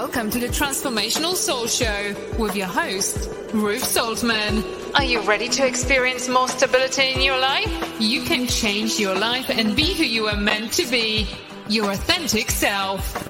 Welcome 0.00 0.30
to 0.30 0.38
the 0.38 0.46
Transformational 0.46 1.34
Soul 1.34 1.66
Show 1.66 2.14
with 2.38 2.56
your 2.56 2.68
host, 2.68 3.28
Ruth 3.52 3.82
Soltman. 3.82 4.64
Are 4.94 5.04
you 5.04 5.20
ready 5.20 5.46
to 5.50 5.66
experience 5.66 6.26
more 6.26 6.48
stability 6.48 7.12
in 7.12 7.20
your 7.20 7.38
life? 7.38 8.00
You 8.00 8.22
can 8.22 8.46
change 8.46 8.98
your 8.98 9.14
life 9.14 9.50
and 9.50 9.76
be 9.76 9.92
who 9.92 10.04
you 10.04 10.26
are 10.28 10.38
meant 10.38 10.72
to 10.72 10.90
be, 10.90 11.28
your 11.68 11.90
authentic 11.90 12.50
self. 12.50 13.29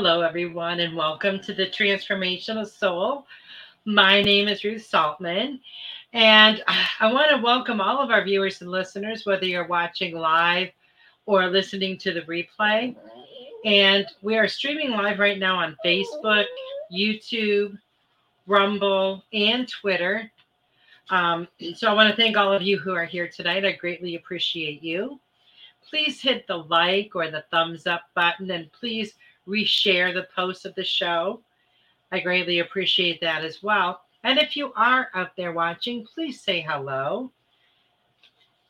Hello, 0.00 0.20
everyone, 0.20 0.78
and 0.78 0.94
welcome 0.94 1.40
to 1.40 1.52
the 1.52 1.66
Transformational 1.66 2.64
Soul. 2.64 3.26
My 3.84 4.22
name 4.22 4.46
is 4.46 4.62
Ruth 4.62 4.88
Soltman, 4.88 5.58
and 6.12 6.62
I 7.00 7.12
want 7.12 7.32
to 7.32 7.42
welcome 7.42 7.80
all 7.80 8.00
of 8.00 8.10
our 8.10 8.22
viewers 8.22 8.60
and 8.60 8.70
listeners, 8.70 9.26
whether 9.26 9.44
you're 9.44 9.66
watching 9.66 10.14
live 10.14 10.68
or 11.26 11.48
listening 11.48 11.98
to 11.98 12.12
the 12.12 12.20
replay. 12.20 12.94
And 13.64 14.06
we 14.22 14.38
are 14.38 14.46
streaming 14.46 14.92
live 14.92 15.18
right 15.18 15.36
now 15.36 15.56
on 15.56 15.76
Facebook, 15.84 16.44
YouTube, 16.92 17.76
Rumble, 18.46 19.24
and 19.32 19.68
Twitter. 19.68 20.30
Um, 21.10 21.48
so 21.74 21.90
I 21.90 21.94
want 21.94 22.08
to 22.08 22.16
thank 22.16 22.36
all 22.36 22.52
of 22.52 22.62
you 22.62 22.78
who 22.78 22.94
are 22.94 23.04
here 23.04 23.26
tonight. 23.26 23.64
I 23.64 23.72
greatly 23.72 24.14
appreciate 24.14 24.80
you. 24.80 25.18
Please 25.90 26.20
hit 26.20 26.46
the 26.46 26.58
like 26.58 27.16
or 27.16 27.32
the 27.32 27.44
thumbs 27.50 27.88
up 27.88 28.02
button, 28.14 28.52
and 28.52 28.70
please 28.70 29.14
reshare 29.48 30.12
the 30.12 30.28
posts 30.34 30.64
of 30.64 30.74
the 30.74 30.84
show. 30.84 31.40
I 32.12 32.20
greatly 32.20 32.60
appreciate 32.60 33.20
that 33.20 33.44
as 33.44 33.62
well. 33.62 34.02
And 34.24 34.38
if 34.38 34.56
you 34.56 34.72
are 34.74 35.08
out 35.14 35.36
there 35.36 35.52
watching, 35.52 36.04
please 36.04 36.40
say 36.40 36.60
hello. 36.60 37.30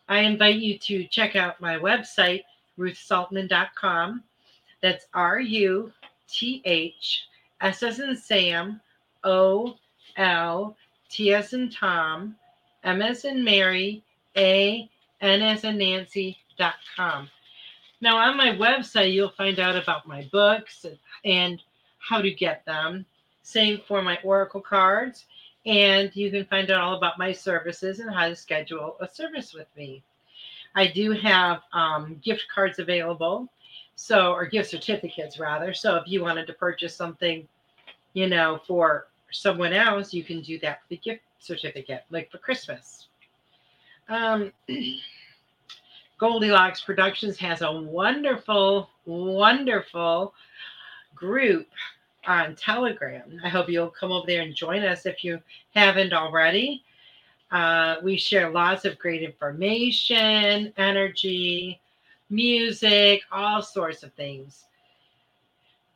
I 0.09 0.21
invite 0.21 0.57
you 0.57 0.79
to 0.79 1.05
check 1.07 1.37
out 1.37 1.61
my 1.61 1.77
website, 1.77 2.43
ruthsoltman.com. 2.79 4.23
That's 4.81 5.07
R 5.13 5.41
U 5.41 5.93
T 6.29 6.63
H 6.65 7.27
S 7.61 7.83
S 7.83 7.99
and 7.99 8.19
Sam 8.19 8.81
O 9.25 9.77
L 10.17 10.77
T 11.11 11.33
S 11.33 11.53
and 11.53 11.73
Tom 11.73 12.37
M 12.85 13.03
S 13.03 13.25
and 13.25 13.45
Mary 13.45 14.03
A 14.37 14.89
N 15.21 15.43
S 15.43 15.65
and 15.65 15.79
Nancy.com. 15.79 17.29
Now, 18.01 18.17
on 18.17 18.37
my 18.37 18.51
website, 18.51 19.13
you'll 19.13 19.31
find 19.31 19.59
out 19.59 19.77
about 19.77 20.07
my 20.07 20.29
books 20.31 20.87
and 21.25 21.61
how 21.99 22.23
to 22.23 22.31
get 22.31 22.65
them. 22.65 23.05
Same 23.43 23.81
for 23.87 24.03
my 24.03 24.19
Oracle 24.23 24.61
cards. 24.61 25.27
And 25.67 26.15
you 26.15 26.31
can 26.31 26.45
find 26.47 26.71
out 26.71 26.81
all 26.81 26.97
about 26.97 27.19
my 27.19 27.33
services 27.33 27.99
and 27.99 28.15
how 28.15 28.29
to 28.29 28.37
schedule 28.37 28.97
a 29.01 29.09
service 29.09 29.53
with 29.53 29.67
me. 29.77 30.03
I 30.75 30.87
do 30.87 31.13
have 31.13 31.63
um, 31.73 32.21
gift 32.23 32.47
cards 32.55 32.79
available, 32.79 33.49
so 33.97 34.33
or 34.33 34.47
gift 34.47 34.71
certificates 34.71 35.39
rather. 35.39 35.75
So 35.75 35.97
if 35.97 36.05
you 36.07 36.23
wanted 36.23 36.47
to 36.47 36.53
purchase 36.53 36.95
something, 36.95 37.49
you 38.13 38.29
know, 38.29 38.61
for 38.67 39.09
someone 39.33 39.73
else, 39.73 40.15
you 40.15 40.23
can 40.23 40.41
do 40.41 40.59
that 40.61 40.83
for 40.83 40.89
the 40.91 40.97
gift 40.99 41.23
certificate, 41.41 42.05
like 42.11 42.31
for 42.31 42.39
Christmas. 42.39 43.09
Um, 44.09 44.53
Goldylocks 46.19 46.85
Productions 46.85 47.39
has 47.39 47.63
a 47.63 47.71
wonderful, 47.71 48.91
wonderful 49.07 50.35
group 51.15 51.69
on 52.27 52.57
Telegram. 52.57 53.41
I 53.45 53.49
hope 53.49 53.69
you'll 53.69 53.91
come 53.91 54.11
over 54.11 54.27
there 54.27 54.43
and 54.43 54.55
join 54.55 54.83
us 54.83 55.07
if 55.07 55.23
you 55.23 55.41
haven't 55.75 56.13
already. 56.13 56.83
Uh, 57.53 57.97
we 58.03 58.17
share 58.17 58.51
lots 58.51 58.85
of 58.85 58.99
great 58.99 59.23
information, 59.23 60.73
energy, 60.77 61.81
music, 62.31 63.23
all 63.31 63.63
sorts 63.63 64.03
of 64.03 64.13
things. 64.15 64.65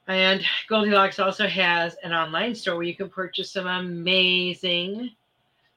And 0.09 0.43
Goldylocks 0.71 1.23
also 1.23 1.47
has 1.47 1.97
an 2.03 2.13
online 2.13 2.55
store 2.55 2.77
where 2.77 2.85
you 2.85 2.97
can 2.97 3.09
purchase 3.09 3.51
some 3.51 3.67
amazing 3.67 5.11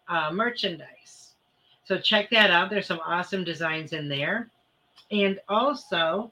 uh, 0.07 0.31
merchandise. 0.31 1.24
So 1.85 1.99
check 1.99 2.29
that 2.31 2.49
out. 2.49 2.69
There's 2.69 2.87
some 2.87 2.99
awesome 3.05 3.43
designs 3.43 3.93
in 3.93 4.09
there. 4.09 4.49
And 5.11 5.39
also, 5.47 6.31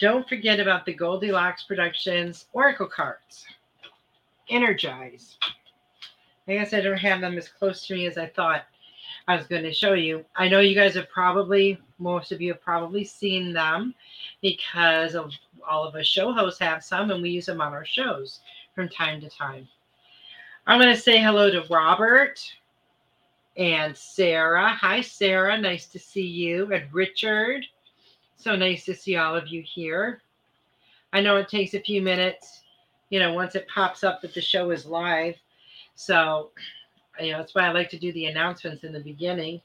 don't 0.00 0.28
forget 0.28 0.58
about 0.58 0.84
the 0.84 0.94
Goldylocks 0.94 1.66
Productions 1.66 2.46
Oracle 2.52 2.88
cards. 2.88 3.46
Energize. 4.50 5.38
I 6.48 6.54
guess 6.54 6.74
I 6.74 6.80
don't 6.80 6.96
have 6.98 7.20
them 7.20 7.38
as 7.38 7.48
close 7.48 7.86
to 7.86 7.94
me 7.94 8.06
as 8.06 8.18
I 8.18 8.26
thought 8.26 8.64
I 9.28 9.36
was 9.36 9.46
going 9.46 9.62
to 9.62 9.72
show 9.72 9.92
you. 9.92 10.24
I 10.34 10.48
know 10.48 10.60
you 10.60 10.74
guys 10.74 10.94
have 10.94 11.08
probably, 11.10 11.78
most 11.98 12.32
of 12.32 12.40
you 12.40 12.52
have 12.52 12.62
probably 12.62 13.04
seen 13.04 13.52
them 13.52 13.94
because 14.40 15.14
of 15.14 15.30
all 15.68 15.84
of 15.84 15.94
us 15.94 16.06
show 16.06 16.32
hosts 16.32 16.60
have 16.60 16.82
some 16.82 17.10
and 17.10 17.22
we 17.22 17.30
use 17.30 17.46
them 17.46 17.60
on 17.60 17.74
our 17.74 17.84
shows 17.84 18.40
from 18.74 18.88
time 18.88 19.20
to 19.20 19.28
time. 19.28 19.68
I'm 20.66 20.80
going 20.80 20.94
to 20.94 21.00
say 21.00 21.18
hello 21.20 21.50
to 21.50 21.66
Robert 21.70 22.40
and 23.58 23.96
Sarah. 23.96 24.68
Hi, 24.68 25.00
Sarah. 25.00 25.58
Nice 25.60 25.86
to 25.86 25.98
see 25.98 26.26
you. 26.26 26.72
And 26.72 26.92
Richard. 26.94 27.66
So 28.36 28.54
nice 28.54 28.84
to 28.84 28.94
see 28.94 29.16
all 29.16 29.34
of 29.34 29.48
you 29.48 29.62
here. 29.62 30.22
I 31.12 31.20
know 31.20 31.36
it 31.36 31.48
takes 31.48 31.74
a 31.74 31.80
few 31.80 32.00
minutes, 32.00 32.62
you 33.10 33.18
know, 33.18 33.32
once 33.32 33.56
it 33.56 33.66
pops 33.68 34.04
up 34.04 34.22
that 34.22 34.32
the 34.32 34.40
show 34.40 34.70
is 34.70 34.86
live. 34.86 35.34
So, 35.96 36.50
you 37.20 37.32
know, 37.32 37.38
that's 37.38 37.54
why 37.54 37.66
I 37.66 37.72
like 37.72 37.90
to 37.90 37.98
do 37.98 38.12
the 38.12 38.26
announcements 38.26 38.84
in 38.84 38.92
the 38.92 39.00
beginning. 39.00 39.60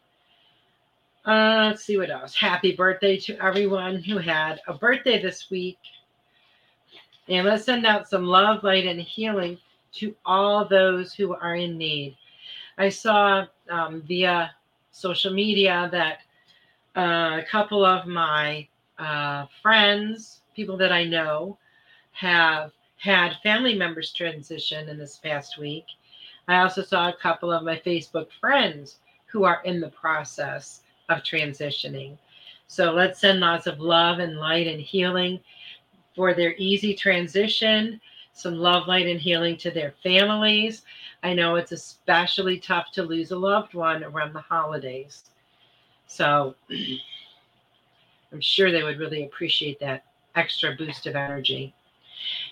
Uh, 1.26 1.68
let's 1.68 1.86
see 1.86 1.98
what 1.98 2.10
else. 2.10 2.36
Happy 2.36 2.76
birthday 2.76 3.18
to 3.18 3.38
everyone 3.44 4.02
who 4.02 4.18
had 4.18 4.60
a 4.68 4.74
birthday 4.74 5.22
this 5.22 5.52
week. 5.52 5.78
And 7.30 7.46
let's 7.46 7.66
send 7.66 7.86
out 7.86 8.10
some 8.10 8.26
love, 8.26 8.64
light, 8.64 8.88
and 8.88 9.00
healing 9.00 9.60
to 9.94 10.16
all 10.26 10.68
those 10.68 11.14
who 11.14 11.36
are 11.36 11.56
in 11.56 11.78
need. 11.78 12.18
I 12.78 12.90
saw 12.90 13.46
um, 13.70 14.02
via 14.08 14.52
social 14.92 15.34
media 15.34 15.90
that 15.92 16.20
uh, 16.96 17.40
a 17.40 17.46
couple 17.50 17.84
of 17.86 18.06
my 18.06 18.68
uh, 19.00 19.46
friends, 19.62 20.42
people 20.56 20.78
that 20.78 20.92
I 20.92 21.04
know, 21.04 21.58
have 22.12 22.72
had 22.98 23.38
family 23.42 23.76
members 23.76 24.14
transition 24.14 24.88
in 24.88 24.98
this 24.98 25.18
past 25.18 25.58
week. 25.58 25.86
I 26.48 26.60
also 26.60 26.84
saw 26.84 27.10
a 27.10 27.18
couple 27.22 27.52
of 27.52 27.64
my 27.64 27.78
Facebook 27.86 28.28
friends 28.40 28.98
who 29.26 29.44
are 29.44 29.62
in 29.66 29.80
the 29.80 29.90
process 29.90 30.82
of 31.10 31.20
transitioning. 31.20 32.18
So 32.68 32.92
let's 32.92 33.20
send 33.20 33.40
lots 33.40 33.68
of 33.68 33.80
love 33.80 34.20
and 34.20 34.38
light 34.38 34.68
and 34.68 34.80
healing 34.80 35.40
for 36.16 36.34
their 36.34 36.54
easy 36.58 36.94
transition, 36.94 38.00
some 38.34 38.56
love, 38.56 38.88
light, 38.88 39.08
and 39.08 39.20
healing 39.20 39.56
to 39.58 39.72
their 39.72 39.94
families. 40.04 40.82
I 41.22 41.34
know 41.34 41.56
it's 41.56 41.72
especially 41.72 42.60
tough 42.60 42.92
to 42.94 43.04
lose 43.04 43.32
a 43.32 43.38
loved 43.38 43.74
one 43.74 44.04
around 44.04 44.34
the 44.34 44.42
holidays. 44.42 45.24
So 46.08 46.56
I'm 48.32 48.42
sure 48.42 48.72
they 48.72 48.84
would 48.84 49.00
really 49.00 49.24
appreciate 49.24 49.80
that 49.80 50.06
extra 50.36 50.76
boost 50.76 51.06
of 51.06 51.16
energy. 51.16 51.74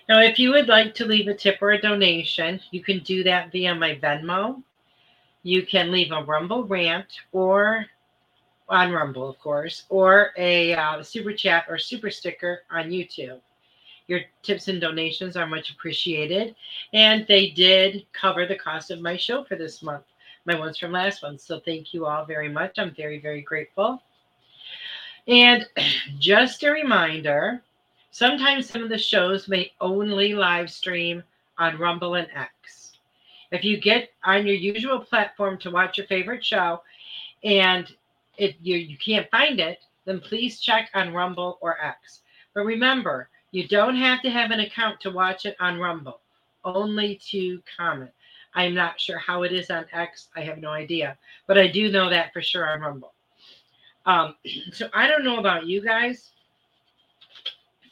Now, 0.07 0.21
if 0.21 0.37
you 0.37 0.51
would 0.51 0.67
like 0.67 0.93
to 0.95 1.05
leave 1.05 1.27
a 1.27 1.33
tip 1.33 1.61
or 1.61 1.71
a 1.71 1.81
donation, 1.81 2.59
you 2.71 2.83
can 2.83 2.99
do 2.99 3.23
that 3.23 3.51
via 3.51 3.73
my 3.73 3.95
Venmo. 3.95 4.61
You 5.43 5.65
can 5.65 5.91
leave 5.91 6.11
a 6.11 6.23
Rumble 6.23 6.65
rant 6.65 7.07
or 7.31 7.85
on 8.69 8.91
Rumble, 8.91 9.27
of 9.27 9.39
course, 9.39 9.83
or 9.89 10.31
a 10.37 10.73
uh, 10.73 11.03
super 11.03 11.33
chat 11.33 11.65
or 11.67 11.77
super 11.77 12.11
sticker 12.11 12.61
on 12.69 12.89
YouTube. 12.89 13.39
Your 14.11 14.23
tips 14.43 14.67
and 14.67 14.81
donations 14.81 15.37
are 15.37 15.47
much 15.47 15.69
appreciated. 15.71 16.53
And 16.91 17.25
they 17.29 17.51
did 17.51 18.05
cover 18.11 18.45
the 18.45 18.57
cost 18.57 18.91
of 18.91 18.99
my 18.99 19.15
show 19.15 19.45
for 19.45 19.55
this 19.55 19.81
month, 19.81 20.03
my 20.43 20.59
ones 20.59 20.77
from 20.77 20.91
last 20.91 21.23
month. 21.23 21.39
So 21.39 21.61
thank 21.61 21.93
you 21.93 22.05
all 22.05 22.25
very 22.25 22.49
much. 22.49 22.77
I'm 22.77 22.93
very, 22.93 23.21
very 23.21 23.41
grateful. 23.41 24.03
And 25.29 25.65
just 26.19 26.61
a 26.63 26.71
reminder 26.71 27.61
sometimes 28.11 28.69
some 28.69 28.83
of 28.83 28.89
the 28.89 28.97
shows 28.97 29.47
may 29.47 29.71
only 29.79 30.33
live 30.33 30.69
stream 30.69 31.23
on 31.57 31.79
Rumble 31.79 32.15
and 32.15 32.27
X. 32.35 32.97
If 33.53 33.63
you 33.63 33.79
get 33.79 34.09
on 34.25 34.45
your 34.45 34.57
usual 34.57 34.99
platform 34.99 35.57
to 35.59 35.71
watch 35.71 35.97
your 35.97 36.07
favorite 36.07 36.43
show 36.43 36.81
and 37.45 37.87
it 38.37 38.57
you, 38.61 38.75
you 38.75 38.97
can't 38.97 39.31
find 39.31 39.61
it, 39.61 39.85
then 40.03 40.19
please 40.19 40.59
check 40.59 40.89
on 40.93 41.13
Rumble 41.13 41.59
or 41.61 41.79
X. 41.81 42.23
But 42.53 42.65
remember, 42.65 43.29
you 43.51 43.67
don't 43.67 43.95
have 43.95 44.21
to 44.21 44.29
have 44.29 44.51
an 44.51 44.61
account 44.61 44.99
to 45.01 45.11
watch 45.11 45.45
it 45.45 45.55
on 45.59 45.79
Rumble, 45.79 46.21
only 46.63 47.19
to 47.29 47.61
comment. 47.77 48.11
I'm 48.53 48.73
not 48.73 48.99
sure 48.99 49.17
how 49.17 49.43
it 49.43 49.51
is 49.51 49.69
on 49.69 49.85
X. 49.93 50.29
I 50.35 50.41
have 50.41 50.57
no 50.57 50.69
idea, 50.69 51.17
but 51.47 51.57
I 51.57 51.67
do 51.67 51.91
know 51.91 52.09
that 52.09 52.33
for 52.33 52.41
sure 52.41 52.69
on 52.69 52.81
Rumble. 52.81 53.13
Um, 54.05 54.35
so 54.73 54.87
I 54.93 55.07
don't 55.07 55.23
know 55.23 55.39
about 55.39 55.67
you 55.67 55.81
guys, 55.81 56.31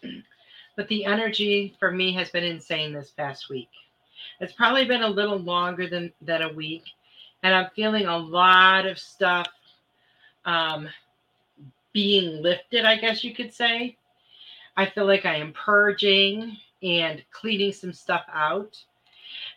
but 0.75 0.87
the 0.87 1.05
energy 1.05 1.75
for 1.79 1.91
me 1.91 2.13
has 2.13 2.29
been 2.29 2.43
insane 2.43 2.93
this 2.93 3.11
past 3.11 3.49
week. 3.49 3.69
It's 4.39 4.53
probably 4.53 4.85
been 4.85 5.03
a 5.03 5.09
little 5.09 5.37
longer 5.37 5.87
than 5.87 6.11
than 6.21 6.41
a 6.41 6.53
week, 6.53 6.83
and 7.43 7.53
I'm 7.53 7.69
feeling 7.75 8.05
a 8.05 8.17
lot 8.17 8.85
of 8.85 8.97
stuff 8.97 9.47
um, 10.45 10.87
being 11.93 12.41
lifted, 12.41 12.85
I 12.85 12.97
guess 12.97 13.23
you 13.23 13.33
could 13.35 13.53
say. 13.53 13.97
I 14.79 14.89
feel 14.89 15.05
like 15.05 15.25
I 15.25 15.35
am 15.35 15.51
purging 15.51 16.55
and 16.81 17.21
cleaning 17.31 17.73
some 17.73 17.91
stuff 17.91 18.23
out. 18.31 18.81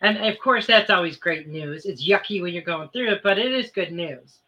And 0.01 0.17
of 0.17 0.37
course, 0.37 0.67
that's 0.67 0.89
always 0.89 1.15
great 1.15 1.47
news. 1.47 1.85
It's 1.85 2.05
yucky 2.05 2.41
when 2.41 2.53
you're 2.53 2.61
going 2.61 2.89
through 2.89 3.09
it, 3.09 3.23
but 3.23 3.39
it 3.39 3.53
is 3.53 3.71
good 3.71 3.93
news. 3.93 4.39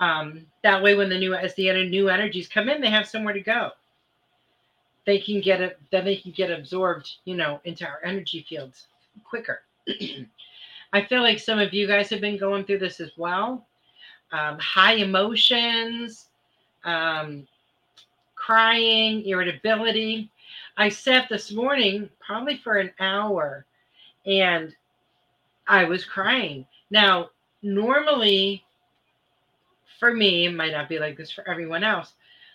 Um, 0.00 0.46
that 0.62 0.82
way, 0.82 0.94
when 0.94 1.10
the 1.10 1.18
new 1.18 1.34
as 1.34 1.54
the 1.54 1.70
new 1.86 2.08
energies 2.08 2.48
come 2.48 2.70
in, 2.70 2.80
they 2.80 2.88
have 2.88 3.06
somewhere 3.06 3.34
to 3.34 3.42
go. 3.42 3.72
They 5.04 5.20
can 5.20 5.42
get 5.42 5.60
it. 5.60 5.78
Then 5.92 6.06
they 6.06 6.16
can 6.16 6.32
get 6.32 6.50
absorbed, 6.50 7.10
you 7.26 7.36
know, 7.36 7.60
into 7.64 7.86
our 7.86 8.00
energy 8.02 8.46
fields 8.48 8.86
quicker. 9.22 9.64
I 10.94 11.04
feel 11.04 11.20
like 11.20 11.40
some 11.40 11.58
of 11.58 11.74
you 11.74 11.86
guys 11.86 12.08
have 12.08 12.22
been 12.22 12.38
going 12.38 12.64
through 12.64 12.78
this 12.78 13.00
as 13.00 13.10
well 13.18 13.66
um, 14.32 14.58
high 14.58 14.94
emotions, 14.94 16.28
um, 16.84 17.46
crying, 18.46 19.26
irritability. 19.26 20.30
I 20.76 20.88
sat 20.88 21.28
this 21.28 21.50
morning 21.50 22.08
probably 22.24 22.58
for 22.58 22.76
an 22.76 22.92
hour 23.00 23.66
and 24.24 24.72
I 25.66 25.84
was 25.84 26.04
crying. 26.04 26.64
Now, 26.88 27.30
normally 27.62 28.64
for 29.98 30.14
me, 30.14 30.46
it 30.46 30.54
might 30.54 30.70
not 30.70 30.88
be 30.88 31.00
like 31.00 31.16
this 31.16 31.32
for 31.32 31.48
everyone 31.48 31.82
else. 31.82 32.12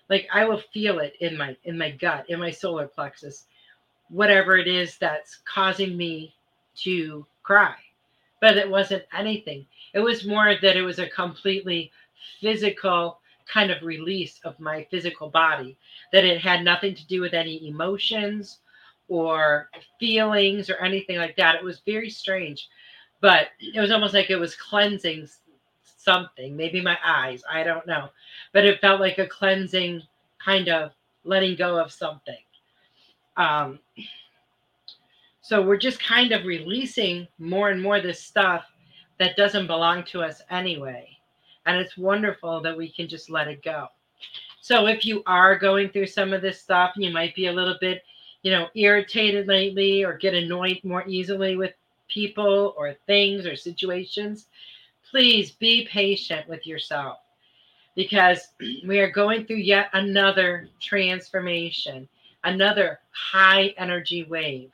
Like 0.10 0.30
I 0.34 0.46
will 0.46 0.62
feel 0.74 1.00
it 1.00 1.16
in 1.20 1.38
my 1.38 1.58
in 1.66 1.78
my 1.78 1.92
gut, 1.92 2.30
in 2.30 2.40
my 2.40 2.52
solar 2.52 2.88
plexus, 2.88 3.48
whatever 4.08 4.58
it 4.58 4.68
is 4.70 4.98
that's 4.98 5.40
causing 5.44 5.98
me 5.98 6.34
to 6.84 7.26
cry. 7.44 7.76
But 8.40 8.56
it 8.56 8.70
wasn't 8.70 9.04
anything. 9.14 9.66
It 9.94 10.00
was 10.00 10.26
more 10.26 10.56
that 10.62 10.78
it 10.78 10.84
was 10.84 11.00
a 11.00 11.10
completely 11.10 11.92
physical 12.40 13.20
kind 13.52 13.72
of 13.72 13.82
release 13.84 14.40
of 14.44 14.60
my 14.60 14.88
physical 14.90 15.30
body, 15.30 15.78
that 16.14 16.26
it 16.26 16.40
had 16.42 16.64
nothing 16.64 16.96
to 16.96 17.08
do 17.08 17.22
with 17.22 17.34
any 17.34 17.68
emotions 17.68 18.60
or 19.08 19.70
feelings 20.00 20.70
or 20.70 20.78
anything 20.78 21.18
like 21.18 21.36
that. 21.36 21.56
It 21.56 21.64
was 21.64 21.82
very 21.86 22.10
strange, 22.10 22.70
but 23.20 23.48
it 23.60 23.80
was 23.80 23.92
almost 23.92 24.14
like 24.14 24.30
it 24.30 24.38
was 24.38 24.56
cleansing 24.56 25.28
something, 25.84 26.56
maybe 26.56 26.82
my 26.82 26.98
eyes, 27.06 27.44
I 27.50 27.64
don't 27.64 27.86
know, 27.86 28.10
but 28.54 28.66
it 28.66 28.82
felt 28.82 29.00
like 29.02 29.18
a 29.18 29.28
cleansing 29.28 30.02
kind 30.44 30.70
of 30.70 30.92
letting 31.24 31.56
go 31.56 31.78
of 31.78 31.92
something. 31.92 32.40
Um, 33.38 33.80
so 35.42 35.62
we're 35.62 35.78
just 35.78 36.02
kind 36.02 36.32
of 36.32 36.46
releasing 36.46 37.28
more 37.38 37.70
and 37.70 37.82
more 37.82 38.00
this 38.00 38.22
stuff 38.22 38.64
that 39.20 39.36
doesn't 39.36 39.68
belong 39.68 40.04
to 40.06 40.22
us 40.22 40.42
anyway. 40.50 41.18
And 41.72 41.80
it's 41.80 41.96
wonderful 41.96 42.60
that 42.64 42.76
we 42.76 42.90
can 42.92 43.08
just 43.08 43.30
let 43.30 43.48
it 43.48 43.64
go. 43.64 43.88
So 44.60 44.88
if 44.88 45.06
you 45.06 45.24
are 45.26 45.58
going 45.58 45.88
through 45.88 46.08
some 46.08 46.34
of 46.34 46.42
this 46.42 46.60
stuff, 46.60 46.92
and 46.96 47.06
you 47.06 47.14
might 47.14 47.34
be 47.34 47.48
a 47.48 47.54
little 47.54 47.78
bit, 47.80 48.04
you 48.44 48.52
know, 48.52 48.68
irritated 48.76 49.48
lately 49.48 50.04
or 50.04 50.18
get 50.18 50.34
annoyed 50.34 50.82
more 50.84 51.08
easily 51.08 51.56
with 51.56 51.74
people 52.10 52.74
or 52.78 52.94
things 53.08 53.46
or 53.46 53.56
situations, 53.56 54.48
please 55.10 55.52
be 55.52 55.88
patient 55.90 56.46
with 56.50 56.68
yourself 56.68 57.20
because 57.96 58.50
we 58.86 59.00
are 59.00 59.10
going 59.10 59.46
through 59.46 59.56
yet 59.56 59.90
another 59.94 60.68
transformation, 60.82 62.06
another 62.44 63.00
high 63.12 63.74
energy 63.78 64.26
wave. 64.26 64.74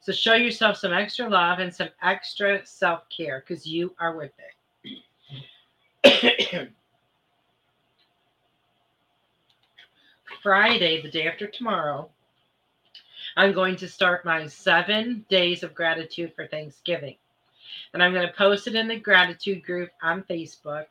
So 0.00 0.12
show 0.12 0.34
yourself 0.34 0.78
some 0.78 0.94
extra 0.94 1.28
love 1.28 1.58
and 1.58 1.74
some 1.74 1.90
extra 2.02 2.64
self 2.64 3.02
care 3.14 3.44
because 3.46 3.66
you 3.66 3.94
are 4.00 4.16
worth 4.16 4.32
it. 4.38 4.61
Friday, 10.42 11.02
the 11.02 11.10
day 11.10 11.26
after 11.28 11.46
tomorrow, 11.46 12.08
I'm 13.36 13.52
going 13.52 13.76
to 13.76 13.88
start 13.88 14.24
my 14.24 14.46
seven 14.46 15.24
days 15.28 15.62
of 15.62 15.74
gratitude 15.74 16.32
for 16.34 16.46
Thanksgiving. 16.46 17.16
And 17.94 18.02
I'm 18.02 18.12
going 18.12 18.26
to 18.26 18.32
post 18.34 18.66
it 18.66 18.74
in 18.74 18.88
the 18.88 18.98
gratitude 18.98 19.62
group 19.64 19.90
on 20.02 20.24
Facebook. 20.24 20.86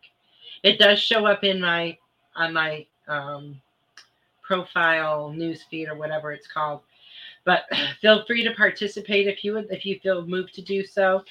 It 0.64 0.80
does 0.80 1.00
show 1.00 1.26
up 1.26 1.44
in 1.44 1.60
my 1.60 1.98
on 2.36 2.54
my 2.54 2.86
um, 3.08 3.60
profile 4.42 5.32
news 5.32 5.64
feed 5.70 5.90
or 5.90 5.96
whatever 5.96 6.32
it's 6.32 6.48
called 6.48 6.82
but 7.44 7.64
feel 8.02 8.26
free 8.26 8.44
to 8.44 8.54
participate 8.54 9.28
if 9.28 9.44
you 9.44 9.54
would, 9.54 9.68
if 9.70 9.86
you 9.86 10.00
feel 10.00 10.26
moved 10.26 10.54
to 10.56 10.62
do 10.62 10.86
so. 10.86 11.24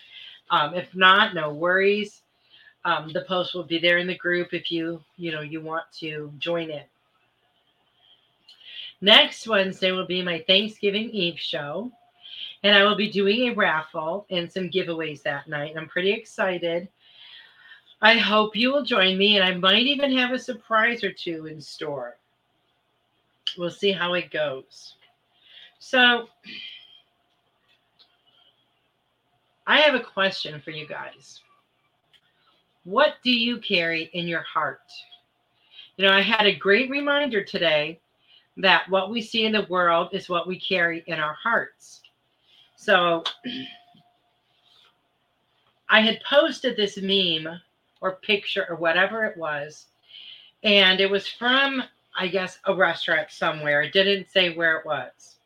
Um, 0.51 0.75
if 0.75 0.95
not, 0.95 1.35
no 1.35 1.51
worries. 1.53 2.23
Um, 2.85 3.11
the 3.13 3.23
post 3.23 3.55
will 3.55 3.65
be 3.65 3.79
there 3.79 3.99
in 3.99 4.07
the 4.07 4.17
group 4.17 4.55
if 4.55 4.71
you 4.71 5.03
you 5.17 5.33
know 5.33 5.43
you 5.43 5.61
want 5.61 5.85
to 5.99 6.33
join 6.39 6.71
it. 6.71 6.89
Next 9.03 9.47
Wednesday 9.47 9.93
will 9.93 10.07
be 10.07 10.23
my 10.23 10.45
Thanksgiving 10.47 11.11
Eve 11.11 11.39
show, 11.39 11.91
and 12.63 12.75
I 12.75 12.85
will 12.85 12.97
be 12.97 13.11
doing 13.11 13.49
a 13.49 13.55
raffle 13.55 14.27
and 14.31 14.51
some 14.51 14.71
giveaways 14.71 15.23
that 15.23 15.49
night. 15.49 15.75
I'm 15.77 15.89
pretty 15.89 16.13
excited. 16.13 16.89
I 18.03 18.15
hope 18.17 18.57
you 18.57 18.73
will 18.73 18.85
join 18.85 19.19
me, 19.19 19.37
and 19.37 19.45
I 19.45 19.55
might 19.55 19.87
even 19.87 20.17
have 20.17 20.33
a 20.33 20.39
surprise 20.39 21.05
or 21.05 21.13
two 21.13 21.47
in 21.47 21.61
store. 21.61 22.17
We'll 23.59 23.71
see 23.71 23.93
how 23.93 24.15
it 24.15 24.31
goes. 24.31 24.95
So, 25.79 26.29
I 29.67 29.81
have 29.81 29.95
a 29.95 30.01
question 30.01 30.61
for 30.61 30.71
you 30.71 30.87
guys. 30.87 31.41
What 32.85 33.17
do 33.23 33.31
you 33.31 33.59
carry 33.59 34.11
in 34.15 34.27
your 34.27 34.43
heart? 34.43 34.81
You 35.97 36.07
know, 36.07 36.13
I 36.13 36.23
had 36.23 36.47
a 36.47 36.55
great 36.55 36.91
reminder 36.91 37.45
today 37.45 38.01
that 38.57 38.89
what 38.89 39.11
we 39.11 39.21
see 39.21 39.45
in 39.45 39.53
the 39.53 39.67
world 39.69 40.11
is 40.13 40.29
what 40.29 40.47
we 40.47 40.59
carry 40.59 41.05
in 41.07 41.19
our 41.19 41.35
hearts. 41.35 42.01
So 42.77 43.23
I 45.91 46.01
had 46.01 46.23
posted 46.23 46.77
this 46.77 46.97
meme 46.97 47.61
or 48.01 48.13
picture 48.23 48.67
or 48.69 48.77
whatever 48.77 49.25
it 49.25 49.37
was, 49.37 49.87
and 50.63 51.01
it 51.01 51.11
was 51.11 51.29
from, 51.29 51.83
I 52.17 52.29
guess, 52.29 52.59
a 52.65 52.75
restaurant 52.75 53.31
somewhere. 53.31 53.83
It 53.83 53.93
didn't 53.93 54.31
say 54.31 54.55
where 54.55 54.79
it 54.79 54.87
was. 54.87 55.37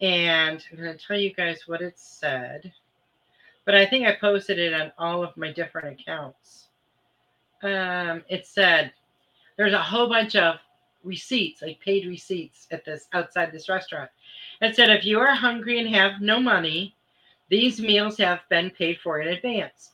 And 0.00 0.64
I'm 0.70 0.78
going 0.78 0.96
to 0.96 1.06
tell 1.06 1.18
you 1.18 1.32
guys 1.32 1.62
what 1.66 1.82
it 1.82 1.98
said, 1.98 2.72
but 3.70 3.78
I 3.78 3.86
think 3.86 4.04
I 4.04 4.16
posted 4.16 4.58
it 4.58 4.74
on 4.74 4.90
all 4.98 5.22
of 5.22 5.36
my 5.36 5.52
different 5.52 6.00
accounts. 6.00 6.66
Um, 7.62 8.24
it 8.28 8.44
said, 8.44 8.92
there's 9.56 9.74
a 9.74 9.80
whole 9.80 10.08
bunch 10.08 10.34
of 10.34 10.56
receipts, 11.04 11.62
like 11.62 11.78
paid 11.78 12.04
receipts 12.08 12.66
at 12.72 12.84
this 12.84 13.06
outside 13.12 13.52
this 13.52 13.68
restaurant. 13.68 14.10
It 14.60 14.74
said 14.74 14.90
if 14.90 15.04
you 15.04 15.20
are 15.20 15.32
hungry 15.36 15.78
and 15.78 15.88
have 15.94 16.20
no 16.20 16.40
money, 16.40 16.96
these 17.48 17.80
meals 17.80 18.18
have 18.18 18.40
been 18.48 18.70
paid 18.70 18.98
for 19.04 19.20
in 19.20 19.28
advance. 19.28 19.92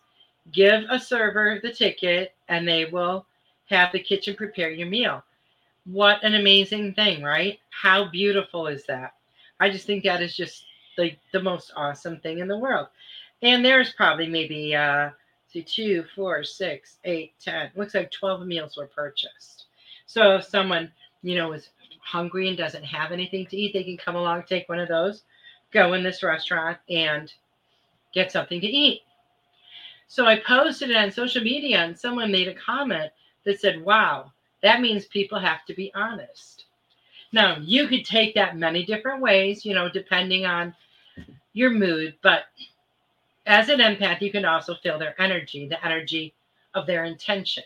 Give 0.52 0.84
a 0.88 0.98
server 0.98 1.60
the 1.62 1.70
ticket 1.70 2.34
and 2.48 2.66
they 2.66 2.86
will 2.86 3.26
have 3.66 3.92
the 3.92 4.00
kitchen 4.00 4.36
prepare 4.36 4.70
your 4.70 4.88
meal. 4.88 5.22
What 5.84 6.24
an 6.24 6.32
amazing 6.32 6.94
thing, 6.94 7.22
right? 7.22 7.58
How 7.68 8.08
beautiful 8.08 8.68
is 8.68 8.86
that? 8.86 9.12
I 9.60 9.68
just 9.68 9.86
think 9.86 10.02
that 10.04 10.22
is 10.22 10.34
just 10.34 10.64
like 10.96 11.18
the 11.34 11.42
most 11.42 11.72
awesome 11.76 12.20
thing 12.20 12.38
in 12.38 12.48
the 12.48 12.56
world. 12.56 12.86
And 13.46 13.64
there's 13.64 13.92
probably 13.92 14.26
maybe 14.26 14.74
uh 14.74 15.10
see 15.46 15.62
two, 15.62 16.04
four, 16.16 16.42
six, 16.42 16.98
eight, 17.04 17.34
ten. 17.40 17.70
Looks 17.76 17.94
like 17.94 18.10
12 18.10 18.44
meals 18.44 18.76
were 18.76 18.88
purchased. 18.88 19.66
So 20.06 20.34
if 20.34 20.44
someone, 20.44 20.90
you 21.22 21.36
know, 21.36 21.52
is 21.52 21.70
hungry 22.00 22.48
and 22.48 22.58
doesn't 22.58 22.82
have 22.82 23.12
anything 23.12 23.46
to 23.46 23.56
eat, 23.56 23.72
they 23.72 23.84
can 23.84 23.96
come 23.96 24.16
along, 24.16 24.42
take 24.48 24.68
one 24.68 24.80
of 24.80 24.88
those, 24.88 25.22
go 25.70 25.92
in 25.92 26.02
this 26.02 26.24
restaurant 26.24 26.78
and 26.90 27.32
get 28.12 28.32
something 28.32 28.60
to 28.60 28.66
eat. 28.66 29.02
So 30.08 30.26
I 30.26 30.40
posted 30.40 30.90
it 30.90 30.96
on 30.96 31.12
social 31.12 31.42
media 31.42 31.78
and 31.78 31.96
someone 31.96 32.32
made 32.32 32.48
a 32.48 32.54
comment 32.54 33.12
that 33.44 33.60
said, 33.60 33.84
wow, 33.84 34.32
that 34.64 34.80
means 34.80 35.06
people 35.06 35.38
have 35.38 35.64
to 35.66 35.74
be 35.74 35.92
honest. 35.94 36.64
Now, 37.30 37.58
you 37.60 37.86
could 37.86 38.04
take 38.04 38.34
that 38.34 38.56
many 38.56 38.84
different 38.84 39.22
ways, 39.22 39.64
you 39.64 39.72
know, 39.72 39.88
depending 39.88 40.46
on 40.46 40.74
your 41.52 41.70
mood, 41.70 42.14
but 42.24 42.46
as 43.46 43.68
an 43.68 43.78
empath, 43.78 44.20
you 44.20 44.30
can 44.32 44.44
also 44.44 44.74
feel 44.74 44.98
their 44.98 45.20
energy, 45.20 45.68
the 45.68 45.84
energy 45.84 46.34
of 46.74 46.86
their 46.86 47.04
intention. 47.04 47.62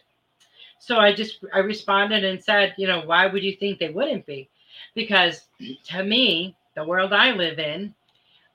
So 0.79 0.97
I 0.99 1.13
just 1.13 1.45
I 1.53 1.59
responded 1.59 2.25
and 2.25 2.43
said, 2.43 2.75
you 2.79 2.87
know, 2.87 3.03
why 3.03 3.27
would 3.27 3.43
you 3.43 3.57
think 3.57 3.79
they 3.79 3.91
wouldn't 3.91 4.27
be? 4.27 4.49
Because 4.95 5.47
to 5.89 6.03
me, 6.03 6.57
the 6.75 6.85
world 6.85 7.13
I 7.13 7.33
live 7.33 7.59
in, 7.59 7.95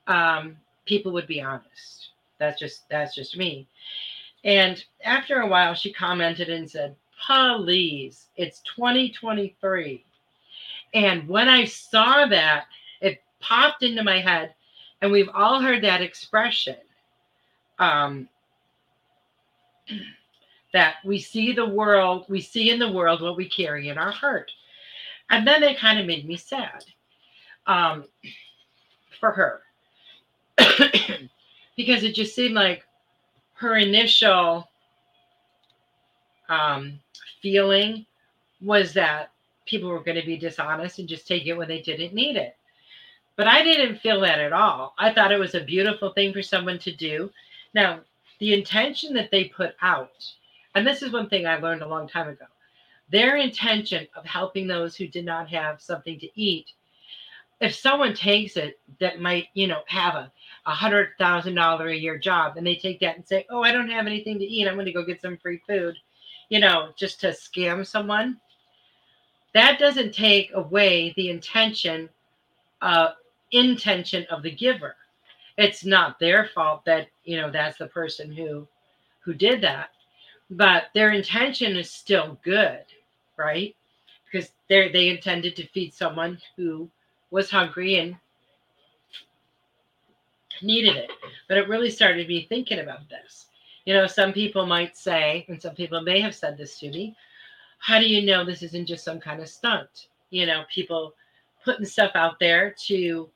um, 0.06 0.56
people 0.86 1.12
would 1.12 1.26
be 1.26 1.40
honest. 1.40 2.10
That's 2.38 2.58
just 2.58 2.88
that's 2.88 3.14
just 3.14 3.36
me. 3.36 3.66
And 4.44 4.82
after 5.04 5.40
a 5.40 5.46
while, 5.46 5.74
she 5.74 5.92
commented 5.92 6.48
and 6.48 6.70
said, 6.70 6.96
"Please, 7.26 8.28
it's 8.36 8.60
2023." 8.60 10.04
And 10.94 11.28
when 11.28 11.48
I 11.48 11.64
saw 11.64 12.26
that, 12.26 12.66
it 13.00 13.22
popped 13.40 13.82
into 13.82 14.02
my 14.02 14.20
head, 14.20 14.54
and 15.00 15.10
we've 15.12 15.30
all 15.34 15.60
heard 15.60 15.82
that 15.84 16.02
expression. 16.02 16.76
Um, 17.78 18.28
that 20.72 20.96
we 21.04 21.18
see 21.18 21.52
the 21.52 21.66
world, 21.66 22.26
we 22.28 22.40
see 22.40 22.70
in 22.70 22.78
the 22.78 22.90
world 22.90 23.22
what 23.22 23.36
we 23.36 23.48
carry 23.48 23.88
in 23.88 23.98
our 23.98 24.10
heart. 24.10 24.50
And 25.30 25.46
then 25.46 25.62
it 25.62 25.78
kind 25.78 25.98
of 25.98 26.06
made 26.06 26.26
me 26.26 26.36
sad 26.36 26.84
um, 27.66 28.04
for 29.18 29.32
her 29.32 29.62
because 31.76 32.04
it 32.04 32.14
just 32.14 32.34
seemed 32.34 32.54
like 32.54 32.84
her 33.54 33.76
initial 33.76 34.68
um, 36.48 37.00
feeling 37.42 38.04
was 38.60 38.92
that 38.92 39.30
people 39.64 39.88
were 39.88 40.04
going 40.04 40.20
to 40.20 40.26
be 40.26 40.36
dishonest 40.36 40.98
and 40.98 41.08
just 41.08 41.26
take 41.26 41.46
it 41.46 41.54
when 41.54 41.68
they 41.68 41.80
didn't 41.80 42.14
need 42.14 42.36
it. 42.36 42.56
But 43.36 43.46
I 43.46 43.62
didn't 43.62 44.00
feel 44.00 44.20
that 44.20 44.38
at 44.38 44.52
all. 44.52 44.94
I 44.98 45.12
thought 45.12 45.32
it 45.32 45.38
was 45.40 45.54
a 45.54 45.60
beautiful 45.60 46.12
thing 46.12 46.32
for 46.32 46.42
someone 46.42 46.78
to 46.80 46.92
do. 46.94 47.30
Now, 47.76 48.00
the 48.40 48.54
intention 48.54 49.12
that 49.14 49.30
they 49.30 49.44
put 49.44 49.76
out 49.82 50.10
and 50.74 50.86
this 50.86 51.02
is 51.02 51.12
one 51.12 51.28
thing 51.28 51.46
I 51.46 51.56
learned 51.56 51.82
a 51.82 51.88
long 51.88 52.08
time 52.08 52.28
ago. 52.28 52.44
Their 53.10 53.36
intention 53.36 54.06
of 54.14 54.24
helping 54.24 54.66
those 54.66 54.96
who 54.96 55.06
did 55.06 55.24
not 55.24 55.48
have 55.48 55.80
something 55.80 56.18
to 56.18 56.40
eat, 56.40 56.66
if 57.60 57.74
someone 57.74 58.14
takes 58.14 58.56
it 58.56 58.78
that 59.00 59.20
might, 59.20 59.48
you 59.54 59.66
know, 59.66 59.80
have 59.88 60.14
a 60.14 60.30
hundred 60.70 61.10
thousand 61.18 61.54
dollar 61.54 61.88
a 61.88 61.96
year 61.96 62.18
job 62.18 62.56
and 62.56 62.66
they 62.66 62.76
take 62.76 63.00
that 63.00 63.16
and 63.16 63.26
say, 63.26 63.46
Oh, 63.50 63.62
I 63.62 63.72
don't 63.72 63.90
have 63.90 64.06
anything 64.06 64.38
to 64.38 64.44
eat. 64.44 64.66
I'm 64.66 64.74
going 64.74 64.86
to 64.86 64.92
go 64.92 65.04
get 65.04 65.20
some 65.20 65.38
free 65.38 65.60
food, 65.66 65.96
you 66.48 66.60
know, 66.60 66.92
just 66.96 67.20
to 67.20 67.28
scam 67.28 67.86
someone. 67.86 68.38
That 69.54 69.78
doesn't 69.78 70.12
take 70.14 70.50
away 70.54 71.14
the 71.16 71.30
intention, 71.30 72.08
uh, 72.82 73.12
intention 73.52 74.26
of 74.30 74.42
the 74.42 74.50
giver. 74.50 74.96
It's 75.58 75.84
not 75.84 76.18
their 76.18 76.50
fault 76.54 76.84
that, 76.84 77.08
you 77.24 77.36
know, 77.40 77.50
that's 77.50 77.78
the 77.78 77.86
person 77.86 78.32
who 78.32 78.66
who 79.20 79.34
did 79.34 79.60
that 79.62 79.90
but 80.50 80.84
their 80.94 81.10
intention 81.10 81.76
is 81.76 81.90
still 81.90 82.38
good, 82.44 82.84
right? 83.36 83.74
Because 84.24 84.52
they 84.68 84.88
they 84.90 85.08
intended 85.08 85.56
to 85.56 85.66
feed 85.68 85.92
someone 85.92 86.38
who 86.56 86.88
was 87.30 87.50
hungry 87.50 87.96
and 87.96 88.16
needed 90.62 90.96
it. 90.96 91.10
But 91.48 91.58
it 91.58 91.68
really 91.68 91.90
started 91.90 92.28
me 92.28 92.46
thinking 92.48 92.78
about 92.78 93.08
this. 93.08 93.46
You 93.84 93.94
know, 93.94 94.06
some 94.06 94.32
people 94.32 94.66
might 94.66 94.96
say, 94.96 95.44
and 95.48 95.60
some 95.60 95.74
people 95.74 96.00
may 96.00 96.20
have 96.20 96.34
said 96.34 96.56
this 96.56 96.78
to 96.80 96.90
me, 96.90 97.16
how 97.78 97.98
do 98.00 98.06
you 98.06 98.24
know 98.24 98.44
this 98.44 98.62
isn't 98.62 98.86
just 98.86 99.04
some 99.04 99.20
kind 99.20 99.40
of 99.40 99.48
stunt? 99.48 100.08
You 100.30 100.46
know, 100.46 100.64
people 100.72 101.14
putting 101.64 101.84
stuff 101.84 102.12
out 102.14 102.38
there 102.40 102.74
to 102.86 103.28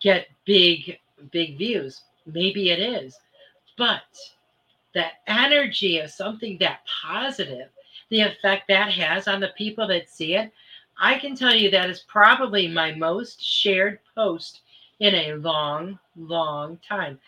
get 0.00 0.28
big, 0.44 0.98
big 1.30 1.58
views. 1.58 2.02
Maybe 2.26 2.70
it 2.70 2.80
is. 2.80 3.18
But 3.76 4.02
the 4.94 5.06
energy 5.26 5.98
of 5.98 6.10
something 6.10 6.56
that 6.58 6.80
positive, 7.02 7.68
the 8.10 8.20
effect 8.20 8.68
that 8.68 8.92
has 8.92 9.28
on 9.28 9.40
the 9.40 9.52
people 9.56 9.86
that 9.88 10.08
see 10.08 10.36
it, 10.36 10.52
I 10.98 11.18
can 11.18 11.34
tell 11.34 11.54
you 11.54 11.70
that 11.70 11.90
is 11.90 12.04
probably 12.06 12.68
my 12.68 12.94
most 12.94 13.44
shared 13.44 13.98
post 14.14 14.60
in 15.00 15.14
a 15.14 15.34
long, 15.34 15.98
long 16.16 16.78
time. 16.88 17.18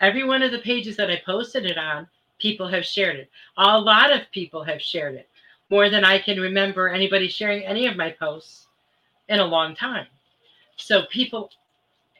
Every 0.00 0.24
one 0.24 0.42
of 0.42 0.52
the 0.52 0.60
pages 0.60 0.96
that 0.96 1.10
I 1.10 1.20
posted 1.24 1.66
it 1.66 1.76
on, 1.76 2.08
people 2.38 2.68
have 2.68 2.84
shared 2.84 3.16
it. 3.16 3.30
A 3.58 3.78
lot 3.78 4.12
of 4.12 4.30
people 4.32 4.62
have 4.64 4.80
shared 4.80 5.14
it, 5.14 5.28
more 5.68 5.90
than 5.90 6.04
I 6.04 6.18
can 6.18 6.40
remember 6.40 6.88
anybody 6.88 7.28
sharing 7.28 7.64
any 7.64 7.86
of 7.86 7.96
my 7.96 8.10
posts 8.10 8.66
in 9.28 9.40
a 9.40 9.44
long 9.44 9.74
time. 9.74 10.06
So 10.76 11.02
people, 11.10 11.50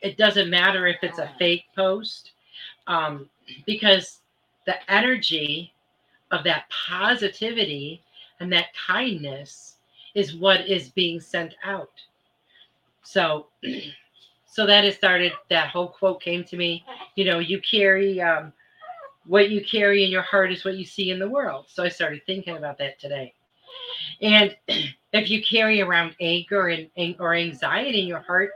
it 0.02 0.16
doesn't 0.16 0.50
matter 0.50 0.86
if 0.86 0.96
it's 1.02 1.18
a 1.18 1.30
fake 1.38 1.64
post, 1.74 2.32
um, 2.86 3.28
because 3.66 4.20
the 4.66 4.74
energy 4.92 5.72
of 6.30 6.44
that 6.44 6.64
positivity 6.70 8.02
and 8.40 8.52
that 8.52 8.66
kindness 8.86 9.76
is 10.14 10.34
what 10.34 10.66
is 10.68 10.90
being 10.90 11.20
sent 11.20 11.54
out. 11.64 11.90
So, 13.02 13.46
so 14.46 14.66
that 14.66 14.84
has 14.84 14.96
started. 14.96 15.32
That 15.50 15.68
whole 15.68 15.88
quote 15.88 16.20
came 16.20 16.44
to 16.44 16.56
me. 16.56 16.84
You 17.14 17.24
know, 17.24 17.38
you 17.38 17.60
carry 17.60 18.20
um, 18.20 18.52
what 19.26 19.50
you 19.50 19.64
carry 19.64 20.04
in 20.04 20.10
your 20.10 20.22
heart 20.22 20.52
is 20.52 20.64
what 20.64 20.76
you 20.76 20.84
see 20.84 21.10
in 21.10 21.18
the 21.18 21.28
world. 21.28 21.66
So 21.68 21.82
I 21.82 21.88
started 21.88 22.22
thinking 22.26 22.56
about 22.56 22.78
that 22.78 22.98
today. 22.98 23.34
And 24.22 24.56
if 25.12 25.30
you 25.30 25.42
carry 25.44 25.80
around 25.80 26.14
anger 26.20 26.68
and 26.68 27.16
or 27.18 27.34
anxiety 27.34 28.02
in 28.02 28.08
your 28.08 28.20
heart, 28.20 28.50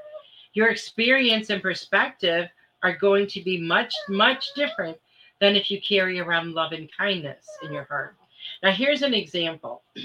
your 0.54 0.68
experience 0.68 1.50
and 1.50 1.62
perspective 1.62 2.48
are 2.82 2.96
going 2.96 3.26
to 3.28 3.42
be 3.42 3.60
much 3.60 3.94
much 4.08 4.48
different 4.54 4.96
than 5.40 5.56
if 5.56 5.70
you 5.70 5.80
carry 5.80 6.20
around 6.20 6.54
love 6.54 6.72
and 6.72 6.90
kindness 6.96 7.46
in 7.62 7.72
your 7.72 7.84
heart. 7.84 8.14
Now, 8.62 8.72
here's 8.72 9.02
an 9.02 9.14
example. 9.14 9.82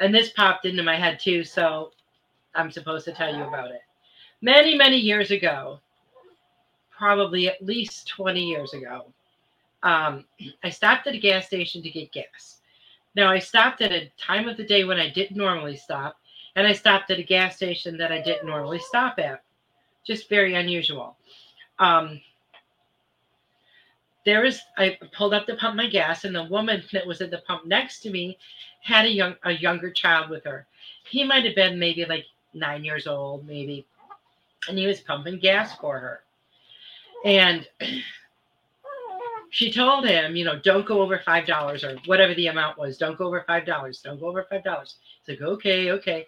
And 0.00 0.14
this 0.14 0.30
popped 0.30 0.64
into 0.64 0.84
my 0.84 0.94
head 0.94 1.18
too, 1.18 1.42
so 1.42 1.90
I'm 2.54 2.70
supposed 2.70 3.04
to 3.06 3.12
tell 3.12 3.34
you 3.34 3.42
about 3.42 3.72
it. 3.72 3.80
Many, 4.40 4.76
many 4.76 4.96
years 4.96 5.32
ago, 5.32 5.80
probably 6.96 7.48
at 7.48 7.64
least 7.64 8.06
20 8.06 8.40
years 8.40 8.74
ago, 8.74 9.06
um, 9.82 10.24
I 10.62 10.70
stopped 10.70 11.08
at 11.08 11.16
a 11.16 11.18
gas 11.18 11.46
station 11.46 11.82
to 11.82 11.90
get 11.90 12.12
gas. 12.12 12.60
Now, 13.16 13.28
I 13.28 13.40
stopped 13.40 13.80
at 13.80 13.90
a 13.90 14.08
time 14.16 14.48
of 14.48 14.56
the 14.56 14.64
day 14.64 14.84
when 14.84 15.00
I 15.00 15.10
didn't 15.10 15.36
normally 15.36 15.76
stop, 15.76 16.17
and 16.58 16.66
I 16.66 16.72
stopped 16.72 17.08
at 17.12 17.20
a 17.20 17.22
gas 17.22 17.54
station 17.54 17.96
that 17.98 18.10
I 18.10 18.20
didn't 18.20 18.44
normally 18.48 18.80
stop 18.80 19.20
at. 19.20 19.44
Just 20.04 20.28
very 20.28 20.54
unusual. 20.54 21.16
Um, 21.78 22.20
there 24.24 24.42
was 24.42 24.60
I 24.76 24.98
pulled 25.16 25.34
up 25.34 25.46
to 25.46 25.54
pump 25.54 25.76
my 25.76 25.88
gas, 25.88 26.24
and 26.24 26.34
the 26.34 26.44
woman 26.44 26.82
that 26.92 27.06
was 27.06 27.20
at 27.20 27.30
the 27.30 27.42
pump 27.46 27.64
next 27.64 28.00
to 28.00 28.10
me 28.10 28.38
had 28.82 29.04
a 29.04 29.08
young 29.10 29.36
a 29.44 29.52
younger 29.52 29.92
child 29.92 30.30
with 30.30 30.44
her. 30.44 30.66
He 31.04 31.22
might 31.22 31.44
have 31.44 31.54
been 31.54 31.78
maybe 31.78 32.04
like 32.04 32.24
nine 32.54 32.82
years 32.82 33.06
old, 33.06 33.46
maybe, 33.46 33.86
and 34.68 34.76
he 34.76 34.86
was 34.88 35.00
pumping 35.00 35.38
gas 35.38 35.76
for 35.76 36.00
her. 36.00 36.22
And 37.24 37.68
she 39.50 39.72
told 39.72 40.08
him, 40.08 40.34
you 40.34 40.44
know, 40.44 40.58
don't 40.58 40.86
go 40.86 41.02
over 41.02 41.20
five 41.24 41.46
dollars 41.46 41.84
or 41.84 41.96
whatever 42.06 42.34
the 42.34 42.48
amount 42.48 42.78
was. 42.78 42.98
Don't 42.98 43.16
go 43.16 43.28
over 43.28 43.44
five 43.46 43.64
dollars. 43.64 44.00
Don't 44.02 44.18
go 44.18 44.26
over 44.26 44.44
five 44.50 44.64
dollars. 44.64 44.96
He's 45.24 45.38
like, 45.38 45.48
okay, 45.48 45.92
okay. 45.92 46.26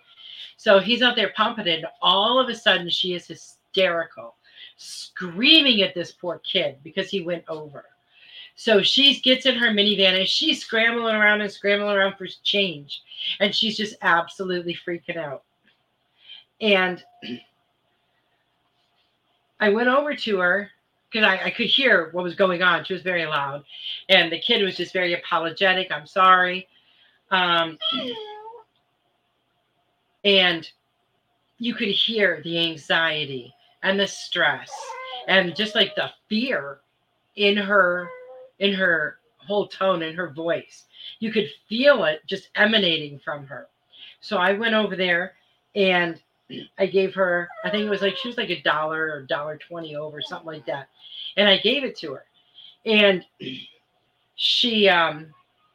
So 0.56 0.78
he's 0.78 1.02
out 1.02 1.16
there 1.16 1.32
pumping 1.36 1.66
it, 1.66 1.78
and 1.78 1.86
all 2.02 2.38
of 2.38 2.48
a 2.48 2.54
sudden 2.54 2.88
she 2.88 3.14
is 3.14 3.26
hysterical, 3.26 4.36
screaming 4.76 5.82
at 5.82 5.94
this 5.94 6.12
poor 6.12 6.40
kid 6.40 6.78
because 6.82 7.10
he 7.10 7.22
went 7.22 7.44
over. 7.48 7.84
So 8.60 8.82
she 8.82 9.18
gets 9.20 9.46
in 9.46 9.54
her 9.54 9.68
minivan 9.68 10.18
and 10.18 10.28
she's 10.28 10.62
scrambling 10.62 11.14
around 11.14 11.40
and 11.40 11.50
scrambling 11.50 11.96
around 11.96 12.16
for 12.18 12.26
change. 12.42 13.02
And 13.40 13.54
she's 13.54 13.74
just 13.74 13.96
absolutely 14.02 14.76
freaking 14.86 15.16
out. 15.16 15.44
And 16.60 17.02
I 19.60 19.70
went 19.70 19.88
over 19.88 20.14
to 20.14 20.38
her 20.40 20.70
because 21.10 21.26
I, 21.26 21.46
I, 21.46 21.50
could 21.50 21.68
hear 21.68 22.10
what 22.12 22.22
was 22.22 22.34
going 22.34 22.62
on. 22.62 22.84
She 22.84 22.92
was 22.92 23.02
very 23.02 23.24
loud. 23.24 23.64
And 24.10 24.30
the 24.30 24.40
kid 24.40 24.62
was 24.62 24.76
just 24.76 24.92
very 24.92 25.14
apologetic. 25.14 25.90
I'm 25.90 26.06
sorry. 26.06 26.68
Um, 27.30 27.78
and 30.24 30.68
you 31.58 31.74
could 31.74 31.88
hear 31.88 32.40
the 32.42 32.58
anxiety 32.58 33.54
and 33.82 33.98
the 33.98 34.06
stress 34.06 34.70
and 35.28 35.54
just 35.54 35.74
like 35.74 35.94
the 35.94 36.10
fear 36.28 36.80
in 37.36 37.56
her 37.56 38.08
in 38.58 38.72
her 38.72 39.18
whole 39.38 39.66
tone 39.68 40.02
in 40.02 40.14
her 40.14 40.30
voice. 40.30 40.84
You 41.18 41.32
could 41.32 41.48
feel 41.68 42.04
it 42.04 42.20
just 42.26 42.50
emanating 42.56 43.18
from 43.18 43.46
her. 43.46 43.68
So 44.20 44.36
i 44.36 44.52
went 44.52 44.74
over 44.74 44.96
there 44.96 45.34
and 45.74 46.20
i 46.78 46.86
gave 46.86 47.14
her 47.14 47.48
i 47.64 47.70
think 47.70 47.84
it 47.84 47.90
was 47.90 48.02
like 48.02 48.16
she 48.16 48.26
was 48.26 48.36
like 48.36 48.50
a 48.50 48.60
dollar 48.62 49.04
or 49.12 49.22
dollar 49.22 49.56
20 49.56 49.94
over 49.96 50.20
something 50.20 50.46
like 50.46 50.66
that. 50.66 50.88
And 51.36 51.48
i 51.48 51.58
gave 51.58 51.84
it 51.84 51.96
to 51.98 52.14
her. 52.14 52.24
And 52.84 53.24
she 54.34 54.88
um 54.88 55.26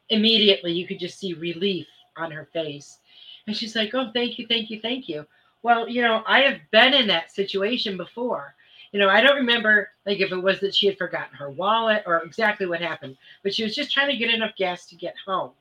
immediately 0.09 0.71
you 0.73 0.87
could 0.87 0.99
just 0.99 1.19
see 1.19 1.33
relief 1.33 1.87
on 2.17 2.31
her 2.31 2.47
face 2.53 2.99
and 3.47 3.55
she's 3.55 3.75
like, 3.75 3.93
Oh, 3.93 4.11
thank 4.13 4.39
you, 4.39 4.47
thank 4.47 4.69
you, 4.69 4.79
thank 4.81 5.07
you. 5.09 5.25
Well, 5.63 5.89
you 5.89 6.01
know, 6.01 6.23
I 6.27 6.41
have 6.41 6.59
been 6.71 6.93
in 6.93 7.07
that 7.07 7.31
situation 7.31 7.97
before. 7.97 8.53
You 8.91 8.99
know, 8.99 9.09
I 9.09 9.21
don't 9.21 9.35
remember 9.35 9.89
like 10.05 10.19
if 10.19 10.31
it 10.31 10.37
was 10.37 10.59
that 10.59 10.75
she 10.75 10.87
had 10.87 10.97
forgotten 10.97 11.35
her 11.35 11.49
wallet 11.49 12.03
or 12.05 12.19
exactly 12.19 12.65
what 12.65 12.81
happened, 12.81 13.17
but 13.43 13.53
she 13.53 13.63
was 13.63 13.75
just 13.75 13.91
trying 13.91 14.09
to 14.09 14.17
get 14.17 14.33
enough 14.33 14.55
gas 14.55 14.85
to 14.87 14.95
get 14.95 15.15
home. 15.25 15.51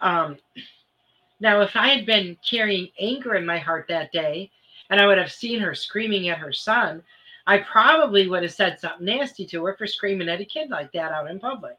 Um, 0.00 0.38
now, 1.40 1.60
if 1.60 1.76
I 1.76 1.88
had 1.88 2.06
been 2.06 2.36
carrying 2.48 2.88
anger 2.98 3.34
in 3.34 3.44
my 3.44 3.58
heart 3.58 3.86
that 3.88 4.12
day 4.12 4.50
and 4.90 5.00
I 5.00 5.06
would 5.06 5.18
have 5.18 5.30
seen 5.30 5.60
her 5.60 5.74
screaming 5.74 6.28
at 6.28 6.38
her 6.38 6.52
son, 6.52 7.02
I 7.46 7.58
probably 7.58 8.28
would 8.28 8.42
have 8.42 8.52
said 8.52 8.80
something 8.80 9.06
nasty 9.06 9.46
to 9.46 9.64
her 9.64 9.74
for 9.74 9.86
screaming 9.86 10.28
at 10.28 10.40
a 10.40 10.44
kid 10.44 10.70
like 10.70 10.90
that 10.92 11.12
out 11.12 11.30
in 11.30 11.38
public. 11.38 11.78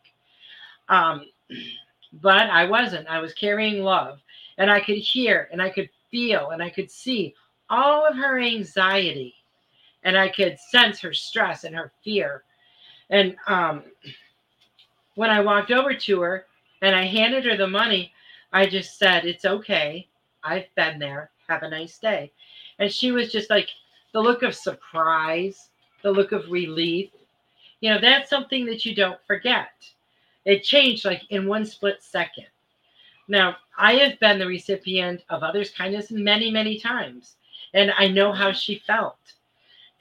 Um, 0.88 1.26
but 2.22 2.50
I 2.50 2.66
wasn't. 2.66 3.08
I 3.08 3.20
was 3.20 3.34
carrying 3.34 3.84
love 3.84 4.20
and 4.58 4.72
I 4.72 4.80
could 4.80 4.98
hear 4.98 5.50
and 5.52 5.62
I 5.62 5.70
could 5.70 5.90
feel 6.10 6.50
and 6.52 6.62
I 6.62 6.70
could 6.70 6.90
see 6.90 7.36
all 7.70 8.06
of 8.06 8.16
her 8.16 8.40
anxiety 8.40 9.36
and 10.04 10.18
I 10.18 10.30
could 10.30 10.58
sense 10.60 11.00
her 11.02 11.14
stress 11.14 11.64
and 11.64 11.76
her 11.76 11.92
fear. 12.04 12.44
And 13.10 13.36
um, 13.48 13.84
when 15.16 15.30
I 15.30 15.42
walked 15.42 15.72
over 15.72 15.94
to 15.94 16.22
her 16.22 16.46
and 16.82 16.96
I 16.96 17.06
handed 17.06 17.46
her 17.46 17.58
the 17.58 17.68
money, 17.68 18.14
I 18.54 18.66
just 18.66 18.98
said, 18.98 19.26
It's 19.26 19.46
okay. 19.46 20.08
I've 20.44 20.74
been 20.76 21.00
there. 21.00 21.32
Have 21.50 21.64
a 21.64 21.70
nice 21.70 21.98
day. 21.98 22.32
And 22.80 22.92
she 22.92 23.12
was 23.12 23.32
just 23.32 23.50
like 23.50 23.70
the 24.14 24.22
look 24.22 24.44
of 24.44 24.56
surprise, 24.56 25.70
the 26.04 26.12
look 26.12 26.32
of 26.32 26.50
relief. 26.50 27.10
You 27.82 27.92
know, 27.92 28.02
that's 28.02 28.30
something 28.30 28.66
that 28.66 28.86
you 28.86 28.96
don't 28.96 29.20
forget. 29.28 29.72
It 30.46 30.64
changed 30.64 31.06
like 31.06 31.24
in 31.30 31.48
one 31.48 31.66
split 31.66 32.02
second. 32.02 32.48
Now, 33.28 33.58
I 33.78 33.94
have 33.96 34.20
been 34.20 34.40
the 34.40 34.48
recipient 34.48 35.24
of 35.30 35.44
others' 35.44 35.72
kindness 35.72 36.12
many, 36.12 36.50
many 36.50 36.80
times, 36.80 37.36
and 37.74 37.92
I 37.98 38.08
know 38.08 38.32
how 38.32 38.52
she 38.52 38.80
felt. 38.80 39.18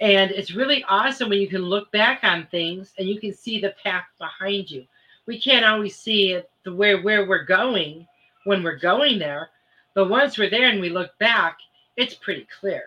And 0.01 0.31
it's 0.31 0.55
really 0.55 0.85
awesome 0.85 1.31
when 1.31 1.41
you 1.41 1.49
can 1.49 1.63
look 1.63 1.91
back 1.91 2.23
on 2.23 2.47
things 2.47 2.93
and 2.99 3.09
you 3.09 3.19
can 3.19 3.33
see 3.33 3.61
the 3.61 3.75
path 3.83 4.05
behind 4.19 4.71
you. 4.71 4.87
We 5.27 5.41
can't 5.41 5.65
always 5.65 5.97
see 5.97 6.33
it 6.33 6.51
the 6.65 6.75
where 6.75 7.01
where 7.03 7.27
we're 7.27 7.45
going 7.45 8.07
when 8.45 8.63
we're 8.63 8.77
going 8.77 9.19
there, 9.19 9.51
but 9.95 10.09
once 10.09 10.39
we're 10.39 10.51
there 10.51 10.69
and 10.69 10.81
we 10.81 10.89
look 10.89 11.19
back, 11.19 11.59
it's 11.97 12.15
pretty 12.15 12.47
clear, 12.61 12.85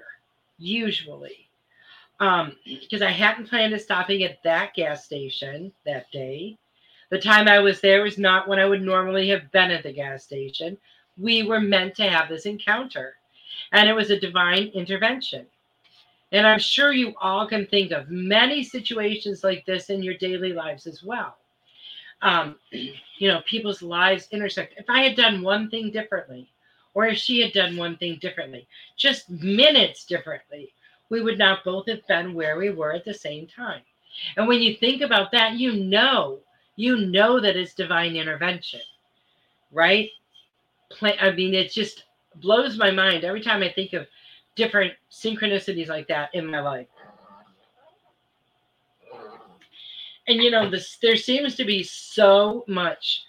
usually. 0.57 1.49
Um, 2.21 2.55
because 2.65 3.01
I 3.01 3.11
hadn't 3.11 3.49
planned 3.49 3.73
on 3.73 3.79
stopping 3.79 4.23
at 4.23 4.41
that 4.43 4.73
gas 4.73 5.05
station 5.05 5.73
that 5.85 6.11
day. 6.11 6.57
The 7.09 7.19
time 7.19 7.47
I 7.47 7.59
was 7.59 7.81
there 7.81 8.03
was 8.03 8.17
not 8.17 8.47
when 8.47 8.59
I 8.59 8.65
would 8.65 8.83
normally 8.83 9.29
have 9.29 9.51
been 9.51 9.71
at 9.71 9.83
the 9.83 9.91
gas 9.91 10.23
station. 10.23 10.77
We 11.17 11.43
were 11.43 11.59
meant 11.59 11.95
to 11.95 12.09
have 12.09 12.29
this 12.29 12.45
encounter, 12.45 13.15
and 13.71 13.89
it 13.89 13.93
was 13.93 14.11
a 14.11 14.19
divine 14.19 14.67
intervention. 14.67 15.47
And 16.31 16.45
I'm 16.45 16.59
sure 16.59 16.93
you 16.93 17.15
all 17.19 17.47
can 17.47 17.65
think 17.65 17.91
of 17.91 18.09
many 18.09 18.63
situations 18.63 19.43
like 19.43 19.65
this 19.65 19.89
in 19.89 20.03
your 20.03 20.13
daily 20.13 20.53
lives 20.53 20.85
as 20.85 21.03
well. 21.03 21.37
Um, 22.21 22.57
you 22.71 23.27
know, 23.27 23.41
people's 23.47 23.81
lives 23.81 24.27
intersect. 24.31 24.75
If 24.77 24.85
I 24.87 25.01
had 25.01 25.17
done 25.17 25.41
one 25.41 25.69
thing 25.71 25.89
differently, 25.91 26.47
or 26.93 27.07
if 27.07 27.17
she 27.17 27.41
had 27.41 27.53
done 27.53 27.75
one 27.75 27.97
thing 27.97 28.19
differently, 28.21 28.67
just 28.97 29.29
minutes 29.31 30.05
differently, 30.05 30.73
we 31.09 31.21
would 31.21 31.39
not 31.39 31.63
both 31.63 31.87
have 31.87 32.05
been 32.07 32.35
where 32.35 32.57
we 32.57 32.69
were 32.69 32.93
at 32.93 33.05
the 33.05 33.13
same 33.13 33.47
time. 33.47 33.81
And 34.37 34.47
when 34.47 34.61
you 34.61 34.75
think 34.75 35.01
about 35.01 35.31
that, 35.31 35.53
you 35.53 35.73
know 35.73 36.39
you 36.79 36.95
know 36.95 37.41
that 37.41 37.57
it's 37.57 37.73
divine 37.73 38.15
intervention, 38.15 38.79
right? 39.69 40.09
I 41.01 41.31
mean, 41.31 41.53
it 41.53 41.73
just 41.73 42.05
blows 42.35 42.77
my 42.77 42.89
mind 42.89 43.25
every 43.25 43.41
time 43.41 43.61
I 43.61 43.69
think 43.69 43.91
of 43.91 44.07
different 44.55 44.93
synchronicities 45.11 45.89
like 45.89 46.07
that 46.07 46.33
in 46.33 46.45
my 46.45 46.61
life. 46.61 46.87
And 50.29 50.41
you 50.41 50.51
know, 50.51 50.69
this 50.69 50.97
there 51.01 51.17
seems 51.17 51.55
to 51.55 51.65
be 51.65 51.83
so 51.83 52.63
much 52.65 53.25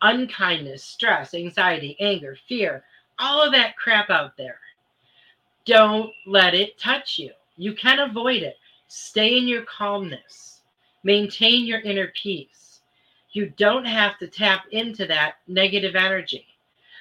unkindness, 0.00 0.84
stress, 0.84 1.34
anxiety, 1.34 1.96
anger, 1.98 2.36
fear, 2.48 2.84
all 3.18 3.42
of 3.42 3.50
that 3.52 3.76
crap 3.76 4.10
out 4.10 4.36
there. 4.36 4.60
Don't 5.64 6.12
let 6.24 6.54
it 6.54 6.78
touch 6.78 7.18
you. 7.18 7.32
You 7.56 7.74
can 7.74 7.98
avoid 7.98 8.44
it. 8.44 8.58
Stay 8.86 9.38
in 9.38 9.48
your 9.48 9.62
calmness. 9.62 10.60
Maintain 11.02 11.64
your 11.64 11.80
inner 11.80 12.12
peace 12.14 12.71
you 13.32 13.52
don't 13.56 13.84
have 13.84 14.18
to 14.18 14.26
tap 14.26 14.64
into 14.70 15.06
that 15.06 15.36
negative 15.46 15.96
energy. 15.96 16.46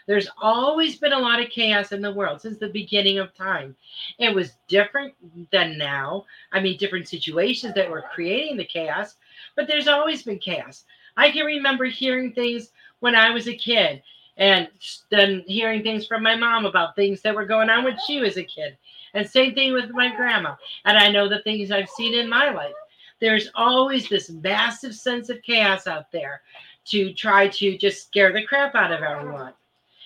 There's 0.08 0.30
always 0.42 0.98
been 0.98 1.14
a 1.14 1.20
lot 1.20 1.42
of 1.42 1.50
chaos 1.50 1.92
in 1.92 2.02
the 2.02 2.12
world 2.12 2.42
since 2.42 2.58
the 2.58 2.70
beginning 2.70 3.20
of 3.20 3.34
time. 3.36 3.76
It 4.18 4.34
was 4.34 4.58
different 4.68 5.14
than 5.52 5.78
now. 5.78 6.26
I 6.52 6.60
mean, 6.60 6.78
different 6.78 7.08
situations 7.08 7.76
that 7.76 7.90
were 7.90 8.06
creating 8.14 8.58
the 8.58 8.66
chaos, 8.66 9.16
but 9.56 9.68
there's 9.68 9.88
always 9.88 10.24
been 10.24 10.40
chaos. 10.40 10.86
I 11.18 11.30
can 11.30 11.46
remember 11.46 11.86
hearing 11.86 12.34
things 12.34 12.72
when 13.00 13.16
I 13.16 13.30
was 13.30 13.48
a 13.48 13.56
kid 13.56 14.02
and 14.38 14.68
then 15.10 15.44
hearing 15.46 15.84
things 15.84 16.08
from 16.08 16.24
my 16.24 16.36
mom 16.36 16.66
about 16.66 16.96
things 16.96 17.22
that 17.22 17.36
were 17.36 17.46
going 17.46 17.70
on 17.70 17.84
when 17.84 17.98
she 18.08 18.20
was 18.20 18.38
a 18.38 18.44
kid. 18.44 18.78
And 19.14 19.30
same 19.30 19.54
thing 19.54 19.74
with 19.74 19.92
my 19.92 20.16
grandma. 20.16 20.56
And 20.86 20.98
I 20.98 21.12
know 21.12 21.28
the 21.28 21.42
things 21.42 21.70
I've 21.70 21.90
seen 21.90 22.14
in 22.14 22.30
my 22.30 22.50
life 22.50 22.74
there's 23.22 23.50
always 23.56 24.10
this 24.10 24.30
massive 24.30 24.96
sense 24.96 25.30
of 25.30 25.42
chaos 25.44 25.88
out 25.88 26.12
there 26.12 26.42
to 26.86 27.14
try 27.14 27.48
to 27.48 27.78
just 27.78 28.08
scare 28.08 28.34
the 28.34 28.44
crap 28.46 28.76
out 28.76 28.92
of 28.92 29.02
everyone 29.02 29.54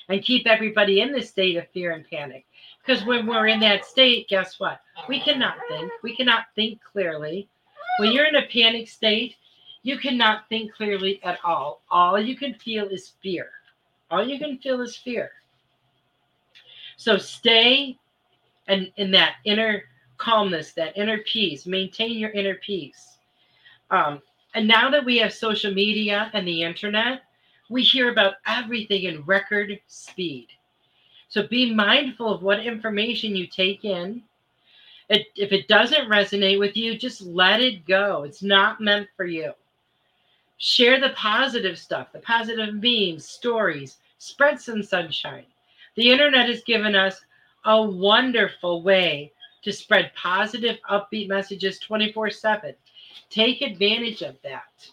and 0.10 0.21
keep 0.21 0.45
everybody 0.45 0.99
in 0.99 1.12
this 1.12 1.30
state 1.30 1.56
of 1.56 1.67
fear 1.69 1.91
and 1.91 2.08
panic. 2.08 2.45
Because 2.86 3.04
when 3.06 3.25
we're 3.25 3.47
in 3.47 3.60
that 3.62 3.86
state, 3.86 4.28
guess 4.28 4.60
what? 4.60 4.82
We 5.08 5.19
cannot 5.19 5.56
think. 5.69 5.91
We 6.04 6.15
cannot 6.15 6.43
think 6.54 6.80
clearly. 6.84 7.47
When 7.97 8.12
you're 8.12 8.28
in 8.28 8.36
a 8.36 8.47
panic 8.51 8.89
state, 8.89 9.36
you 9.82 9.97
cannot 9.97 10.47
think 10.49 10.73
clearly 10.73 11.23
at 11.23 11.39
all. 11.43 11.82
All 11.89 12.19
you 12.19 12.36
can 12.36 12.54
feel 12.56 12.88
is 12.88 13.13
fear. 13.23 13.49
All 14.12 14.28
you 14.28 14.38
can 14.38 14.58
feel 14.60 14.82
is 14.82 14.95
fear. 14.95 15.32
So 16.97 17.17
stay 17.17 17.97
and 18.67 18.91
in 18.97 19.12
that 19.12 19.36
inner 19.45 19.84
calmness, 20.17 20.73
that 20.73 20.97
inner 20.97 21.19
peace. 21.19 21.65
Maintain 21.65 22.17
your 22.17 22.32
inner 22.32 22.56
peace. 22.56 23.17
Um, 23.91 24.21
and 24.54 24.67
now 24.67 24.89
that 24.89 25.06
we 25.06 25.17
have 25.17 25.34
social 25.34 25.73
media 25.73 26.30
and 26.34 26.47
the 26.47 26.63
internet, 26.63 27.23
we 27.69 27.84
hear 27.84 28.12
about 28.12 28.36
everything 28.47 29.04
in 29.04 29.23
record 29.23 29.80
speed. 29.88 30.47
So 31.28 31.47
be 31.47 31.73
mindful 31.73 32.34
of 32.34 32.43
what 32.43 32.65
information 32.65 33.36
you 33.36 33.47
take 33.47 33.84
in. 33.84 34.23
It, 35.10 35.28
if 35.36 35.51
it 35.51 35.67
doesn't 35.67 36.10
resonate 36.10 36.60
with 36.60 36.78
you, 36.78 36.97
just 36.97 37.21
let 37.21 37.62
it 37.62 37.86
go. 37.86 38.23
It's 38.23 38.41
not 38.41 38.82
meant 38.82 39.08
for 39.15 39.25
you. 39.25 39.51
Share 40.58 40.99
the 40.99 41.10
positive 41.10 41.78
stuff, 41.78 42.13
the 42.13 42.19
positive 42.19 42.75
memes, 42.75 43.28
stories, 43.28 43.97
spread 44.19 44.60
some 44.60 44.82
sunshine. 44.82 45.45
The 45.95 46.10
internet 46.10 46.47
has 46.47 46.63
given 46.63 46.95
us 46.95 47.21
a 47.65 47.82
wonderful 47.82 48.82
way 48.82 49.34
to 49.65 49.73
spread 49.73 50.12
positive, 50.15 50.78
upbeat 50.89 51.28
messages 51.28 51.80
24 51.80 52.30
7. 52.30 52.73
Take 53.32 53.62
advantage 53.62 54.21
of 54.21 54.36
that. 54.43 54.89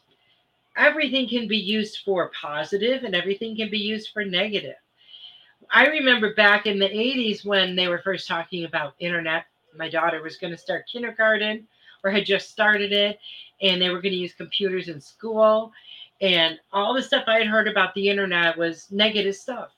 Everything 0.79 1.29
can 1.29 1.47
be 1.47 1.59
used 1.59 1.99
for 2.05 2.31
positive 2.31 3.05
and 3.05 3.15
everything 3.15 3.55
can 3.55 3.71
be 3.71 3.79
used 3.79 4.11
for 4.13 4.25
negative. 4.25 4.77
I 5.71 5.87
remember 5.89 6.35
back 6.35 6.65
in 6.67 6.79
the 6.79 6.89
80s 6.89 7.45
when 7.45 7.77
they 7.77 7.89
were 7.89 8.01
first 8.03 8.27
talking 8.27 8.65
about 8.65 8.95
internet. 8.99 9.45
My 9.77 9.91
daughter 9.91 10.23
was 10.23 10.39
going 10.39 10.53
to 10.53 10.59
start 10.59 10.89
kindergarten 10.91 11.69
or 12.03 12.11
had 12.11 12.25
just 12.25 12.51
started 12.51 12.93
it, 12.93 13.19
and 13.61 13.81
they 13.81 13.91
were 13.91 14.01
going 14.01 14.13
to 14.13 14.19
use 14.19 14.33
computers 14.33 14.89
in 14.89 15.01
school. 15.01 15.71
And 16.23 16.59
all 16.73 16.95
the 16.95 17.03
stuff 17.03 17.25
I 17.27 17.39
had 17.39 17.47
heard 17.47 17.69
about 17.69 17.95
the 17.95 18.09
internet 18.09 18.57
was 18.57 18.91
negative 18.91 19.37
stuff. 19.37 19.71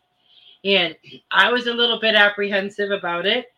And 0.64 0.96
I 1.32 1.50
was 1.50 1.66
a 1.66 1.74
little 1.74 2.00
bit 2.00 2.14
apprehensive 2.14 2.92
about 2.92 3.26
it. 3.26 3.53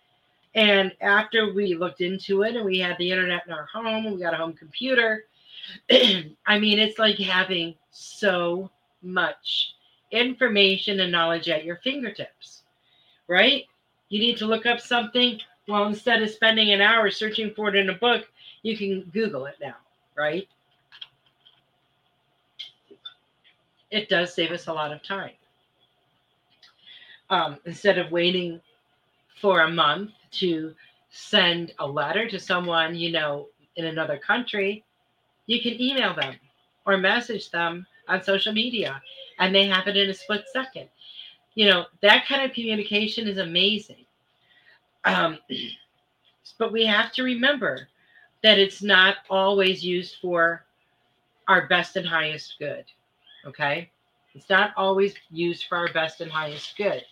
And 0.56 0.92
after 1.02 1.52
we 1.52 1.74
looked 1.74 2.00
into 2.00 2.42
it 2.42 2.56
and 2.56 2.64
we 2.64 2.78
had 2.78 2.96
the 2.96 3.10
internet 3.10 3.42
in 3.46 3.52
our 3.52 3.66
home, 3.66 4.10
we 4.10 4.22
got 4.22 4.32
a 4.32 4.38
home 4.38 4.54
computer. 4.54 5.26
I 5.90 6.58
mean, 6.58 6.78
it's 6.78 6.98
like 6.98 7.18
having 7.18 7.74
so 7.90 8.70
much 9.02 9.74
information 10.10 11.00
and 11.00 11.12
knowledge 11.12 11.50
at 11.50 11.64
your 11.64 11.76
fingertips, 11.76 12.62
right? 13.28 13.64
You 14.08 14.18
need 14.18 14.38
to 14.38 14.46
look 14.46 14.64
up 14.64 14.80
something. 14.80 15.38
Well, 15.68 15.86
instead 15.88 16.22
of 16.22 16.30
spending 16.30 16.72
an 16.72 16.80
hour 16.80 17.10
searching 17.10 17.52
for 17.54 17.68
it 17.68 17.76
in 17.76 17.90
a 17.90 17.94
book, 17.94 18.26
you 18.62 18.78
can 18.78 19.02
Google 19.12 19.44
it 19.44 19.56
now, 19.60 19.76
right? 20.16 20.48
It 23.90 24.08
does 24.08 24.32
save 24.32 24.52
us 24.52 24.68
a 24.68 24.72
lot 24.72 24.90
of 24.92 25.02
time. 25.02 25.32
Um, 27.28 27.58
instead 27.66 27.98
of 27.98 28.10
waiting 28.10 28.60
for 29.40 29.60
a 29.62 29.70
month 29.70 30.12
to 30.40 30.74
send 31.10 31.72
a 31.78 31.86
letter 31.86 32.28
to 32.28 32.38
someone, 32.38 32.94
you 32.94 33.12
know, 33.12 33.48
in 33.76 33.86
another 33.86 34.18
country, 34.18 34.84
you 35.46 35.60
can 35.60 35.80
email 35.80 36.14
them 36.14 36.34
or 36.84 36.96
message 36.96 37.50
them 37.50 37.86
on 38.08 38.22
social 38.22 38.52
media 38.52 39.00
and 39.38 39.54
they 39.54 39.66
have 39.66 39.86
it 39.86 39.96
in 39.96 40.10
a 40.10 40.14
split 40.14 40.44
second. 40.52 40.88
You 41.54 41.66
know, 41.70 41.86
that 42.02 42.26
kind 42.26 42.42
of 42.42 42.54
communication 42.54 43.26
is 43.26 43.38
amazing. 43.38 44.04
Um, 45.04 45.38
but 46.58 46.72
we 46.72 46.84
have 46.86 47.12
to 47.12 47.22
remember 47.22 47.88
that 48.42 48.58
it's 48.58 48.82
not 48.82 49.16
always 49.30 49.84
used 49.84 50.16
for 50.20 50.64
our 51.48 51.66
best 51.68 51.96
and 51.96 52.06
highest 52.06 52.56
good. 52.58 52.84
Okay? 53.46 53.90
It's 54.34 54.50
not 54.50 54.72
always 54.76 55.14
used 55.30 55.64
for 55.68 55.78
our 55.78 55.92
best 55.92 56.20
and 56.20 56.30
highest 56.30 56.76
good. 56.76 57.04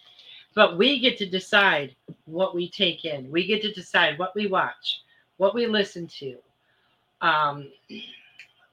But 0.54 0.78
we 0.78 1.00
get 1.00 1.18
to 1.18 1.26
decide 1.26 1.96
what 2.26 2.54
we 2.54 2.70
take 2.70 3.04
in. 3.04 3.30
We 3.30 3.46
get 3.46 3.62
to 3.62 3.72
decide 3.72 4.18
what 4.18 4.34
we 4.34 4.46
watch, 4.46 5.02
what 5.36 5.54
we 5.54 5.66
listen 5.66 6.06
to, 6.18 6.36
um, 7.20 7.70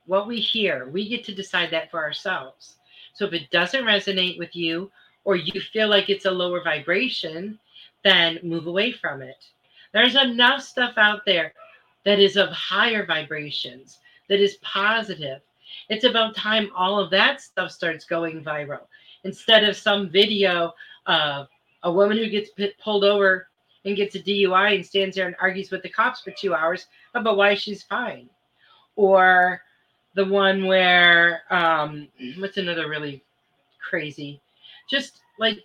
what 0.05 0.27
we 0.27 0.39
hear. 0.39 0.87
We 0.89 1.09
get 1.09 1.23
to 1.25 1.35
decide 1.35 1.71
that 1.71 1.89
for 1.89 2.03
ourselves. 2.03 2.75
So 3.13 3.25
if 3.25 3.33
it 3.33 3.49
doesn't 3.51 3.83
resonate 3.83 4.37
with 4.37 4.55
you 4.55 4.91
or 5.23 5.35
you 5.35 5.59
feel 5.59 5.89
like 5.89 6.09
it's 6.09 6.25
a 6.25 6.31
lower 6.31 6.63
vibration, 6.63 7.59
then 8.03 8.39
move 8.43 8.67
away 8.67 8.91
from 8.91 9.21
it. 9.21 9.43
There's 9.93 10.15
enough 10.15 10.61
stuff 10.61 10.93
out 10.97 11.21
there 11.25 11.53
that 12.05 12.19
is 12.19 12.37
of 12.37 12.49
higher 12.49 13.05
vibrations, 13.05 13.99
that 14.29 14.39
is 14.39 14.57
positive. 14.61 15.41
It's 15.89 16.05
about 16.05 16.35
time 16.35 16.69
all 16.75 16.99
of 16.99 17.09
that 17.11 17.41
stuff 17.41 17.71
starts 17.71 18.05
going 18.05 18.43
viral 18.43 18.87
instead 19.23 19.63
of 19.63 19.75
some 19.75 20.09
video 20.09 20.73
of 21.05 21.47
a 21.83 21.91
woman 21.91 22.17
who 22.17 22.29
gets 22.29 22.49
pulled 22.83 23.03
over 23.03 23.47
and 23.85 23.95
gets 23.95 24.15
a 24.15 24.19
DUI 24.19 24.75
and 24.75 24.85
stands 24.85 25.15
there 25.15 25.27
and 25.27 25.35
argues 25.39 25.71
with 25.71 25.81
the 25.81 25.89
cops 25.89 26.21
for 26.21 26.31
two 26.31 26.53
hours 26.53 26.85
about 27.15 27.37
why 27.37 27.55
she's 27.55 27.83
fine. 27.83 28.29
Or 28.95 29.61
the 30.13 30.25
one 30.25 30.65
where, 30.65 31.41
um, 31.49 32.07
what's 32.37 32.57
another 32.57 32.87
really 32.87 33.23
crazy? 33.79 34.41
Just 34.89 35.21
like 35.39 35.59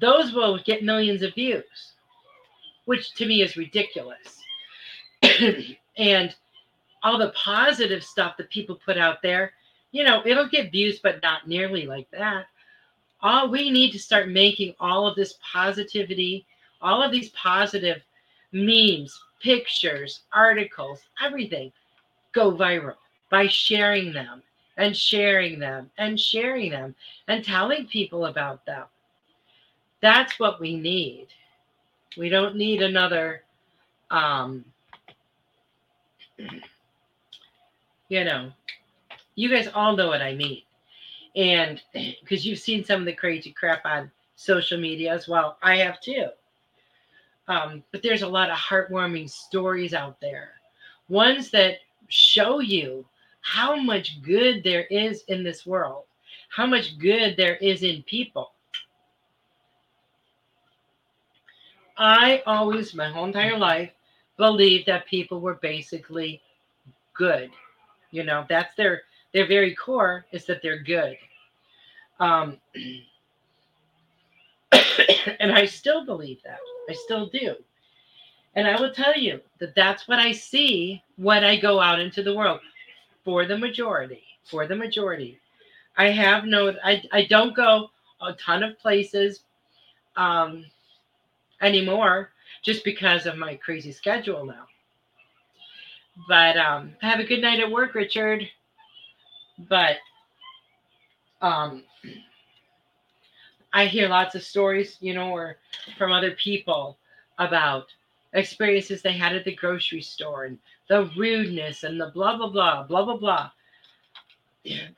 those 0.00 0.32
will 0.32 0.58
get 0.58 0.84
millions 0.84 1.22
of 1.22 1.34
views, 1.34 1.94
which 2.84 3.14
to 3.14 3.26
me 3.26 3.42
is 3.42 3.56
ridiculous. 3.56 4.42
and 5.96 6.34
all 7.02 7.18
the 7.18 7.30
positive 7.30 8.04
stuff 8.04 8.36
that 8.36 8.50
people 8.50 8.78
put 8.84 8.98
out 8.98 9.22
there, 9.22 9.52
you 9.92 10.04
know, 10.04 10.22
it'll 10.26 10.48
get 10.48 10.70
views, 10.70 10.98
but 10.98 11.22
not 11.22 11.48
nearly 11.48 11.86
like 11.86 12.10
that. 12.10 12.46
All 13.20 13.48
we 13.50 13.70
need 13.70 13.90
to 13.92 13.98
start 13.98 14.28
making 14.28 14.74
all 14.78 15.06
of 15.06 15.16
this 15.16 15.34
positivity, 15.52 16.46
all 16.80 17.02
of 17.02 17.10
these 17.10 17.30
positive 17.30 18.00
memes, 18.52 19.18
pictures, 19.40 20.20
articles, 20.32 21.00
everything 21.22 21.72
go 22.32 22.52
viral 22.52 22.94
by 23.30 23.46
sharing 23.46 24.12
them 24.12 24.42
and 24.76 24.96
sharing 24.96 25.58
them 25.58 25.90
and 25.98 26.18
sharing 26.18 26.70
them 26.70 26.94
and 27.26 27.44
telling 27.44 27.86
people 27.86 28.26
about 28.26 28.64
them. 28.64 28.84
That's 30.00 30.38
what 30.38 30.60
we 30.60 30.76
need. 30.76 31.26
We 32.16 32.28
don't 32.28 32.56
need 32.56 32.82
another 32.82 33.42
um, 34.10 34.64
you 38.08 38.24
know, 38.24 38.50
you 39.34 39.48
guys 39.50 39.68
all 39.74 39.96
know 39.96 40.08
what 40.08 40.22
I 40.22 40.34
mean. 40.34 40.62
And 41.36 41.80
because 41.92 42.46
you've 42.46 42.58
seen 42.58 42.84
some 42.84 43.00
of 43.00 43.06
the 43.06 43.12
crazy 43.12 43.52
crap 43.52 43.84
on 43.84 44.10
social 44.36 44.78
media 44.78 45.12
as 45.12 45.28
well, 45.28 45.58
I 45.62 45.76
have 45.76 46.00
too. 46.00 46.28
Um, 47.48 47.82
but 47.92 48.02
there's 48.02 48.22
a 48.22 48.28
lot 48.28 48.50
of 48.50 48.58
heartwarming 48.58 49.28
stories 49.30 49.94
out 49.94 50.20
there, 50.20 50.52
ones 51.08 51.50
that 51.50 51.76
show 52.08 52.60
you 52.60 53.06
how 53.40 53.76
much 53.76 54.20
good 54.22 54.62
there 54.62 54.84
is 54.84 55.22
in 55.28 55.42
this 55.42 55.64
world, 55.64 56.04
how 56.50 56.66
much 56.66 56.98
good 56.98 57.36
there 57.36 57.56
is 57.56 57.82
in 57.82 58.02
people. 58.02 58.52
I 61.96 62.42
always, 62.46 62.94
my 62.94 63.08
whole 63.08 63.24
entire 63.24 63.58
life, 63.58 63.90
believed 64.36 64.86
that 64.86 65.06
people 65.06 65.40
were 65.40 65.54
basically 65.54 66.42
good. 67.14 67.50
You 68.10 68.22
know, 68.22 68.44
that's 68.48 68.74
their 68.76 69.02
their 69.32 69.46
very 69.46 69.74
core 69.74 70.24
is 70.32 70.46
that 70.46 70.62
they're 70.62 70.82
good. 70.82 71.16
Um, 72.20 72.58
and 75.40 75.52
I 75.52 75.66
still 75.66 76.04
believe 76.04 76.42
that. 76.44 76.58
I 76.88 76.94
still 76.94 77.26
do. 77.26 77.54
And 78.54 78.66
I 78.66 78.80
will 78.80 78.92
tell 78.92 79.16
you 79.16 79.40
that 79.60 79.74
that's 79.74 80.08
what 80.08 80.18
I 80.18 80.32
see 80.32 81.02
when 81.16 81.44
I 81.44 81.58
go 81.58 81.80
out 81.80 82.00
into 82.00 82.22
the 82.22 82.34
world 82.34 82.60
for 83.24 83.46
the 83.46 83.56
majority. 83.58 84.22
For 84.44 84.66
the 84.66 84.74
majority. 84.76 85.38
I 85.96 86.08
have 86.10 86.44
no, 86.44 86.74
I, 86.84 87.02
I 87.12 87.24
don't 87.26 87.54
go 87.54 87.90
a 88.20 88.32
ton 88.34 88.62
of 88.62 88.78
places 88.78 89.44
um, 90.16 90.64
anymore 91.60 92.30
just 92.62 92.84
because 92.84 93.26
of 93.26 93.36
my 93.36 93.56
crazy 93.56 93.92
schedule 93.92 94.44
now. 94.44 94.66
But 96.28 96.56
um, 96.56 96.94
have 97.00 97.20
a 97.20 97.24
good 97.24 97.40
night 97.40 97.60
at 97.60 97.70
work, 97.70 97.94
Richard. 97.94 98.48
But 99.58 99.96
um, 101.40 101.84
I 103.72 103.86
hear 103.86 104.08
lots 104.08 104.34
of 104.34 104.42
stories, 104.42 104.96
you 105.00 105.14
know, 105.14 105.30
or 105.30 105.56
from 105.96 106.12
other 106.12 106.32
people 106.32 106.98
about 107.38 107.86
experiences 108.32 109.02
they 109.02 109.12
had 109.12 109.34
at 109.34 109.44
the 109.44 109.54
grocery 109.54 110.02
store 110.02 110.44
and 110.44 110.58
the 110.88 111.10
rudeness 111.16 111.82
and 111.84 112.00
the 112.00 112.10
blah 112.14 112.36
blah 112.36 112.48
blah 112.50 112.82
blah 112.84 113.04
blah 113.04 113.16
blah. 113.16 113.50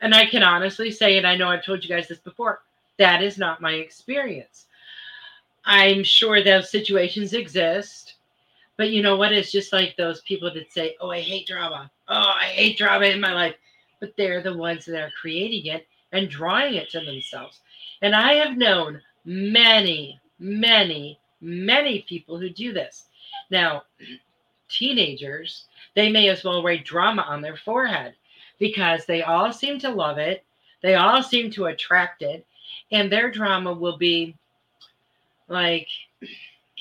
And 0.01 0.13
I 0.13 0.25
can 0.25 0.43
honestly 0.43 0.91
say, 0.91 1.17
and 1.17 1.25
I 1.25 1.35
know 1.35 1.47
I've 1.47 1.63
told 1.63 1.83
you 1.83 1.89
guys 1.89 2.07
this 2.07 2.19
before, 2.19 2.61
that 2.97 3.23
is 3.23 3.37
not 3.37 3.61
my 3.61 3.73
experience. 3.73 4.65
I'm 5.65 6.03
sure 6.03 6.43
those 6.43 6.71
situations 6.71 7.33
exist. 7.33 8.15
But 8.77 8.89
you 8.89 9.03
know 9.03 9.15
what? 9.15 9.31
It's 9.31 9.51
just 9.51 9.73
like 9.73 9.95
those 9.95 10.21
people 10.21 10.51
that 10.53 10.73
say, 10.73 10.95
Oh, 10.99 11.11
I 11.11 11.19
hate 11.19 11.47
drama. 11.47 11.91
Oh, 12.07 12.33
I 12.35 12.45
hate 12.45 12.77
drama 12.77 13.05
in 13.05 13.21
my 13.21 13.33
life. 13.33 13.55
But 14.01 14.13
they're 14.17 14.43
the 14.43 14.57
ones 14.57 14.83
that 14.85 14.99
are 15.01 15.11
creating 15.21 15.67
it 15.67 15.87
and 16.11 16.29
drawing 16.29 16.73
it 16.73 16.89
to 16.89 16.99
themselves. 16.99 17.61
And 18.01 18.13
I 18.13 18.33
have 18.33 18.57
known 18.57 19.01
many, 19.23 20.19
many, 20.39 21.17
many 21.39 22.01
people 22.09 22.37
who 22.37 22.49
do 22.49 22.73
this. 22.73 23.05
Now, 23.49 23.83
teenagers, 24.67 25.65
they 25.95 26.11
may 26.11 26.27
as 26.27 26.43
well 26.43 26.63
write 26.63 26.83
drama 26.83 27.21
on 27.21 27.41
their 27.41 27.55
forehead 27.55 28.15
because 28.59 29.05
they 29.05 29.23
all 29.23 29.53
seem 29.53 29.79
to 29.79 29.89
love 29.89 30.17
it. 30.17 30.43
They 30.81 30.95
all 30.95 31.23
seem 31.23 31.51
to 31.51 31.65
attract 31.65 32.21
it. 32.21 32.45
And 32.91 33.11
their 33.11 33.31
drama 33.31 33.73
will 33.73 33.97
be 33.97 34.35
like 35.47 35.87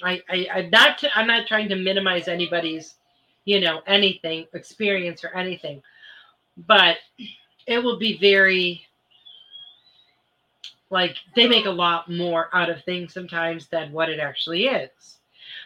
I, 0.03 0.23
I 0.29 0.47
I'm 0.55 0.71
not 0.71 1.03
I'm 1.15 1.27
not 1.27 1.47
trying 1.47 1.69
to 1.69 1.77
minimize 1.77 2.29
anybody's, 2.29 2.95
you 3.45 3.61
know, 3.61 3.83
anything 3.87 4.47
experience 4.55 5.25
or 5.25 5.35
anything, 5.37 5.83
but 6.67 6.97
it 7.67 7.79
will 7.83 7.99
be 7.99 8.19
very 8.19 8.83
like 10.91 11.17
they 11.37 11.49
make 11.49 11.67
a 11.67 11.71
lot 11.71 12.11
more 12.11 12.49
out 12.53 12.69
of 12.69 12.83
things 12.85 13.15
sometimes 13.15 13.69
than 13.69 13.93
what 13.93 14.09
it 14.09 14.19
actually 14.19 14.67
is. 14.67 15.19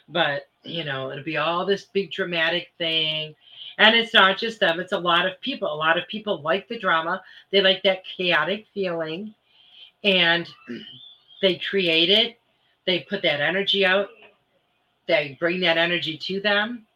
But, 0.08 0.48
you 0.62 0.84
know, 0.84 1.10
it'll 1.10 1.24
be 1.24 1.38
all 1.38 1.64
this 1.64 1.86
big 1.86 2.12
dramatic 2.12 2.68
thing. 2.76 3.34
And 3.78 3.96
it's 3.96 4.14
not 4.14 4.38
just 4.38 4.60
them, 4.60 4.78
it's 4.78 4.92
a 4.92 4.98
lot 4.98 5.26
of 5.26 5.40
people. 5.40 5.72
A 5.72 5.74
lot 5.74 5.98
of 5.98 6.06
people 6.08 6.42
like 6.42 6.68
the 6.68 6.78
drama, 6.78 7.22
they 7.50 7.60
like 7.60 7.82
that 7.82 8.04
chaotic 8.04 8.66
feeling, 8.72 9.34
and 10.04 10.46
they 11.42 11.56
create 11.56 12.10
it, 12.10 12.38
they 12.86 13.00
put 13.00 13.22
that 13.22 13.40
energy 13.40 13.84
out, 13.84 14.08
they 15.08 15.36
bring 15.40 15.60
that 15.60 15.78
energy 15.78 16.16
to 16.18 16.40
them. 16.40 16.86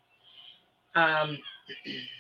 Um, 0.95 1.39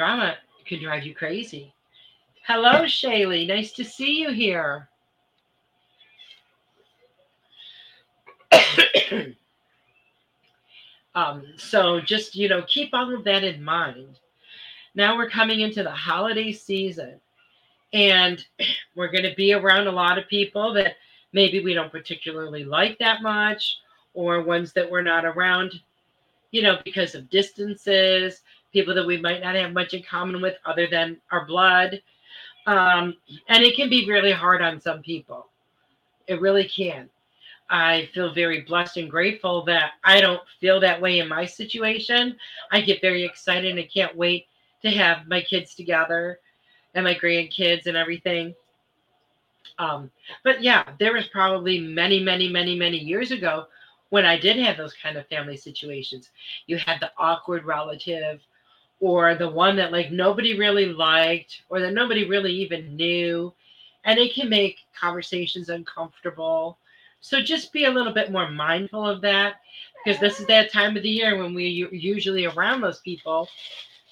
drama 0.00 0.34
can 0.64 0.82
drive 0.82 1.04
you 1.04 1.14
crazy. 1.14 1.74
Hello, 2.46 2.84
Shaylee. 2.84 3.46
Nice 3.46 3.72
to 3.72 3.84
see 3.84 4.18
you 4.18 4.30
here. 4.30 4.88
um, 11.14 11.44
so 11.58 12.00
just, 12.00 12.34
you 12.34 12.48
know, 12.48 12.62
keep 12.62 12.94
all 12.94 13.14
of 13.14 13.24
that 13.24 13.44
in 13.44 13.62
mind. 13.62 14.18
Now 14.94 15.18
we're 15.18 15.28
coming 15.28 15.60
into 15.60 15.82
the 15.82 15.90
holiday 15.90 16.50
season, 16.50 17.20
and 17.92 18.42
we're 18.96 19.12
going 19.12 19.24
to 19.24 19.34
be 19.36 19.52
around 19.52 19.86
a 19.86 19.92
lot 19.92 20.16
of 20.16 20.26
people 20.28 20.72
that 20.72 20.94
maybe 21.34 21.62
we 21.62 21.74
don't 21.74 21.92
particularly 21.92 22.64
like 22.64 22.98
that 23.00 23.20
much, 23.20 23.76
or 24.14 24.40
ones 24.40 24.72
that 24.72 24.90
we're 24.90 25.02
not 25.02 25.26
around, 25.26 25.78
you 26.52 26.62
know, 26.62 26.78
because 26.86 27.14
of 27.14 27.28
distances, 27.28 28.40
people 28.72 28.94
that 28.94 29.06
we 29.06 29.20
might 29.20 29.40
not 29.40 29.54
have 29.54 29.72
much 29.72 29.94
in 29.94 30.02
common 30.02 30.40
with 30.40 30.56
other 30.64 30.86
than 30.86 31.18
our 31.30 31.46
blood. 31.46 32.00
Um, 32.66 33.16
and 33.48 33.62
it 33.64 33.76
can 33.76 33.88
be 33.88 34.08
really 34.08 34.32
hard 34.32 34.62
on 34.62 34.80
some 34.80 35.02
people. 35.02 35.48
It 36.26 36.40
really 36.40 36.68
can. 36.68 37.08
I 37.70 38.08
feel 38.12 38.34
very 38.34 38.62
blessed 38.62 38.96
and 38.96 39.10
grateful 39.10 39.64
that 39.66 39.92
I 40.02 40.20
don't 40.20 40.42
feel 40.60 40.80
that 40.80 41.00
way 41.00 41.20
in 41.20 41.28
my 41.28 41.46
situation. 41.46 42.36
I 42.72 42.80
get 42.80 43.00
very 43.00 43.24
excited 43.24 43.70
and 43.70 43.78
I 43.78 43.88
can't 43.92 44.16
wait 44.16 44.46
to 44.82 44.90
have 44.90 45.28
my 45.28 45.40
kids 45.40 45.74
together 45.74 46.40
and 46.94 47.04
my 47.04 47.14
grandkids 47.14 47.86
and 47.86 47.96
everything. 47.96 48.54
Um, 49.78 50.10
but 50.42 50.62
yeah, 50.62 50.84
there 50.98 51.14
was 51.14 51.28
probably 51.28 51.80
many, 51.80 52.22
many, 52.22 52.48
many, 52.48 52.76
many 52.76 52.98
years 52.98 53.30
ago 53.30 53.66
when 54.10 54.26
I 54.26 54.36
did 54.36 54.56
have 54.58 54.76
those 54.76 54.94
kind 55.00 55.16
of 55.16 55.26
family 55.28 55.56
situations. 55.56 56.30
You 56.66 56.76
had 56.76 57.00
the 57.00 57.12
awkward 57.18 57.64
relative 57.64 58.40
or 59.00 59.34
the 59.34 59.48
one 59.48 59.76
that 59.76 59.92
like 59.92 60.12
nobody 60.12 60.58
really 60.58 60.86
liked 60.86 61.62
or 61.68 61.80
that 61.80 61.92
nobody 61.94 62.28
really 62.28 62.52
even 62.52 62.96
knew 62.96 63.52
and 64.04 64.18
it 64.18 64.34
can 64.34 64.48
make 64.48 64.78
conversations 64.98 65.68
uncomfortable. 65.68 66.78
So 67.20 67.40
just 67.42 67.72
be 67.72 67.84
a 67.84 67.90
little 67.90 68.12
bit 68.14 68.32
more 68.32 68.50
mindful 68.50 69.06
of 69.06 69.20
that 69.22 69.56
because 70.04 70.20
this 70.20 70.40
is 70.40 70.46
that 70.46 70.72
time 70.72 70.96
of 70.96 71.02
the 71.02 71.10
year 71.10 71.36
when 71.36 71.54
we 71.54 71.88
usually 71.92 72.46
around 72.46 72.80
those 72.80 73.00
people 73.00 73.48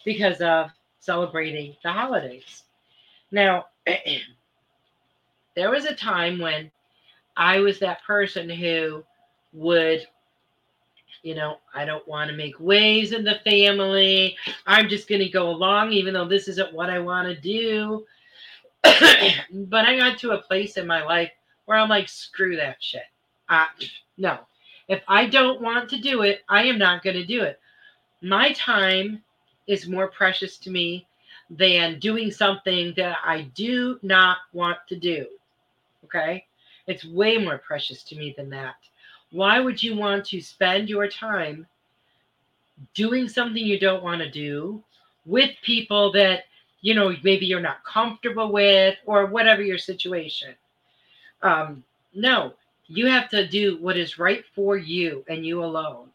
because 0.04 0.40
of 0.40 0.70
celebrating 1.00 1.74
the 1.82 1.92
holidays. 1.92 2.64
Now 3.30 3.66
there 5.56 5.70
was 5.70 5.86
a 5.86 5.94
time 5.94 6.38
when 6.38 6.70
i 7.36 7.58
was 7.58 7.78
that 7.78 8.02
person 8.04 8.48
who 8.48 9.02
would 9.52 10.06
you 11.22 11.34
know, 11.34 11.58
I 11.74 11.84
don't 11.84 12.06
want 12.06 12.30
to 12.30 12.36
make 12.36 12.60
waves 12.60 13.12
in 13.12 13.24
the 13.24 13.40
family. 13.44 14.36
I'm 14.66 14.88
just 14.88 15.08
going 15.08 15.20
to 15.20 15.28
go 15.28 15.50
along, 15.50 15.92
even 15.92 16.14
though 16.14 16.28
this 16.28 16.48
isn't 16.48 16.72
what 16.74 16.90
I 16.90 16.98
want 16.98 17.28
to 17.28 17.40
do. 17.40 18.04
but 18.82 19.84
I 19.84 19.96
got 19.96 20.18
to 20.18 20.32
a 20.32 20.42
place 20.42 20.76
in 20.76 20.86
my 20.86 21.02
life 21.02 21.30
where 21.64 21.78
I'm 21.78 21.88
like, 21.88 22.08
screw 22.08 22.56
that 22.56 22.76
shit. 22.80 23.02
Uh, 23.48 23.66
no. 24.16 24.38
If 24.88 25.02
I 25.06 25.26
don't 25.26 25.60
want 25.60 25.90
to 25.90 26.00
do 26.00 26.22
it, 26.22 26.42
I 26.48 26.64
am 26.64 26.78
not 26.78 27.02
going 27.02 27.16
to 27.16 27.26
do 27.26 27.42
it. 27.42 27.60
My 28.22 28.52
time 28.52 29.22
is 29.66 29.86
more 29.86 30.08
precious 30.08 30.56
to 30.58 30.70
me 30.70 31.06
than 31.50 31.98
doing 31.98 32.30
something 32.30 32.94
that 32.96 33.18
I 33.24 33.42
do 33.54 33.98
not 34.02 34.38
want 34.52 34.78
to 34.88 34.96
do. 34.96 35.26
Okay? 36.04 36.46
It's 36.86 37.04
way 37.04 37.36
more 37.36 37.58
precious 37.58 38.02
to 38.04 38.16
me 38.16 38.34
than 38.36 38.48
that. 38.50 38.76
Why 39.30 39.60
would 39.60 39.82
you 39.82 39.96
want 39.96 40.24
to 40.26 40.40
spend 40.40 40.88
your 40.88 41.08
time 41.08 41.66
doing 42.94 43.28
something 43.28 43.62
you 43.62 43.78
don't 43.78 44.02
want 44.02 44.20
to 44.22 44.30
do 44.30 44.82
with 45.26 45.50
people 45.62 46.12
that, 46.12 46.44
you 46.80 46.94
know, 46.94 47.14
maybe 47.22 47.44
you're 47.44 47.60
not 47.60 47.84
comfortable 47.84 48.50
with 48.50 48.96
or 49.04 49.26
whatever 49.26 49.62
your 49.62 49.78
situation? 49.78 50.54
Um, 51.42 51.84
no, 52.14 52.54
you 52.86 53.06
have 53.06 53.28
to 53.30 53.46
do 53.46 53.76
what 53.80 53.96
is 53.96 54.18
right 54.18 54.44
for 54.54 54.76
you 54.76 55.24
and 55.28 55.44
you 55.44 55.62
alone. 55.62 56.08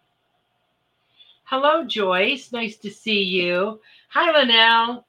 Hello, 1.44 1.86
Joyce. 1.86 2.52
Nice 2.52 2.78
to 2.78 2.90
see 2.90 3.22
you. 3.22 3.80
Hi, 4.10 4.32
Linnell. 4.32 5.06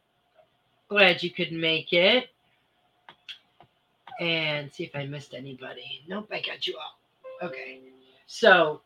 Glad 0.88 1.22
you 1.22 1.30
could 1.30 1.52
make 1.52 1.92
it. 1.92 2.28
And 4.20 4.70
see 4.72 4.84
if 4.84 4.94
I 4.94 5.06
missed 5.06 5.34
anybody. 5.34 6.02
Nope, 6.06 6.28
I 6.30 6.40
got 6.40 6.66
you 6.66 6.76
all. 6.76 7.48
Okay. 7.48 7.80
So, 8.26 8.80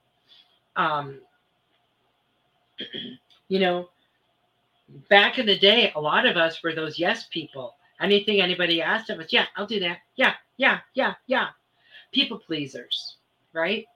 um, 0.77 1.20
you 3.48 3.59
know, 3.59 3.88
back 5.09 5.38
in 5.38 5.46
the 5.46 5.59
day, 5.59 5.92
a 5.94 6.01
lot 6.01 6.27
of 6.27 6.37
us 6.37 6.62
were 6.62 6.74
those 6.74 6.98
yes 6.98 7.27
people. 7.31 7.74
Anything 8.01 8.40
anybody 8.40 8.81
asked 8.81 9.11
of 9.11 9.18
us, 9.20 9.33
yeah, 9.33 9.46
I'll 9.57 9.66
do 9.66 9.81
that. 9.81 9.98
Yeah, 10.16 10.35
yeah, 10.57 10.81
yeah, 10.94 11.14
yeah. 11.27 11.48
People 12.12 12.38
pleasers, 12.38 13.16
right? 13.53 13.87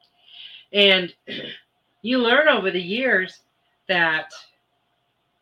And 0.73 1.15
you 2.03 2.19
learn 2.19 2.49
over 2.49 2.71
the 2.71 2.83
years 2.83 3.41
that 3.89 4.33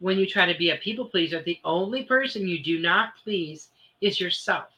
when 0.00 0.18
you 0.18 0.26
try 0.26 0.50
to 0.50 0.58
be 0.58 0.70
a 0.70 0.76
people 0.76 1.04
pleaser, 1.06 1.42
the 1.42 1.60
only 1.64 2.04
person 2.04 2.48
you 2.48 2.62
do 2.62 2.78
not 2.78 3.10
please 3.22 3.68
is 4.00 4.20
yourself 4.20 4.68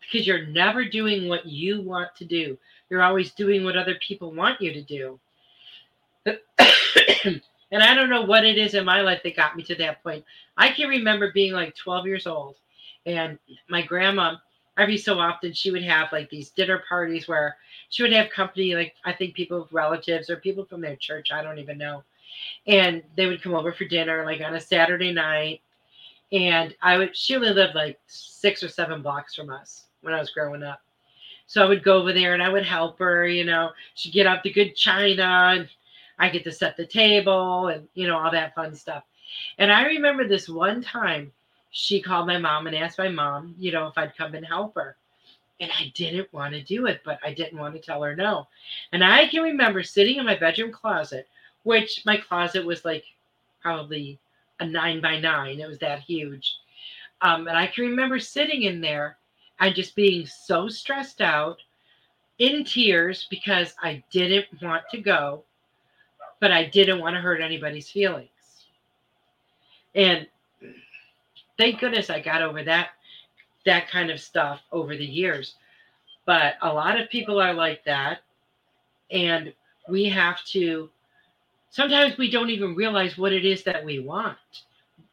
because 0.00 0.26
you're 0.26 0.46
never 0.46 0.84
doing 0.84 1.28
what 1.28 1.46
you 1.46 1.80
want 1.80 2.14
to 2.16 2.24
do. 2.24 2.58
You're 2.92 3.02
always 3.02 3.32
doing 3.32 3.64
what 3.64 3.78
other 3.78 3.94
people 4.06 4.34
want 4.34 4.60
you 4.60 4.70
to 4.70 4.82
do. 4.82 5.18
and 6.26 7.40
I 7.72 7.94
don't 7.94 8.10
know 8.10 8.20
what 8.20 8.44
it 8.44 8.58
is 8.58 8.74
in 8.74 8.84
my 8.84 9.00
life 9.00 9.22
that 9.24 9.34
got 9.34 9.56
me 9.56 9.62
to 9.62 9.74
that 9.76 10.02
point. 10.02 10.26
I 10.58 10.68
can 10.68 10.90
remember 10.90 11.32
being 11.32 11.54
like 11.54 11.74
12 11.74 12.06
years 12.06 12.26
old, 12.26 12.56
and 13.06 13.38
my 13.70 13.80
grandma, 13.80 14.34
every 14.76 14.98
so 14.98 15.18
often, 15.18 15.54
she 15.54 15.70
would 15.70 15.82
have 15.84 16.12
like 16.12 16.28
these 16.28 16.50
dinner 16.50 16.82
parties 16.86 17.26
where 17.26 17.56
she 17.88 18.02
would 18.02 18.12
have 18.12 18.28
company, 18.28 18.74
like 18.74 18.94
I 19.06 19.14
think 19.14 19.34
people, 19.34 19.66
relatives, 19.72 20.28
or 20.28 20.36
people 20.36 20.66
from 20.66 20.82
their 20.82 20.96
church. 20.96 21.32
I 21.32 21.42
don't 21.42 21.58
even 21.58 21.78
know. 21.78 22.04
And 22.66 23.02
they 23.16 23.24
would 23.24 23.40
come 23.40 23.54
over 23.54 23.72
for 23.72 23.86
dinner 23.86 24.22
like 24.26 24.42
on 24.42 24.56
a 24.56 24.60
Saturday 24.60 25.12
night. 25.12 25.62
And 26.30 26.76
I 26.82 26.98
would, 26.98 27.16
she 27.16 27.36
only 27.36 27.54
lived 27.54 27.74
like 27.74 27.98
six 28.06 28.62
or 28.62 28.68
seven 28.68 29.00
blocks 29.00 29.34
from 29.34 29.48
us 29.48 29.86
when 30.02 30.12
I 30.12 30.20
was 30.20 30.28
growing 30.28 30.62
up. 30.62 30.82
So 31.46 31.62
I 31.62 31.68
would 31.68 31.84
go 31.84 31.98
over 31.98 32.12
there 32.12 32.34
and 32.34 32.42
I 32.42 32.48
would 32.48 32.64
help 32.64 32.98
her, 32.98 33.26
you 33.26 33.44
know, 33.44 33.70
she'd 33.94 34.12
get 34.12 34.26
out 34.26 34.42
the 34.42 34.52
good 34.52 34.74
china 34.74 35.54
and 35.54 35.68
I 36.18 36.28
get 36.28 36.44
to 36.44 36.52
set 36.52 36.76
the 36.76 36.86
table 36.86 37.68
and, 37.68 37.88
you 37.94 38.06
know, 38.06 38.18
all 38.18 38.30
that 38.30 38.54
fun 38.54 38.74
stuff. 38.74 39.04
And 39.58 39.72
I 39.72 39.84
remember 39.84 40.26
this 40.26 40.48
one 40.48 40.82
time 40.82 41.32
she 41.70 42.00
called 42.00 42.26
my 42.26 42.38
mom 42.38 42.66
and 42.66 42.76
asked 42.76 42.98
my 42.98 43.08
mom, 43.08 43.54
you 43.58 43.72
know, 43.72 43.86
if 43.86 43.96
I'd 43.96 44.16
come 44.16 44.34
and 44.34 44.46
help 44.46 44.74
her. 44.74 44.96
And 45.60 45.70
I 45.72 45.92
didn't 45.94 46.32
want 46.32 46.54
to 46.54 46.62
do 46.62 46.86
it, 46.86 47.02
but 47.04 47.18
I 47.24 47.32
didn't 47.32 47.58
want 47.58 47.74
to 47.74 47.80
tell 47.80 48.02
her 48.02 48.16
no. 48.16 48.48
And 48.92 49.04
I 49.04 49.28
can 49.28 49.42
remember 49.42 49.82
sitting 49.82 50.16
in 50.16 50.26
my 50.26 50.36
bedroom 50.36 50.72
closet, 50.72 51.28
which 51.62 52.02
my 52.04 52.16
closet 52.16 52.64
was 52.64 52.84
like 52.84 53.04
probably 53.60 54.18
a 54.60 54.66
nine 54.66 55.00
by 55.00 55.18
nine. 55.18 55.60
It 55.60 55.68
was 55.68 55.78
that 55.78 56.00
huge. 56.00 56.56
Um, 57.20 57.46
and 57.46 57.56
I 57.56 57.68
can 57.68 57.84
remember 57.84 58.18
sitting 58.18 58.62
in 58.62 58.80
there 58.80 59.16
and 59.62 59.76
just 59.76 59.94
being 59.94 60.26
so 60.26 60.68
stressed 60.68 61.20
out 61.20 61.58
in 62.38 62.64
tears 62.64 63.28
because 63.30 63.74
I 63.80 64.02
didn't 64.10 64.46
want 64.60 64.82
to 64.90 65.00
go, 65.00 65.44
but 66.40 66.50
I 66.50 66.64
didn't 66.64 66.98
want 66.98 67.14
to 67.14 67.20
hurt 67.20 67.40
anybody's 67.40 67.88
feelings. 67.88 68.28
And 69.94 70.26
thank 71.56 71.78
goodness 71.78 72.10
I 72.10 72.20
got 72.20 72.42
over 72.42 72.64
that 72.64 72.90
that 73.64 73.88
kind 73.88 74.10
of 74.10 74.20
stuff 74.20 74.60
over 74.72 74.96
the 74.96 75.06
years. 75.06 75.54
But 76.26 76.54
a 76.62 76.72
lot 76.72 77.00
of 77.00 77.08
people 77.08 77.40
are 77.40 77.54
like 77.54 77.84
that 77.84 78.22
and 79.12 79.52
we 79.88 80.06
have 80.06 80.42
to 80.46 80.90
sometimes 81.70 82.18
we 82.18 82.32
don't 82.32 82.50
even 82.50 82.74
realize 82.74 83.16
what 83.16 83.32
it 83.32 83.44
is 83.44 83.62
that 83.62 83.84
we 83.84 84.00
want. 84.00 84.38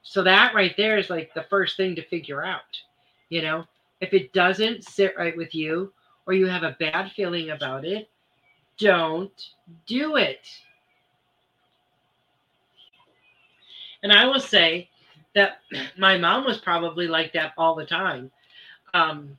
So 0.01 0.23
that 0.23 0.55
right 0.55 0.75
there 0.75 0.97
is 0.97 1.11
like 1.11 1.35
the 1.35 1.45
first 1.51 1.77
thing 1.77 1.95
to 1.97 2.01
figure 2.07 2.43
out. 2.43 2.63
You 3.29 3.43
know, 3.43 3.65
if 4.01 4.13
it 4.13 4.33
doesn't 4.33 4.83
sit 4.83 5.15
right 5.17 5.35
with 5.35 5.53
you 5.53 5.91
or 6.25 6.33
you 6.33 6.47
have 6.47 6.63
a 6.63 6.77
bad 6.79 7.11
feeling 7.11 7.49
about 7.51 7.85
it, 7.85 8.09
don't 8.77 9.49
do 9.85 10.15
it. 10.15 10.47
And 14.03 14.13
I 14.13 14.25
will 14.25 14.39
say 14.39 14.89
that 15.35 15.59
my 15.97 16.17
mom 16.17 16.45
was 16.45 16.59
probably 16.59 17.07
like 17.07 17.33
that 17.33 17.53
all 17.57 17.75
the 17.75 17.85
time. 17.85 18.31
Um, 18.93 19.37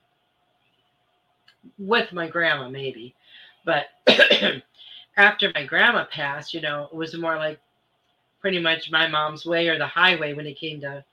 with 1.78 2.12
my 2.12 2.28
grandma, 2.28 2.68
maybe. 2.68 3.14
But 3.64 3.86
after 5.16 5.50
my 5.54 5.64
grandma 5.64 6.04
passed, 6.06 6.54
you 6.54 6.60
know, 6.60 6.88
it 6.92 6.96
was 6.96 7.16
more 7.16 7.36
like 7.36 7.58
pretty 8.40 8.58
much 8.58 8.90
my 8.90 9.06
mom's 9.06 9.44
way 9.44 9.68
or 9.68 9.78
the 9.78 9.86
highway 9.86 10.32
when 10.32 10.46
it 10.46 10.58
came 10.58 10.80
to 10.80 11.04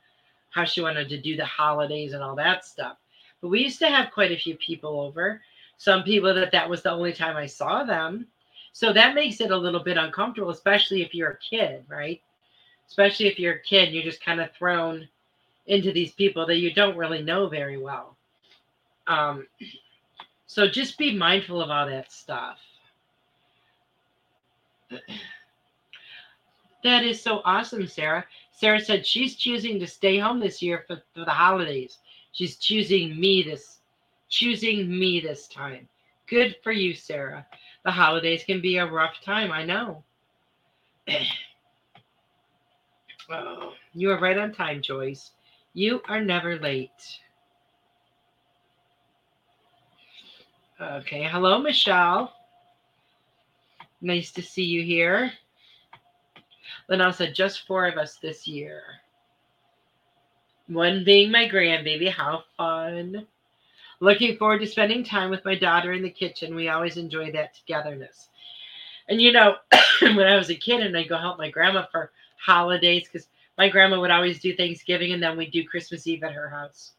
how 0.52 0.64
she 0.64 0.82
wanted 0.82 1.10
to 1.10 1.22
do 1.22 1.36
the 1.36 1.46
holidays 1.46 2.14
and 2.14 2.24
all 2.24 2.36
that 2.36 2.66
stuff. 2.66 2.98
But 3.42 3.50
we 3.50 3.64
used 3.64 3.80
to 3.80 3.90
have 3.90 4.12
quite 4.12 4.32
a 4.32 4.38
few 4.38 4.56
people 4.58 5.00
over. 5.00 5.42
Some 5.78 6.04
people 6.04 6.34
that 6.34 6.52
that 6.52 6.70
was 6.70 6.82
the 6.82 6.92
only 6.92 7.14
time 7.14 7.38
I 7.38 7.46
saw 7.46 7.84
them. 7.84 8.28
So 8.74 8.94
that 8.94 9.16
makes 9.16 9.42
it 9.42 9.52
a 9.52 9.58
little 9.58 9.84
bit 9.84 9.98
uncomfortable, 9.98 10.52
especially 10.52 11.02
if 11.02 11.14
you're 11.14 11.32
a 11.32 11.38
kid, 11.38 11.84
right? 11.88 12.22
Especially 12.88 13.28
if 13.28 13.40
you're 13.40 13.56
a 13.56 13.62
kid, 13.62 13.94
you're 13.94 14.04
just 14.04 14.24
kind 14.24 14.40
of 14.40 14.52
thrown 14.54 15.08
into 15.68 15.92
these 15.92 16.14
people 16.14 16.46
that 16.48 16.58
you 16.58 16.74
don't 16.74 16.98
really 16.98 17.22
know 17.22 17.48
very 17.48 17.78
well. 17.78 18.16
Um, 19.08 19.48
so 20.46 20.68
just 20.68 20.98
be 20.98 21.16
mindful 21.16 21.62
of 21.62 21.70
all 21.70 21.88
that 21.88 22.12
stuff. 22.12 22.60
That 26.84 27.04
is 27.04 27.22
so 27.22 27.42
awesome, 27.44 27.88
Sarah. 27.88 28.24
Sarah 28.52 28.80
said 28.80 29.06
she's 29.06 29.36
choosing 29.36 29.80
to 29.80 29.88
stay 29.88 30.20
home 30.20 30.40
this 30.40 30.62
year 30.62 30.86
for, 30.88 31.02
for 31.14 31.26
the 31.26 31.32
holidays. 31.32 31.98
She's 32.38 32.58
choosing 32.58 33.20
me 33.20 33.42
this 33.42 33.80
choosing 34.30 34.88
me 34.88 35.20
this 35.20 35.48
time. 35.48 35.88
Good 36.28 36.56
for 36.62 36.72
you, 36.72 36.94
Sarah. 36.94 37.48
The 37.84 37.90
holidays 37.90 38.44
can 38.44 38.62
be 38.62 38.78
a 38.78 38.86
rough 38.86 39.16
time, 39.26 39.52
I 39.52 39.66
know. 39.66 40.04
oh, 43.32 43.74
you 43.96 44.12
are 44.12 44.20
right 44.20 44.38
on 44.38 44.54
time, 44.54 44.84
Joyce. 44.84 45.32
You 45.74 46.00
are 46.08 46.22
never 46.24 46.60
late. 46.60 46.92
Okay, 50.80 51.24
hello, 51.24 51.58
Michelle. 51.58 52.36
Nice 54.00 54.32
to 54.34 54.44
see 54.44 54.66
you 54.66 54.84
here. 54.84 55.32
Linnell 56.88 57.14
said, 57.14 57.34
just 57.34 57.66
four 57.66 57.88
of 57.88 57.98
us 57.98 58.18
this 58.18 58.48
year. 58.48 58.84
One 60.68 61.04
being 61.04 61.32
my 61.32 61.48
grandbaby. 61.48 62.12
How 62.12 62.44
fun. 62.58 63.26
Looking 64.00 64.38
forward 64.38 64.60
to 64.60 64.68
spending 64.68 65.04
time 65.04 65.30
with 65.30 65.46
my 65.46 65.56
daughter 65.56 65.94
in 65.94 66.04
the 66.04 66.10
kitchen. 66.10 66.56
We 66.56 66.70
always 66.70 66.98
enjoy 66.98 67.32
that 67.32 67.56
togetherness. 67.56 68.30
And 69.10 69.22
you 69.22 69.32
know, 69.32 69.56
when 70.02 70.20
I 70.20 70.36
was 70.36 70.50
a 70.50 70.56
kid 70.56 70.82
and 70.82 70.96
I'd 70.96 71.10
go 71.10 71.18
help 71.18 71.38
my 71.38 71.50
grandma 71.50 71.86
for 71.92 72.12
holidays, 72.38 73.08
because 73.12 73.28
my 73.58 73.70
grandma 73.70 74.00
would 74.00 74.12
always 74.12 74.40
do 74.40 74.56
Thanksgiving 74.56 75.14
and 75.14 75.24
then 75.24 75.38
we'd 75.38 75.52
do 75.52 75.66
Christmas 75.66 76.06
Eve 76.06 76.24
at 76.24 76.34
her 76.34 76.50
house. 76.50 76.92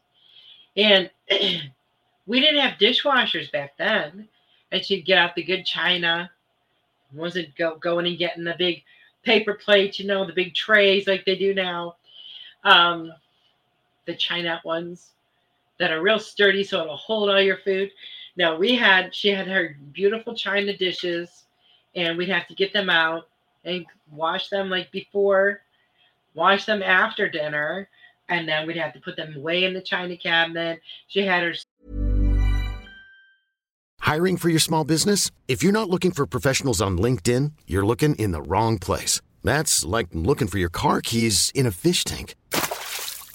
And 0.75 1.09
we 2.27 2.39
didn't 2.39 2.61
have 2.61 2.79
dishwashers 2.79 3.51
back 3.51 3.77
then. 3.77 4.27
And 4.71 4.83
she'd 4.83 5.05
get 5.05 5.17
out 5.17 5.35
the 5.35 5.43
good 5.43 5.65
china. 5.65 6.29
Wasn't 7.13 7.55
go, 7.55 7.75
going 7.77 8.05
and 8.05 8.17
getting 8.17 8.43
the 8.43 8.55
big 8.57 8.83
paper 9.23 9.53
plates, 9.53 9.99
you 9.99 10.05
know, 10.05 10.25
the 10.25 10.33
big 10.33 10.53
trays 10.53 11.07
like 11.07 11.25
they 11.25 11.35
do 11.35 11.53
now. 11.53 11.95
Um, 12.63 13.11
the 14.09 14.15
china 14.15 14.59
ones 14.65 15.11
that 15.79 15.91
are 15.91 16.01
real 16.01 16.19
sturdy 16.19 16.63
so 16.63 16.81
it'll 16.81 16.97
hold 16.97 17.29
all 17.29 17.41
your 17.41 17.57
food. 17.57 17.91
Now 18.35 18.57
we 18.57 18.75
had 18.75 19.13
she 19.13 19.29
had 19.29 19.47
her 19.47 19.77
beautiful 19.93 20.35
china 20.35 20.75
dishes 20.75 21.45
and 21.95 22.17
we'd 22.17 22.29
have 22.29 22.47
to 22.47 22.55
get 22.55 22.73
them 22.73 22.89
out 22.89 23.27
and 23.65 23.85
wash 24.11 24.49
them 24.49 24.69
like 24.69 24.91
before, 24.91 25.61
wash 26.33 26.65
them 26.65 26.81
after 26.81 27.29
dinner, 27.29 27.87
and 28.29 28.47
then 28.47 28.65
we'd 28.65 28.77
have 28.77 28.93
to 28.93 28.99
put 28.99 29.15
them 29.15 29.35
away 29.35 29.63
in 29.63 29.73
the 29.73 29.81
china 29.81 30.17
cabinet. 30.17 30.81
She 31.07 31.21
had 31.21 31.43
her 31.43 31.53
Hiring 33.99 34.37
for 34.37 34.49
your 34.49 34.59
small 34.59 34.85
business? 34.85 35.29
If 35.47 35.61
you're 35.61 35.71
not 35.71 35.89
looking 35.89 36.11
for 36.11 36.25
professionals 36.25 36.81
on 36.81 36.97
LinkedIn, 36.97 37.51
you're 37.67 37.85
looking 37.85 38.15
in 38.15 38.31
the 38.31 38.41
wrong 38.41 38.79
place. 38.79 39.21
That's 39.43 39.85
like 39.85 40.07
looking 40.13 40.47
for 40.47 40.57
your 40.57 40.69
car 40.69 41.01
keys 41.01 41.51
in 41.53 41.67
a 41.67 41.71
fish 41.71 42.03
tank. 42.03 42.35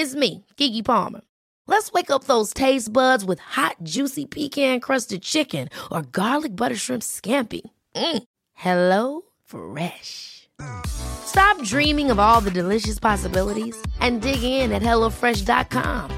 It's 0.00 0.14
me, 0.14 0.44
Keke 0.56 0.84
Palmer. 0.84 1.22
Let's 1.66 1.90
wake 1.90 2.08
up 2.08 2.24
those 2.24 2.54
taste 2.54 2.92
buds 2.92 3.24
with 3.24 3.40
hot, 3.40 3.74
juicy 3.82 4.26
pecan-crusted 4.26 5.22
chicken 5.22 5.68
or 5.90 6.02
garlic 6.02 6.54
butter 6.54 6.76
shrimp 6.76 7.02
scampi. 7.02 7.62
Mm. 7.96 8.22
Hello 8.54 9.22
Fresh. 9.44 10.48
Stop 10.86 11.60
dreaming 11.64 12.12
of 12.12 12.20
all 12.20 12.40
the 12.40 12.52
delicious 12.52 13.00
possibilities 13.00 13.76
and 13.98 14.22
dig 14.22 14.44
in 14.44 14.70
at 14.70 14.82
HelloFresh.com. 14.82 16.12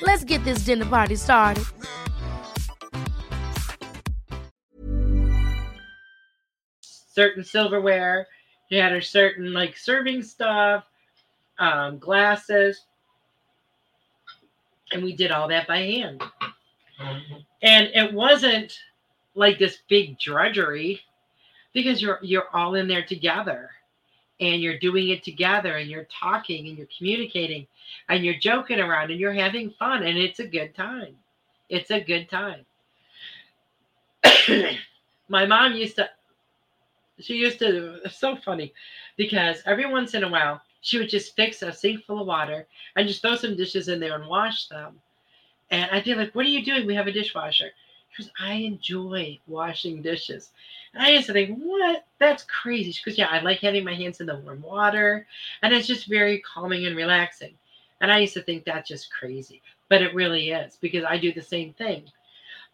Let's 0.00 0.24
get 0.24 0.42
this 0.44 0.64
dinner 0.64 0.86
party 0.86 1.16
started. 1.16 1.64
certain 7.12 7.44
silverware. 7.44 8.26
She 8.70 8.76
had 8.76 8.92
her 8.92 9.02
certain 9.02 9.52
like 9.52 9.76
serving 9.76 10.22
stuff, 10.22 10.84
um, 11.58 11.98
glasses, 11.98 12.86
and 14.92 15.02
we 15.02 15.14
did 15.14 15.30
all 15.30 15.48
that 15.48 15.66
by 15.66 15.78
hand. 15.78 16.20
Mm-hmm. 17.00 17.36
And 17.62 17.88
it 17.94 18.12
wasn't 18.12 18.78
like 19.34 19.58
this 19.58 19.78
big 19.88 20.18
drudgery 20.18 21.00
because 21.72 22.02
you're 22.02 22.18
you're 22.22 22.48
all 22.52 22.74
in 22.74 22.88
there 22.88 23.04
together 23.04 23.70
and 24.40 24.62
you're 24.62 24.78
doing 24.78 25.10
it 25.10 25.22
together 25.22 25.76
and 25.76 25.90
you're 25.90 26.06
talking 26.06 26.68
and 26.68 26.76
you're 26.76 26.88
communicating 26.96 27.66
and 28.08 28.24
you're 28.24 28.38
joking 28.38 28.80
around 28.80 29.10
and 29.10 29.20
you're 29.20 29.32
having 29.32 29.70
fun 29.70 30.02
and 30.02 30.18
it's 30.18 30.40
a 30.40 30.46
good 30.46 30.74
time. 30.74 31.14
It's 31.68 31.90
a 31.90 32.00
good 32.00 32.28
time. 32.28 32.64
My 35.28 35.46
mom 35.46 35.74
used 35.74 35.96
to 35.96 36.08
she 37.18 37.34
used 37.34 37.58
to 37.60 38.00
it's 38.04 38.18
so 38.18 38.36
funny 38.36 38.72
because 39.16 39.62
every 39.66 39.86
once 39.86 40.14
in 40.14 40.24
a 40.24 40.28
while 40.28 40.60
she 40.80 40.98
would 40.98 41.08
just 41.08 41.36
fix 41.36 41.62
a 41.62 41.72
sink 41.72 42.04
full 42.04 42.20
of 42.20 42.26
water 42.26 42.66
and 42.96 43.06
just 43.06 43.22
throw 43.22 43.36
some 43.36 43.56
dishes 43.56 43.88
in 43.88 44.00
there 44.00 44.14
and 44.14 44.26
wash 44.26 44.66
them. 44.68 45.00
And 45.70 45.90
I'd 45.90 46.04
be 46.04 46.14
like, 46.14 46.34
What 46.34 46.46
are 46.46 46.50
you 46.50 46.64
doing? 46.64 46.86
We 46.86 46.94
have 46.94 47.06
a 47.06 47.12
dishwasher. 47.12 47.70
She 48.10 48.22
goes, 48.22 48.32
I 48.40 48.54
enjoy 48.54 49.38
washing 49.46 50.02
dishes. 50.02 50.50
And 50.94 51.02
I 51.02 51.10
used 51.10 51.26
to 51.26 51.32
think, 51.32 51.58
What? 51.58 52.04
That's 52.18 52.44
crazy. 52.44 52.94
Goes, 53.04 53.18
Yeah, 53.18 53.28
I 53.28 53.40
like 53.40 53.60
having 53.60 53.84
my 53.84 53.94
hands 53.94 54.20
in 54.20 54.26
the 54.26 54.36
warm 54.36 54.62
water. 54.62 55.26
And 55.62 55.72
it's 55.72 55.86
just 55.86 56.08
very 56.08 56.40
calming 56.40 56.86
and 56.86 56.96
relaxing. 56.96 57.54
And 58.00 58.10
I 58.10 58.18
used 58.18 58.34
to 58.34 58.42
think 58.42 58.64
that's 58.64 58.88
just 58.88 59.12
crazy. 59.12 59.62
But 59.88 60.02
it 60.02 60.14
really 60.14 60.50
is 60.50 60.76
because 60.80 61.04
I 61.04 61.18
do 61.18 61.32
the 61.32 61.42
same 61.42 61.72
thing. 61.74 62.04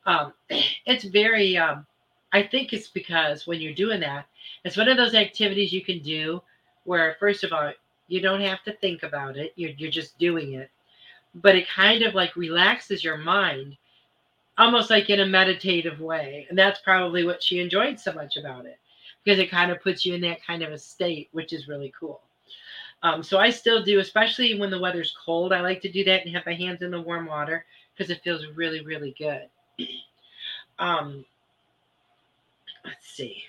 Um, 0.06 0.32
it's 0.86 1.04
very 1.04 1.56
um, 1.58 1.86
I 2.32 2.42
think 2.42 2.72
it's 2.72 2.88
because 2.88 3.46
when 3.46 3.60
you're 3.60 3.74
doing 3.74 4.00
that, 4.00 4.26
it's 4.64 4.76
one 4.76 4.88
of 4.88 4.96
those 4.96 5.14
activities 5.14 5.72
you 5.72 5.82
can 5.82 6.00
do 6.00 6.42
where, 6.84 7.16
first 7.18 7.44
of 7.44 7.52
all, 7.52 7.72
you 8.08 8.20
don't 8.20 8.40
have 8.40 8.62
to 8.64 8.72
think 8.76 9.02
about 9.02 9.36
it, 9.36 9.52
you're, 9.56 9.70
you're 9.70 9.90
just 9.90 10.18
doing 10.18 10.54
it. 10.54 10.70
But 11.34 11.56
it 11.56 11.68
kind 11.68 12.02
of 12.02 12.14
like 12.14 12.36
relaxes 12.36 13.04
your 13.04 13.18
mind, 13.18 13.76
almost 14.58 14.90
like 14.90 15.10
in 15.10 15.20
a 15.20 15.26
meditative 15.26 16.00
way. 16.00 16.46
And 16.48 16.58
that's 16.58 16.80
probably 16.80 17.24
what 17.24 17.42
she 17.42 17.60
enjoyed 17.60 18.00
so 18.00 18.12
much 18.12 18.36
about 18.36 18.66
it 18.66 18.78
because 19.24 19.38
it 19.38 19.50
kind 19.50 19.70
of 19.70 19.82
puts 19.82 20.06
you 20.06 20.14
in 20.14 20.20
that 20.22 20.44
kind 20.44 20.62
of 20.62 20.72
a 20.72 20.78
state, 20.78 21.28
which 21.32 21.52
is 21.52 21.68
really 21.68 21.92
cool. 21.98 22.20
Um, 23.02 23.22
so 23.22 23.38
I 23.38 23.50
still 23.50 23.82
do, 23.82 23.98
especially 23.98 24.58
when 24.58 24.70
the 24.70 24.80
weather's 24.80 25.14
cold. 25.24 25.52
I 25.52 25.60
like 25.60 25.82
to 25.82 25.92
do 25.92 26.04
that 26.04 26.24
and 26.24 26.34
have 26.34 26.46
my 26.46 26.54
hands 26.54 26.82
in 26.82 26.90
the 26.90 27.00
warm 27.00 27.26
water 27.26 27.66
because 27.94 28.10
it 28.10 28.22
feels 28.22 28.46
really, 28.54 28.84
really 28.84 29.14
good. 29.18 29.48
um, 30.78 31.24
let's 32.84 33.08
see. 33.08 33.42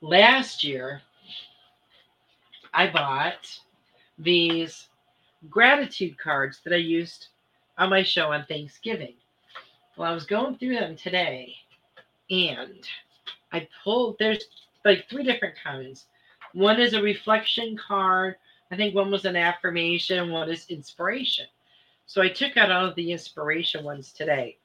Last 0.00 0.62
year, 0.62 1.02
I 2.72 2.88
bought 2.88 3.58
these 4.16 4.88
gratitude 5.50 6.16
cards 6.18 6.60
that 6.64 6.72
I 6.72 6.76
used 6.76 7.28
on 7.78 7.90
my 7.90 8.04
show 8.04 8.32
on 8.32 8.44
Thanksgiving. 8.46 9.14
Well, 9.96 10.10
I 10.10 10.14
was 10.14 10.24
going 10.24 10.56
through 10.56 10.76
them 10.76 10.96
today 10.96 11.52
and 12.30 12.86
I 13.52 13.68
pulled, 13.82 14.16
there's 14.20 14.44
like 14.84 15.08
three 15.08 15.24
different 15.24 15.56
kinds. 15.62 16.06
One 16.52 16.80
is 16.80 16.94
a 16.94 17.02
reflection 17.02 17.76
card. 17.76 18.36
I 18.70 18.76
think 18.76 18.94
one 18.94 19.10
was 19.10 19.24
an 19.24 19.36
affirmation, 19.36 20.30
one 20.30 20.48
is 20.48 20.66
inspiration. 20.68 21.46
So 22.06 22.22
I 22.22 22.28
took 22.28 22.56
out 22.56 22.70
all 22.70 22.86
of 22.86 22.94
the 22.94 23.10
inspiration 23.10 23.82
ones 23.82 24.12
today. 24.12 24.58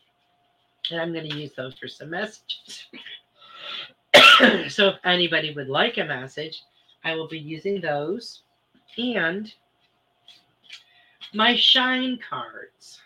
And 0.91 1.01
I'm 1.01 1.11
going 1.11 1.29
to 1.29 1.39
use 1.39 1.53
those 1.55 1.73
for 1.79 1.87
some 1.87 2.11
messages. 2.11 2.85
so 4.69 4.89
if 4.89 4.95
anybody 5.03 5.53
would 5.53 5.69
like 5.69 5.97
a 5.97 6.05
message, 6.05 6.63
I 7.03 7.15
will 7.15 7.27
be 7.27 7.39
using 7.39 7.81
those. 7.81 8.41
And 8.97 9.53
my 11.33 11.55
shine 11.55 12.19
cards. 12.27 13.01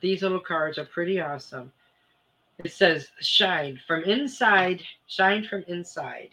These 0.00 0.22
little 0.22 0.40
cards 0.40 0.78
are 0.78 0.84
pretty 0.84 1.20
awesome. 1.20 1.72
It 2.64 2.72
says 2.72 3.08
shine 3.20 3.80
from 3.86 4.04
inside, 4.04 4.82
shine 5.06 5.44
from 5.44 5.64
inside. 5.68 6.30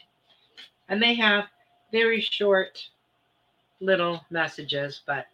And 0.89 1.01
they 1.01 1.15
have 1.15 1.45
very 1.91 2.21
short 2.21 2.84
little 3.80 4.25
messages, 4.30 5.01
but 5.05 5.27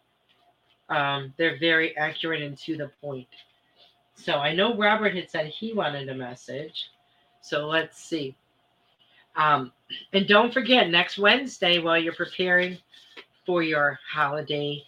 um, 0.88 1.34
they're 1.36 1.58
very 1.58 1.96
accurate 1.96 2.42
and 2.42 2.56
to 2.58 2.76
the 2.76 2.90
point. 3.00 3.28
So 4.16 4.34
I 4.34 4.54
know 4.54 4.76
Robert 4.76 5.14
had 5.14 5.30
said 5.30 5.46
he 5.46 5.72
wanted 5.72 6.08
a 6.08 6.14
message. 6.14 6.90
So 7.40 7.68
let's 7.68 8.02
see. 8.02 8.34
Um, 9.36 9.70
and 10.12 10.26
don't 10.26 10.52
forget, 10.52 10.88
next 10.88 11.18
Wednesday, 11.18 11.78
while 11.78 11.98
you're 11.98 12.14
preparing 12.14 12.78
for 13.44 13.62
your 13.62 13.98
holiday 14.10 14.82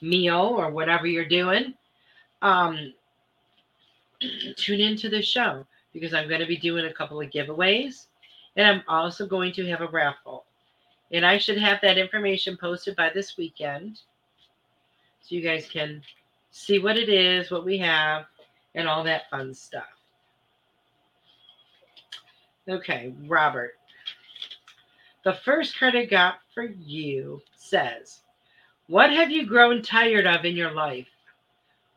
meal 0.00 0.54
or 0.56 0.70
whatever 0.70 1.06
you're 1.06 1.28
doing, 1.28 1.74
um, 2.42 2.92
tune 4.56 4.80
into 4.80 5.08
the 5.08 5.22
show 5.22 5.64
because 5.92 6.14
I'm 6.14 6.28
going 6.28 6.40
to 6.40 6.46
be 6.46 6.56
doing 6.56 6.86
a 6.86 6.92
couple 6.92 7.20
of 7.20 7.30
giveaways 7.30 8.06
and 8.56 8.66
I'm 8.66 8.82
also 8.88 9.26
going 9.26 9.52
to 9.52 9.66
have 9.68 9.82
a 9.82 9.88
raffle. 9.88 10.44
And 11.12 11.24
I 11.24 11.38
should 11.38 11.58
have 11.58 11.80
that 11.82 11.98
information 11.98 12.56
posted 12.56 12.96
by 12.96 13.10
this 13.12 13.36
weekend 13.36 14.00
so 15.20 15.34
you 15.34 15.42
guys 15.42 15.68
can 15.68 16.02
see 16.50 16.78
what 16.78 16.96
it 16.96 17.08
is, 17.08 17.50
what 17.50 17.64
we 17.64 17.78
have, 17.78 18.24
and 18.74 18.88
all 18.88 19.04
that 19.04 19.30
fun 19.30 19.54
stuff. 19.54 19.84
Okay, 22.68 23.14
Robert. 23.26 23.72
The 25.24 25.34
first 25.44 25.78
card 25.78 25.96
I 25.96 26.04
got 26.04 26.36
for 26.54 26.64
you 26.64 27.42
says, 27.56 28.20
What 28.86 29.10
have 29.10 29.30
you 29.30 29.46
grown 29.46 29.82
tired 29.82 30.26
of 30.26 30.44
in 30.44 30.56
your 30.56 30.72
life? 30.72 31.08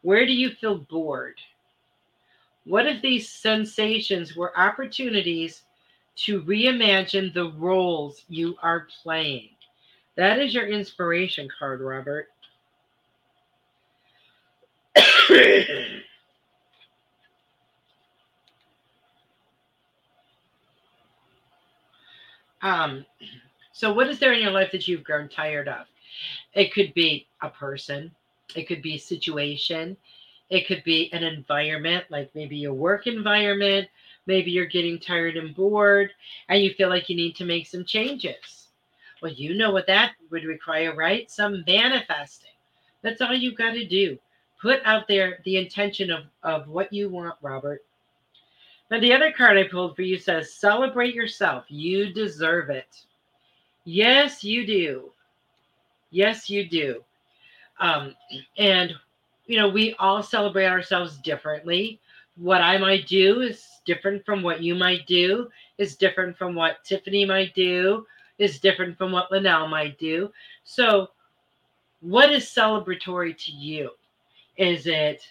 Where 0.01 0.25
do 0.25 0.33
you 0.33 0.49
feel 0.49 0.79
bored? 0.79 1.37
What 2.65 2.87
if 2.87 3.01
these 3.01 3.29
sensations 3.29 4.35
were 4.35 4.57
opportunities 4.57 5.63
to 6.15 6.41
reimagine 6.41 7.33
the 7.33 7.51
roles 7.51 8.23
you 8.27 8.55
are 8.61 8.87
playing? 9.03 9.49
That 10.15 10.39
is 10.39 10.53
your 10.53 10.67
inspiration 10.67 11.47
card, 11.59 11.81
Robert. 11.81 12.29
um, 22.63 23.05
so, 23.71 23.93
what 23.93 24.07
is 24.09 24.19
there 24.19 24.33
in 24.33 24.41
your 24.41 24.51
life 24.51 24.71
that 24.71 24.87
you've 24.87 25.03
grown 25.03 25.29
tired 25.29 25.67
of? 25.67 25.85
It 26.53 26.73
could 26.73 26.93
be 26.93 27.27
a 27.41 27.49
person, 27.49 28.11
it 28.55 28.67
could 28.67 28.81
be 28.81 28.95
a 28.95 28.99
situation, 28.99 29.97
it 30.49 30.67
could 30.67 30.83
be 30.83 31.11
an 31.13 31.23
environment, 31.23 32.05
like 32.09 32.29
maybe 32.35 32.55
your 32.57 32.73
work 32.73 33.07
environment. 33.07 33.87
Maybe 34.25 34.51
you're 34.51 34.65
getting 34.65 34.99
tired 34.99 35.35
and 35.35 35.53
bored 35.55 36.11
and 36.47 36.61
you 36.63 36.73
feel 36.75 36.89
like 36.89 37.09
you 37.09 37.15
need 37.15 37.35
to 37.35 37.45
make 37.45 37.67
some 37.67 37.83
changes. 37.83 38.69
Well, 39.21 39.33
you 39.33 39.55
know 39.55 39.71
what 39.71 39.87
that 39.87 40.13
would 40.31 40.43
require, 40.45 40.95
right? 40.95 41.29
Some 41.29 41.63
manifesting. 41.67 42.51
That's 43.01 43.21
all 43.21 43.33
you 43.33 43.53
got 43.55 43.71
to 43.71 43.85
do. 43.85 44.17
Put 44.61 44.81
out 44.85 45.07
there 45.07 45.39
the 45.43 45.57
intention 45.57 46.09
of, 46.11 46.23
of 46.43 46.69
what 46.69 46.93
you 46.93 47.09
want, 47.09 47.35
Robert. 47.41 47.83
Now, 48.91 48.99
the 48.99 49.13
other 49.13 49.31
card 49.31 49.57
I 49.57 49.67
pulled 49.67 49.95
for 49.95 50.01
you 50.03 50.17
says, 50.17 50.53
Celebrate 50.53 51.15
yourself. 51.15 51.65
You 51.69 52.13
deserve 52.13 52.69
it. 52.69 53.05
Yes, 53.85 54.43
you 54.43 54.65
do. 54.65 55.11
Yes, 56.11 56.49
you 56.49 56.67
do. 56.67 57.03
Um, 57.79 58.15
and 58.57 58.93
you 59.45 59.57
know, 59.57 59.67
we 59.67 59.93
all 59.99 60.23
celebrate 60.23 60.67
ourselves 60.67 61.17
differently. 61.17 61.99
What 62.35 62.61
I 62.61 62.77
might 62.77 63.07
do 63.07 63.41
is 63.41 63.65
different 63.85 64.25
from 64.25 64.41
what 64.41 64.61
you 64.61 64.73
might 64.73 65.05
do, 65.05 65.49
is 65.77 65.95
different 65.95 66.37
from 66.37 66.55
what 66.55 66.83
Tiffany 66.83 67.25
might 67.25 67.53
do, 67.53 68.05
is 68.39 68.59
different 68.59 68.97
from 68.97 69.11
what 69.11 69.31
Linnell 69.31 69.67
might 69.67 69.97
do. 69.99 70.31
So, 70.63 71.09
what 71.99 72.31
is 72.31 72.45
celebratory 72.45 73.37
to 73.45 73.51
you? 73.51 73.91
Is 74.57 74.87
it, 74.87 75.21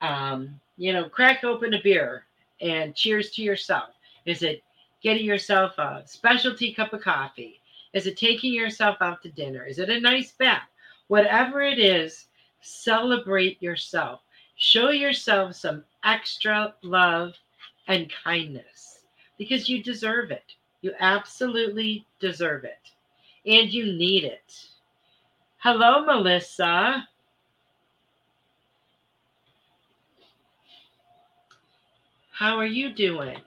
um, 0.00 0.60
you 0.76 0.92
know, 0.92 1.08
crack 1.08 1.44
open 1.44 1.74
a 1.74 1.82
beer 1.82 2.24
and 2.60 2.94
cheers 2.94 3.30
to 3.32 3.42
yourself? 3.42 3.90
Is 4.24 4.42
it 4.42 4.62
getting 5.02 5.24
yourself 5.24 5.78
a 5.78 6.02
specialty 6.06 6.72
cup 6.72 6.92
of 6.92 7.02
coffee? 7.02 7.60
Is 7.92 8.06
it 8.06 8.16
taking 8.16 8.52
yourself 8.52 8.96
out 9.00 9.22
to 9.22 9.30
dinner? 9.30 9.64
Is 9.64 9.78
it 9.78 9.90
a 9.90 10.00
nice 10.00 10.32
bath? 10.32 10.68
Whatever 11.08 11.62
it 11.62 11.78
is, 11.78 12.26
Celebrate 12.68 13.62
yourself. 13.62 14.22
Show 14.56 14.90
yourself 14.90 15.54
some 15.54 15.84
extra 16.02 16.74
love 16.82 17.34
and 17.86 18.12
kindness 18.24 19.04
because 19.38 19.68
you 19.68 19.84
deserve 19.84 20.32
it. 20.32 20.54
You 20.80 20.92
absolutely 20.98 22.04
deserve 22.18 22.64
it. 22.64 22.90
And 23.46 23.72
you 23.72 23.86
need 23.86 24.24
it. 24.24 24.66
Hello, 25.58 26.04
Melissa. 26.04 27.08
How 32.38 32.58
are 32.58 32.66
you 32.66 32.92
doing? 32.92 33.40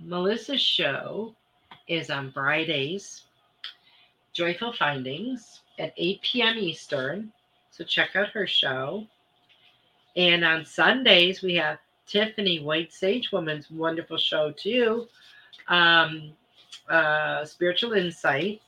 Melissa's 0.00 0.62
show 0.62 1.34
is 1.86 2.08
on 2.08 2.32
Fridays, 2.32 3.24
Joyful 4.32 4.72
Findings 4.72 5.60
at 5.78 5.92
8 5.98 6.22
p.m. 6.22 6.56
Eastern. 6.56 7.30
So 7.70 7.84
check 7.84 8.16
out 8.16 8.30
her 8.30 8.46
show. 8.46 9.06
And 10.16 10.46
on 10.46 10.64
Sundays, 10.64 11.42
we 11.42 11.54
have 11.56 11.76
Tiffany 12.06 12.60
White 12.60 12.90
Sage 12.90 13.30
Woman's 13.30 13.70
wonderful 13.70 14.16
show, 14.16 14.50
too. 14.50 15.06
Um, 15.68 16.32
uh, 16.88 17.44
Spiritual 17.44 17.92
Insight 17.92 18.62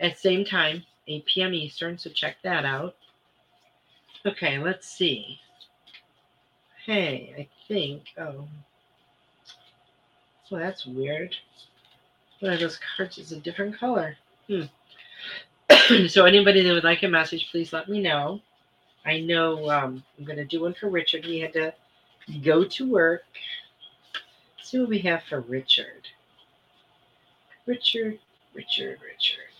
at 0.00 0.18
same 0.18 0.44
time, 0.44 0.82
8 1.06 1.24
p.m. 1.24 1.54
Eastern. 1.54 1.98
So 1.98 2.10
check 2.10 2.38
that 2.42 2.64
out. 2.64 2.96
Okay, 4.26 4.58
let's 4.58 4.88
see. 4.88 5.38
Hey, 6.84 7.34
I 7.38 7.48
think. 7.66 8.02
Oh, 8.18 8.46
well, 10.50 10.60
that's 10.60 10.84
weird. 10.84 11.34
One 12.40 12.52
of 12.52 12.60
those 12.60 12.78
cards 12.96 13.16
is 13.16 13.32
a 13.32 13.40
different 13.40 13.78
color. 13.78 14.16
Hmm. 14.48 14.64
so 16.08 16.26
anybody 16.26 16.62
that 16.62 16.72
would 16.72 16.84
like 16.84 17.02
a 17.02 17.08
message, 17.08 17.48
please 17.50 17.72
let 17.72 17.88
me 17.88 18.02
know. 18.02 18.40
I 19.06 19.20
know 19.20 19.70
um, 19.70 20.02
I'm 20.18 20.24
going 20.24 20.36
to 20.36 20.44
do 20.44 20.62
one 20.62 20.74
for 20.74 20.90
Richard. 20.90 21.24
He 21.24 21.40
had 21.40 21.54
to 21.54 21.72
go 22.42 22.64
to 22.64 22.90
work. 22.90 23.24
Let's 24.58 24.70
see 24.70 24.78
what 24.78 24.88
we 24.90 24.98
have 25.00 25.22
for 25.22 25.40
Richard. 25.40 26.08
Richard, 27.66 28.18
Richard, 28.54 28.98
Richard. 29.02 29.53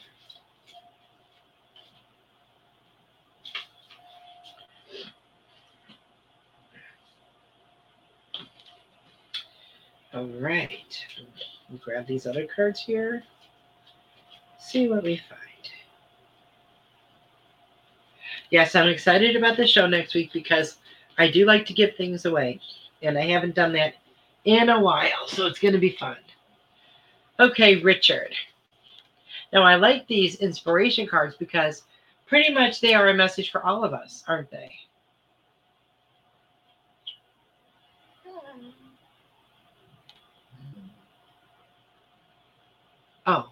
All 10.14 10.26
right. 10.26 11.04
We'll 11.68 11.80
grab 11.80 12.06
these 12.06 12.26
other 12.26 12.46
cards 12.54 12.80
here. 12.80 13.24
See 14.60 14.88
what 14.88 15.02
we 15.02 15.16
find. 15.16 15.40
yes, 18.50 18.76
I'm 18.76 18.88
excited 18.88 19.34
about 19.34 19.56
the 19.56 19.66
show 19.66 19.88
next 19.88 20.14
week 20.14 20.32
because 20.32 20.76
I 21.18 21.28
do 21.28 21.44
like 21.44 21.66
to 21.66 21.72
give 21.72 21.96
things 21.96 22.24
away, 22.24 22.60
and 23.02 23.18
I 23.18 23.22
haven't 23.22 23.56
done 23.56 23.72
that 23.72 23.94
in 24.44 24.68
a 24.68 24.80
while, 24.80 25.26
so 25.26 25.46
it's 25.46 25.58
going 25.58 25.74
to 25.74 25.80
be 25.80 25.96
fun. 25.98 26.16
Okay, 27.40 27.82
Richard. 27.82 28.32
Now, 29.52 29.62
I 29.62 29.74
like 29.74 30.06
these 30.06 30.36
inspiration 30.36 31.08
cards 31.08 31.34
because 31.36 31.82
pretty 32.26 32.54
much 32.54 32.80
they 32.80 32.94
are 32.94 33.08
a 33.08 33.14
message 33.14 33.50
for 33.50 33.64
all 33.64 33.82
of 33.82 33.92
us, 33.92 34.22
aren't 34.28 34.50
they? 34.52 34.70
Oh, 43.26 43.50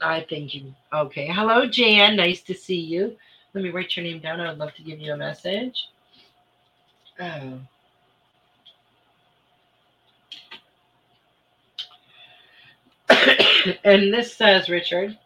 I 0.00 0.22
think 0.28 0.54
you. 0.54 0.74
Okay. 0.92 1.26
Hello, 1.26 1.66
Jan. 1.66 2.16
Nice 2.16 2.42
to 2.42 2.54
see 2.54 2.80
you. 2.80 3.16
Let 3.54 3.64
me 3.64 3.70
write 3.70 3.96
your 3.96 4.04
name 4.04 4.20
down. 4.20 4.40
I 4.40 4.48
would 4.48 4.58
love 4.58 4.74
to 4.74 4.82
give 4.82 5.00
you 5.00 5.12
a 5.12 5.16
message. 5.16 5.88
Oh. 7.20 7.60
and 13.84 14.12
this 14.12 14.34
says, 14.34 14.68
Richard, 14.68 15.18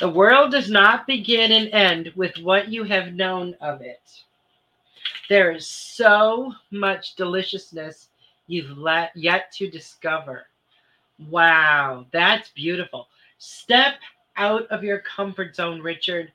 the 0.00 0.08
world 0.08 0.52
does 0.52 0.70
not 0.70 1.06
begin 1.06 1.52
and 1.52 1.68
end 1.72 2.12
with 2.16 2.36
what 2.38 2.68
you 2.68 2.84
have 2.84 3.12
known 3.14 3.54
of 3.60 3.82
it. 3.82 4.00
There 5.28 5.52
is 5.52 5.66
so 5.66 6.52
much 6.70 7.14
deliciousness 7.16 8.08
you've 8.46 8.76
let, 8.78 9.10
yet 9.14 9.52
to 9.52 9.70
discover. 9.70 10.46
Wow, 11.28 12.06
that's 12.12 12.48
beautiful. 12.50 13.08
Step 13.38 13.94
out 14.36 14.66
of 14.68 14.82
your 14.82 15.00
comfort 15.00 15.54
zone, 15.54 15.80
Richard. 15.82 16.32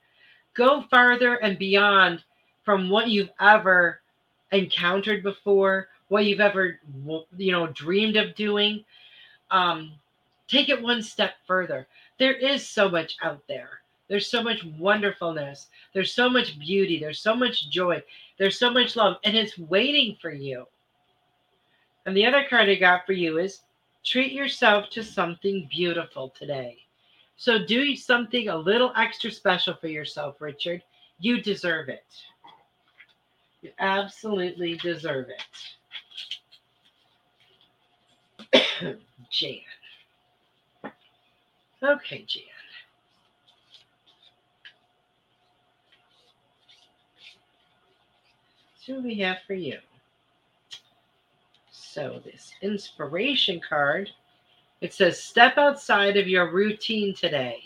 Go 0.54 0.84
farther 0.90 1.36
and 1.36 1.58
beyond 1.58 2.24
from 2.64 2.90
what 2.90 3.10
you've 3.10 3.32
ever 3.40 4.02
encountered 4.52 5.24
before, 5.24 5.90
what 6.08 6.26
you've 6.26 6.40
ever 6.40 6.80
you 7.38 7.52
know 7.52 7.68
dreamed 7.68 8.16
of 8.16 8.36
doing. 8.36 8.84
Um, 9.52 9.94
take 10.48 10.70
it 10.70 10.82
one 10.82 11.02
step 11.02 11.34
further. 11.48 11.88
There 12.20 12.34
is 12.34 12.68
so 12.68 12.90
much 12.90 13.18
out 13.24 13.42
there. 13.48 13.82
There's 14.08 14.30
so 14.30 14.44
much 14.44 14.64
wonderfulness. 14.78 15.68
There's 15.94 16.14
so 16.14 16.30
much 16.30 16.60
beauty. 16.60 17.00
There's 17.00 17.20
so 17.20 17.36
much 17.36 17.70
joy. 17.70 18.04
There's 18.38 18.60
so 18.60 18.70
much 18.72 18.96
love, 18.96 19.18
and 19.24 19.36
it's 19.36 19.58
waiting 19.58 20.16
for 20.22 20.32
you. 20.32 20.68
And 22.06 22.16
the 22.16 22.26
other 22.26 22.46
card 22.48 22.70
I 22.70 22.76
got 22.76 23.06
for 23.08 23.14
you 23.14 23.40
is 23.40 23.62
treat 24.06 24.32
yourself 24.32 24.89
to 24.91 25.03
something 25.03 25.68
beautiful 25.70 26.30
today. 26.38 26.78
So 27.38 27.66
do 27.66 27.95
something 27.95 28.47
a 28.47 28.56
little 28.56 28.93
extra 28.95 29.32
special 29.32 29.74
for 29.76 29.88
yourself, 29.88 30.39
Richard. 30.39 30.84
You 31.20 31.41
deserve 31.41 31.89
it. 31.89 32.06
You 33.62 33.72
absolutely 33.80 34.78
deserve 34.78 35.28
it. 38.53 38.99
Jan. 39.32 39.60
Okay, 41.84 42.24
Jan. 42.28 42.43
So 48.80 48.99
we 48.99 49.16
have 49.20 49.38
for 49.47 49.56
you. 49.56 49.80
So 51.96 52.20
this 52.26 52.52
inspiration 52.62 53.62
card, 53.62 54.10
it 54.82 54.93
says 54.93 55.18
step 55.18 55.58
outside 55.58 56.18
of 56.18 56.28
your 56.28 56.52
routine 56.52 57.16
today. 57.16 57.64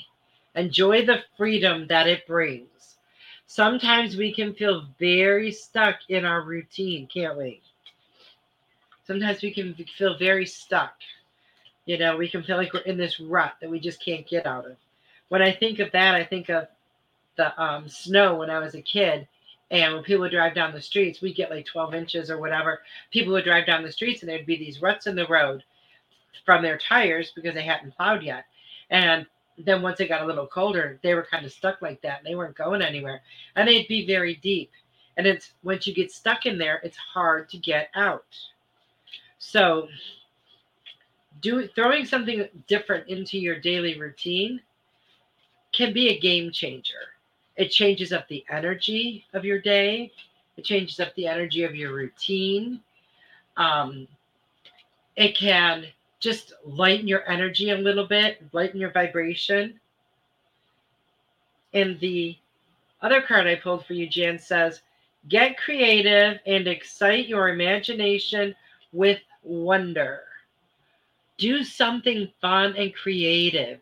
Enjoy 0.53 1.03
the 1.03 1.23
freedom 1.35 1.87
that 1.87 2.05
it 2.05 2.27
brings. 2.27 2.97
Sometimes 3.47 4.17
we 4.17 4.31
can 4.31 4.53
feel 4.53 4.85
very 4.99 5.51
stuck 5.51 5.95
in 6.09 6.25
our 6.25 6.43
routine, 6.43 7.07
can't 7.11 7.39
we? 7.39 7.59
Sometimes 9.03 9.41
we 9.41 9.51
can 9.51 9.73
feel 9.97 10.15
very 10.15 10.45
stuck. 10.45 10.93
You 11.87 11.97
know, 11.97 12.15
we 12.15 12.29
can 12.29 12.43
feel 12.43 12.57
like 12.57 12.71
we're 12.71 12.81
in 12.81 12.97
this 12.97 13.19
rut 13.19 13.55
that 13.61 13.69
we 13.71 13.79
just 13.79 14.05
can't 14.05 14.27
get 14.27 14.45
out 14.45 14.67
of. 14.67 14.77
When 15.29 15.41
I 15.41 15.51
think 15.51 15.79
of 15.79 15.91
that, 15.93 16.13
I 16.13 16.23
think 16.23 16.49
of 16.49 16.67
the 17.35 17.59
um, 17.59 17.89
snow 17.89 18.35
when 18.35 18.51
I 18.51 18.59
was 18.59 18.75
a 18.75 18.81
kid 18.83 19.27
and 19.71 19.93
when 19.93 20.03
people 20.03 20.21
would 20.21 20.31
drive 20.31 20.55
down 20.55 20.73
the 20.73 20.81
streets, 20.81 21.21
we'd 21.21 21.35
get 21.35 21.51
like 21.51 21.65
12 21.65 21.93
inches 21.93 22.31
or 22.31 22.39
whatever. 22.39 22.81
People 23.11 23.33
would 23.33 23.43
drive 23.43 23.67
down 23.67 23.83
the 23.83 23.91
streets 23.91 24.21
and 24.21 24.29
there'd 24.29 24.45
be 24.45 24.57
these 24.57 24.81
ruts 24.81 25.05
in 25.05 25.15
the 25.15 25.27
road 25.27 25.63
from 26.45 26.63
their 26.63 26.77
tires 26.77 27.31
because 27.35 27.53
they 27.53 27.63
hadn't 27.63 27.95
plowed 27.95 28.23
yet. 28.23 28.45
And 28.89 29.27
then 29.57 29.81
once 29.81 29.99
it 29.99 30.07
got 30.07 30.23
a 30.23 30.25
little 30.25 30.47
colder, 30.47 30.99
they 31.03 31.13
were 31.13 31.27
kind 31.29 31.45
of 31.45 31.51
stuck 31.51 31.81
like 31.81 32.01
that. 32.01 32.19
And 32.19 32.27
They 32.27 32.35
weren't 32.35 32.55
going 32.55 32.81
anywhere. 32.81 33.21
And 33.55 33.67
they'd 33.67 33.87
be 33.87 34.07
very 34.07 34.35
deep. 34.35 34.71
And 35.17 35.27
it's 35.27 35.53
once 35.63 35.85
you 35.85 35.93
get 35.93 36.11
stuck 36.11 36.45
in 36.45 36.57
there, 36.57 36.79
it's 36.83 36.97
hard 36.97 37.49
to 37.49 37.57
get 37.57 37.89
out. 37.93 38.25
So 39.37 39.87
do 41.41 41.67
throwing 41.67 42.05
something 42.05 42.47
different 42.67 43.07
into 43.07 43.37
your 43.37 43.59
daily 43.59 43.99
routine 43.99 44.61
can 45.71 45.93
be 45.93 46.09
a 46.09 46.19
game 46.19 46.51
changer 46.51 47.18
it 47.59 47.71
changes 47.71 48.13
up 48.13 48.25
the 48.29 48.45
energy 48.49 49.25
of 49.33 49.43
your 49.43 49.59
day. 49.59 50.13
It 50.55 50.63
changes 50.63 51.01
up 51.01 51.13
the 51.15 51.27
energy 51.27 51.63
of 51.63 51.75
your 51.75 51.93
routine. 51.93 52.79
Um, 53.57 54.07
it 55.17 55.37
can 55.37 55.85
just 56.21 56.53
lighten 56.65 57.05
your 57.05 57.29
energy 57.29 57.71
a 57.71 57.77
little 57.77 58.07
bit, 58.07 58.41
lighten 58.53 58.79
your 58.79 58.91
vibration. 58.91 59.77
And 61.73 61.99
the 61.99 62.37
other 63.01 63.21
card 63.21 63.45
I 63.45 63.55
pulled 63.55 63.85
for 63.85 63.93
you, 63.93 64.07
Jan, 64.07 64.39
says, 64.39 64.81
Get 65.27 65.57
creative 65.57 66.39
and 66.45 66.65
excite 66.65 67.27
your 67.27 67.49
imagination 67.49 68.55
with 68.93 69.19
wonder. 69.43 70.21
Do 71.37 71.65
something 71.65 72.31
fun 72.39 72.77
and 72.77 72.95
creative. 72.95 73.81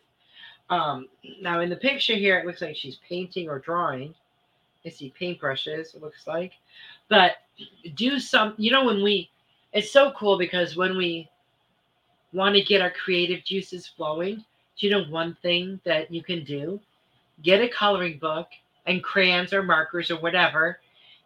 Um, 0.69 1.07
now 1.41 1.61
in 1.61 1.69
the 1.69 1.75
picture 1.75 2.15
here, 2.15 2.39
it 2.39 2.45
looks 2.45 2.61
like 2.61 2.75
she's 2.75 2.99
painting 3.07 3.49
or 3.49 3.59
drawing. 3.59 4.13
I 4.85 4.89
see 4.89 5.13
paintbrushes, 5.19 5.95
it 5.95 6.01
looks 6.01 6.27
like. 6.27 6.53
But 7.09 7.33
do 7.95 8.19
some, 8.19 8.53
you 8.57 8.71
know, 8.71 8.85
when 8.85 9.03
we, 9.03 9.29
it's 9.73 9.91
so 9.91 10.11
cool 10.11 10.37
because 10.37 10.75
when 10.75 10.97
we 10.97 11.29
want 12.33 12.55
to 12.55 12.61
get 12.61 12.81
our 12.81 12.91
creative 12.91 13.43
juices 13.43 13.87
flowing, 13.87 14.43
do 14.77 14.87
you 14.87 14.89
know 14.91 15.05
one 15.09 15.35
thing 15.41 15.79
that 15.85 16.13
you 16.13 16.23
can 16.23 16.43
do? 16.43 16.79
Get 17.43 17.61
a 17.61 17.67
coloring 17.67 18.19
book 18.19 18.47
and 18.85 19.03
crayons 19.03 19.53
or 19.53 19.63
markers 19.63 20.11
or 20.11 20.19
whatever 20.19 20.79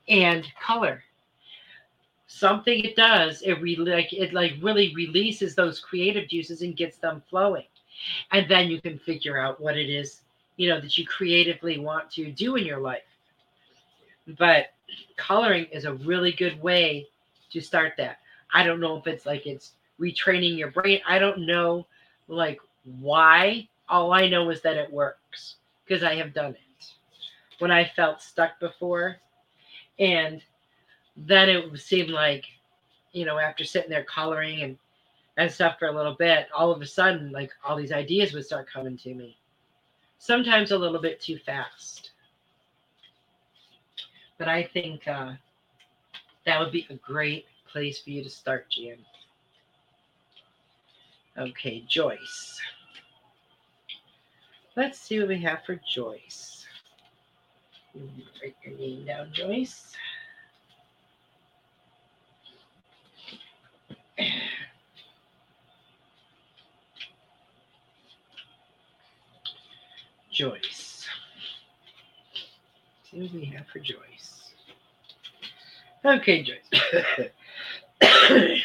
and 0.10 0.46
color 0.62 1.04
something 2.28 2.84
it 2.86 2.96
does 2.96 3.42
it 3.42 3.62
really 3.62 3.92
like 3.92 4.14
it 4.14 4.34
like 4.34 4.54
really 4.62 4.94
releases 4.96 5.54
those 5.54 5.80
creative 5.80 6.30
juices 6.30 6.62
and 6.62 6.78
gets 6.78 6.98
them 6.98 7.22
flowing 7.30 7.66
and 8.32 8.50
then 8.50 8.70
you 8.70 8.82
can 8.82 8.98
figure 9.00 9.38
out 9.38 9.60
what 9.62 9.78
it 9.78 9.90
is 9.90 10.22
you 10.62 10.70
know 10.70 10.80
that 10.80 10.96
you 10.96 11.08
creatively 11.08 11.80
want 11.80 12.12
to 12.12 12.32
do 12.32 12.56
in 12.56 12.66
your 12.66 12.80
life. 12.80 13.02
But 14.38 14.68
coloring 15.18 15.66
is 15.72 15.86
a 15.86 15.96
really 15.96 16.32
good 16.32 16.62
way 16.62 17.08
to 17.52 17.62
start 17.62 17.94
that. 17.98 18.20
I 18.54 18.64
don't 18.64 18.80
know 18.80 18.96
if 18.98 19.08
it's 19.08 19.26
like 19.26 19.48
it's 19.48 19.72
retraining 20.00 20.58
your 20.58 20.70
brain. 20.70 21.02
I 21.08 21.18
don't 21.18 21.48
know 21.48 21.88
like 22.28 22.60
why. 23.00 23.68
All 23.90 24.14
i 24.14 24.30
know 24.30 24.52
is 24.52 24.62
that 24.62 24.78
it 24.78 24.94
works 24.94 25.56
because 25.84 26.02
i 26.02 26.16
have 26.16 26.34
done 26.34 26.52
it 26.52 26.86
when 27.60 27.72
i 27.72 27.84
felt 27.96 28.22
stuck 28.22 28.60
before. 28.60 29.18
And 30.00 30.42
then 31.18 31.50
it 31.50 31.80
seemed 31.80 32.12
like 32.12 32.46
you 33.14 33.26
know 33.26 33.40
after 33.40 33.64
sitting 33.64 33.90
there 33.90 34.04
coloring 34.04 34.62
and 34.62 34.78
and 35.42 35.52
stuff 35.52 35.80
for 35.80 35.88
a 35.88 35.92
little 35.92 36.14
bit, 36.14 36.48
all 36.56 36.72
of 36.72 36.82
a 36.82 36.86
sudden, 36.86 37.32
like 37.32 37.52
all 37.66 37.76
these 37.76 37.92
ideas 37.92 38.32
would 38.34 38.46
start 38.46 38.72
coming 38.72 38.96
to 38.98 39.14
me. 39.14 39.36
Sometimes 40.20 40.72
a 40.72 40.78
little 40.78 41.02
bit 41.02 41.20
too 41.20 41.40
fast. 41.40 42.12
But 44.38 44.48
I 44.48 44.64
think 44.64 45.08
uh, 45.08 45.34
that 46.46 46.60
would 46.60 46.72
be 46.72 46.86
a 46.92 46.96
great 46.96 47.46
place 47.68 48.00
for 48.00 48.12
you 48.12 48.24
to 48.24 48.30
start, 48.30 48.68
Jan. 48.70 48.98
Okay, 51.38 51.84
Joyce. 51.88 52.60
Let's 54.76 55.00
see 55.00 55.20
what 55.20 55.30
we 55.30 55.42
have 55.42 55.64
for 55.66 55.80
Joyce. 55.92 56.66
You 57.96 58.08
Write 58.42 58.56
your 58.64 58.78
name 58.78 59.06
down, 59.06 59.34
Joyce. 59.34 59.96
Joyce. 70.32 71.06
See 73.04 73.28
do 73.28 73.38
we 73.38 73.46
have 73.46 73.68
for 73.68 73.80
Joyce. 73.80 74.54
Okay, 76.06 76.44
Joyce. 76.44 77.32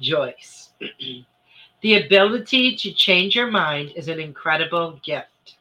Joyce. 0.00 0.70
the 1.80 2.04
ability 2.04 2.76
to 2.76 2.92
change 2.92 3.34
your 3.34 3.50
mind 3.50 3.92
is 3.96 4.08
an 4.08 4.20
incredible 4.20 5.00
gift. 5.02 5.56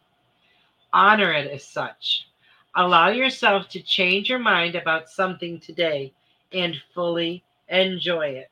Honor 0.91 1.31
it 1.31 1.49
as 1.49 1.63
such. 1.63 2.27
Allow 2.75 3.09
yourself 3.09 3.69
to 3.69 3.81
change 3.81 4.29
your 4.29 4.39
mind 4.39 4.75
about 4.75 5.09
something 5.09 5.59
today 5.59 6.11
and 6.51 6.75
fully 6.93 7.43
enjoy 7.69 8.27
it. 8.27 8.51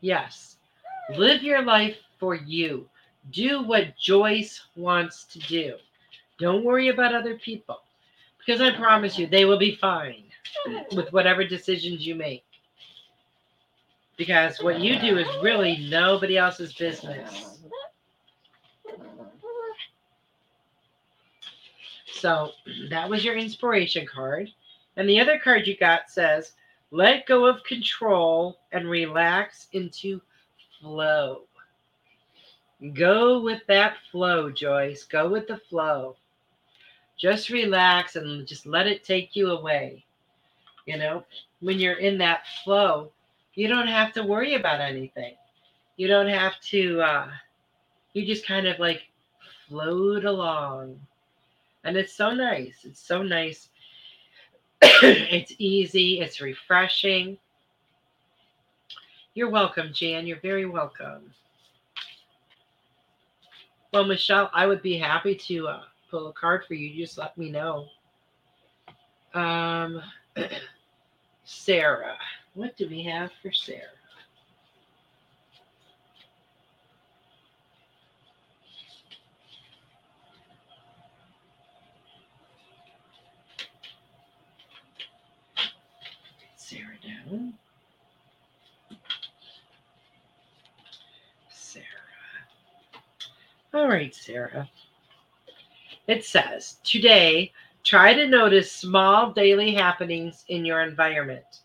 Yes, 0.00 0.56
live 1.16 1.42
your 1.42 1.62
life 1.62 1.96
for 2.18 2.34
you. 2.34 2.88
Do 3.32 3.62
what 3.62 3.96
Joyce 3.96 4.60
wants 4.76 5.24
to 5.24 5.38
do. 5.40 5.74
Don't 6.38 6.64
worry 6.64 6.88
about 6.88 7.14
other 7.14 7.36
people 7.36 7.80
because 8.38 8.60
I 8.60 8.76
promise 8.76 9.18
you 9.18 9.26
they 9.26 9.44
will 9.44 9.58
be 9.58 9.76
fine 9.76 10.24
with 10.92 11.12
whatever 11.12 11.44
decisions 11.44 12.06
you 12.06 12.14
make. 12.14 12.44
Because 14.16 14.58
what 14.62 14.80
you 14.80 14.98
do 14.98 15.18
is 15.18 15.26
really 15.42 15.88
nobody 15.90 16.38
else's 16.38 16.72
business. 16.72 17.58
So 22.12 22.50
that 22.90 23.08
was 23.10 23.24
your 23.24 23.36
inspiration 23.36 24.06
card. 24.06 24.50
And 24.96 25.08
the 25.08 25.20
other 25.20 25.38
card 25.38 25.66
you 25.66 25.76
got 25.76 26.10
says, 26.10 26.52
Let 26.90 27.26
go 27.26 27.46
of 27.46 27.62
control 27.64 28.58
and 28.72 28.88
relax 28.88 29.68
into 29.72 30.20
flow. 30.80 31.42
Go 32.92 33.40
with 33.40 33.62
that 33.68 33.96
flow, 34.12 34.50
Joyce. 34.50 35.04
Go 35.04 35.28
with 35.28 35.48
the 35.48 35.56
flow. 35.56 36.16
Just 37.18 37.48
relax 37.48 38.16
and 38.16 38.46
just 38.46 38.66
let 38.66 38.86
it 38.86 39.02
take 39.02 39.34
you 39.34 39.50
away. 39.50 40.04
You 40.84 40.98
know, 40.98 41.24
when 41.60 41.78
you're 41.78 41.98
in 41.98 42.18
that 42.18 42.42
flow, 42.64 43.10
you 43.54 43.68
don't 43.68 43.88
have 43.88 44.12
to 44.12 44.22
worry 44.22 44.54
about 44.54 44.80
anything. 44.80 45.34
You 45.96 46.08
don't 46.08 46.28
have 46.28 46.60
to, 46.70 47.00
uh, 47.00 47.30
you 48.12 48.26
just 48.26 48.46
kind 48.46 48.66
of 48.66 48.78
like 48.78 49.02
float 49.68 50.24
along. 50.26 51.00
And 51.84 51.96
it's 51.96 52.12
so 52.12 52.32
nice. 52.34 52.80
It's 52.84 53.00
so 53.00 53.22
nice. 53.22 53.70
it's 54.82 55.54
easy, 55.58 56.20
it's 56.20 56.40
refreshing. 56.42 57.38
You're 59.34 59.50
welcome, 59.50 59.92
Jan. 59.94 60.26
You're 60.26 60.40
very 60.40 60.66
welcome. 60.66 61.32
Well, 63.92 64.04
Michelle, 64.04 64.50
I 64.52 64.66
would 64.66 64.82
be 64.82 64.98
happy 64.98 65.34
to 65.34 65.68
uh, 65.68 65.82
pull 66.10 66.28
a 66.28 66.32
card 66.32 66.64
for 66.66 66.74
you. 66.74 66.94
Just 66.96 67.18
let 67.18 67.36
me 67.38 67.50
know. 67.50 67.86
Um, 69.34 70.02
Sarah. 71.44 72.16
What 72.54 72.76
do 72.76 72.88
we 72.88 73.02
have 73.04 73.30
for 73.42 73.52
Sarah? 73.52 73.80
Sarah 86.56 86.98
down. 87.30 87.54
Sarah. 91.50 91.84
All 93.76 93.88
right, 93.88 94.14
Sarah. 94.14 94.70
It 96.08 96.24
says, 96.24 96.78
today, 96.82 97.52
try 97.84 98.14
to 98.14 98.26
notice 98.26 98.72
small 98.72 99.32
daily 99.32 99.74
happenings 99.74 100.46
in 100.48 100.64
your 100.64 100.80
environment. 100.80 101.60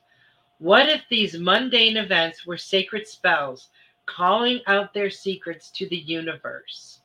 What 0.59 0.89
if 0.89 1.03
these 1.09 1.39
mundane 1.39 1.95
events 1.95 2.45
were 2.45 2.57
sacred 2.57 3.07
spells 3.07 3.70
calling 4.07 4.59
out 4.68 4.93
their 4.93 5.09
secrets 5.09 5.72
to 5.72 5.88
the 5.88 5.99
universe? 5.99 6.99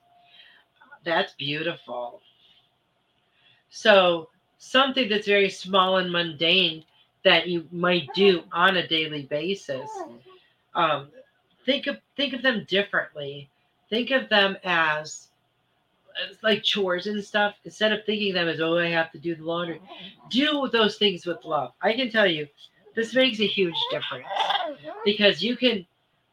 That's 1.05 1.35
beautiful. 1.35 2.21
So, 3.71 4.31
something 4.59 5.09
that's 5.09 5.29
very 5.29 5.51
small 5.51 5.99
and 5.99 6.11
mundane 6.11 6.85
that 7.25 7.47
you 7.47 7.69
might 7.71 8.13
do 8.13 8.43
on 8.51 8.79
a 8.79 8.89
daily 8.89 9.23
basis. 9.23 9.89
Um, 10.75 11.11
think 11.65 11.87
of 11.87 11.99
think 12.17 12.35
of 12.35 12.43
them 12.43 12.67
differently. 12.69 13.49
Think 13.89 14.11
of 14.11 14.29
them 14.29 14.57
as, 14.65 15.29
like 16.43 16.63
chores 16.63 17.07
and 17.07 17.23
stuff. 17.23 17.55
Instead 17.65 17.93
of 17.93 18.05
thinking 18.05 18.35
them 18.35 18.49
as 18.49 18.61
oh 18.61 18.79
I 18.79 18.89
have 18.89 19.13
to 19.13 19.19
do 19.19 19.35
the 19.35 19.45
laundry, 19.45 19.81
do 20.31 20.69
those 20.73 20.97
things 20.97 21.27
with 21.27 21.45
love. 21.45 21.73
I 21.83 21.93
can 21.93 22.11
tell 22.11 22.27
you, 22.27 22.49
this 22.95 23.15
makes 23.15 23.41
a 23.41 23.47
huge 23.47 23.77
difference 23.91 24.27
because 25.05 25.43
you 25.43 25.57
can 25.57 25.87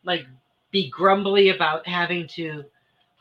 like 0.03 0.25
be 0.71 0.89
grumbly 0.89 1.49
about 1.49 1.87
having 1.87 2.27
to 2.27 2.63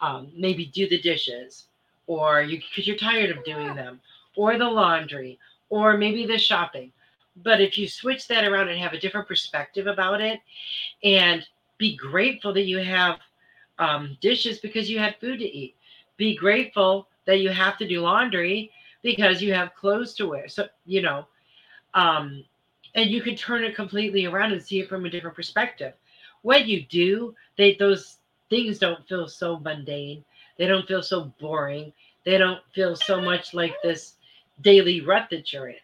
um, 0.00 0.30
maybe 0.34 0.66
do 0.66 0.88
the 0.88 1.00
dishes 1.00 1.66
or 2.06 2.42
you 2.42 2.58
because 2.58 2.86
you're 2.86 2.96
tired 2.96 3.30
of 3.36 3.44
doing 3.44 3.74
them 3.74 4.00
or 4.36 4.58
the 4.58 4.64
laundry 4.64 5.38
or 5.68 5.96
maybe 5.96 6.26
the 6.26 6.38
shopping 6.38 6.90
but 7.36 7.60
if 7.60 7.78
you 7.78 7.88
switch 7.88 8.26
that 8.28 8.44
around 8.44 8.68
and 8.68 8.80
have 8.80 8.92
a 8.92 8.98
different 8.98 9.28
perspective 9.28 9.86
about 9.86 10.20
it 10.20 10.40
and 11.04 11.46
be 11.78 11.96
grateful 11.96 12.52
that 12.52 12.64
you 12.64 12.78
have 12.78 13.18
um, 13.78 14.16
dishes 14.20 14.58
because 14.58 14.90
you 14.90 14.98
had 14.98 15.16
food 15.20 15.38
to 15.38 15.44
eat, 15.44 15.76
be 16.16 16.36
grateful 16.36 17.08
that 17.26 17.40
you 17.40 17.50
have 17.50 17.78
to 17.78 17.88
do 17.88 18.00
laundry 18.00 18.70
because 19.02 19.42
you 19.42 19.52
have 19.54 19.74
clothes 19.74 20.14
to 20.14 20.28
wear. 20.28 20.48
So, 20.48 20.66
you 20.86 21.02
know, 21.02 21.26
um, 21.94 22.44
and 22.94 23.10
you 23.10 23.20
can 23.22 23.36
turn 23.36 23.64
it 23.64 23.74
completely 23.74 24.26
around 24.26 24.52
and 24.52 24.62
see 24.62 24.80
it 24.80 24.88
from 24.88 25.04
a 25.04 25.10
different 25.10 25.36
perspective. 25.36 25.94
When 26.42 26.66
you 26.68 26.84
do, 26.86 27.34
they 27.56 27.74
those 27.74 28.18
things 28.50 28.78
don't 28.78 29.06
feel 29.08 29.28
so 29.28 29.58
mundane. 29.58 30.24
They 30.58 30.66
don't 30.66 30.86
feel 30.86 31.02
so 31.02 31.32
boring. 31.40 31.92
They 32.24 32.38
don't 32.38 32.60
feel 32.74 32.94
so 32.96 33.20
much 33.20 33.54
like 33.54 33.74
this 33.82 34.16
daily 34.60 35.00
rut 35.00 35.28
that 35.30 35.52
you're 35.52 35.68
in. 35.68 35.76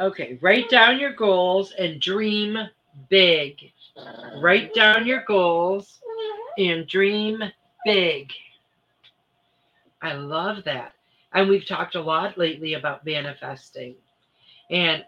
Okay, 0.00 0.38
write 0.40 0.68
down 0.68 1.00
your 1.00 1.12
goals 1.12 1.72
and 1.72 2.00
dream 2.00 2.56
big. 3.08 3.72
Write 4.40 4.74
down 4.74 5.06
your 5.06 5.24
goals 5.26 6.00
and 6.58 6.86
dream 6.86 7.42
big. 7.84 8.30
I 10.02 10.12
love 10.14 10.64
that. 10.64 10.92
And 11.32 11.48
we've 11.48 11.66
talked 11.66 11.94
a 11.94 12.00
lot 12.00 12.38
lately 12.38 12.74
about 12.74 13.04
manifesting. 13.04 13.94
And 14.70 15.04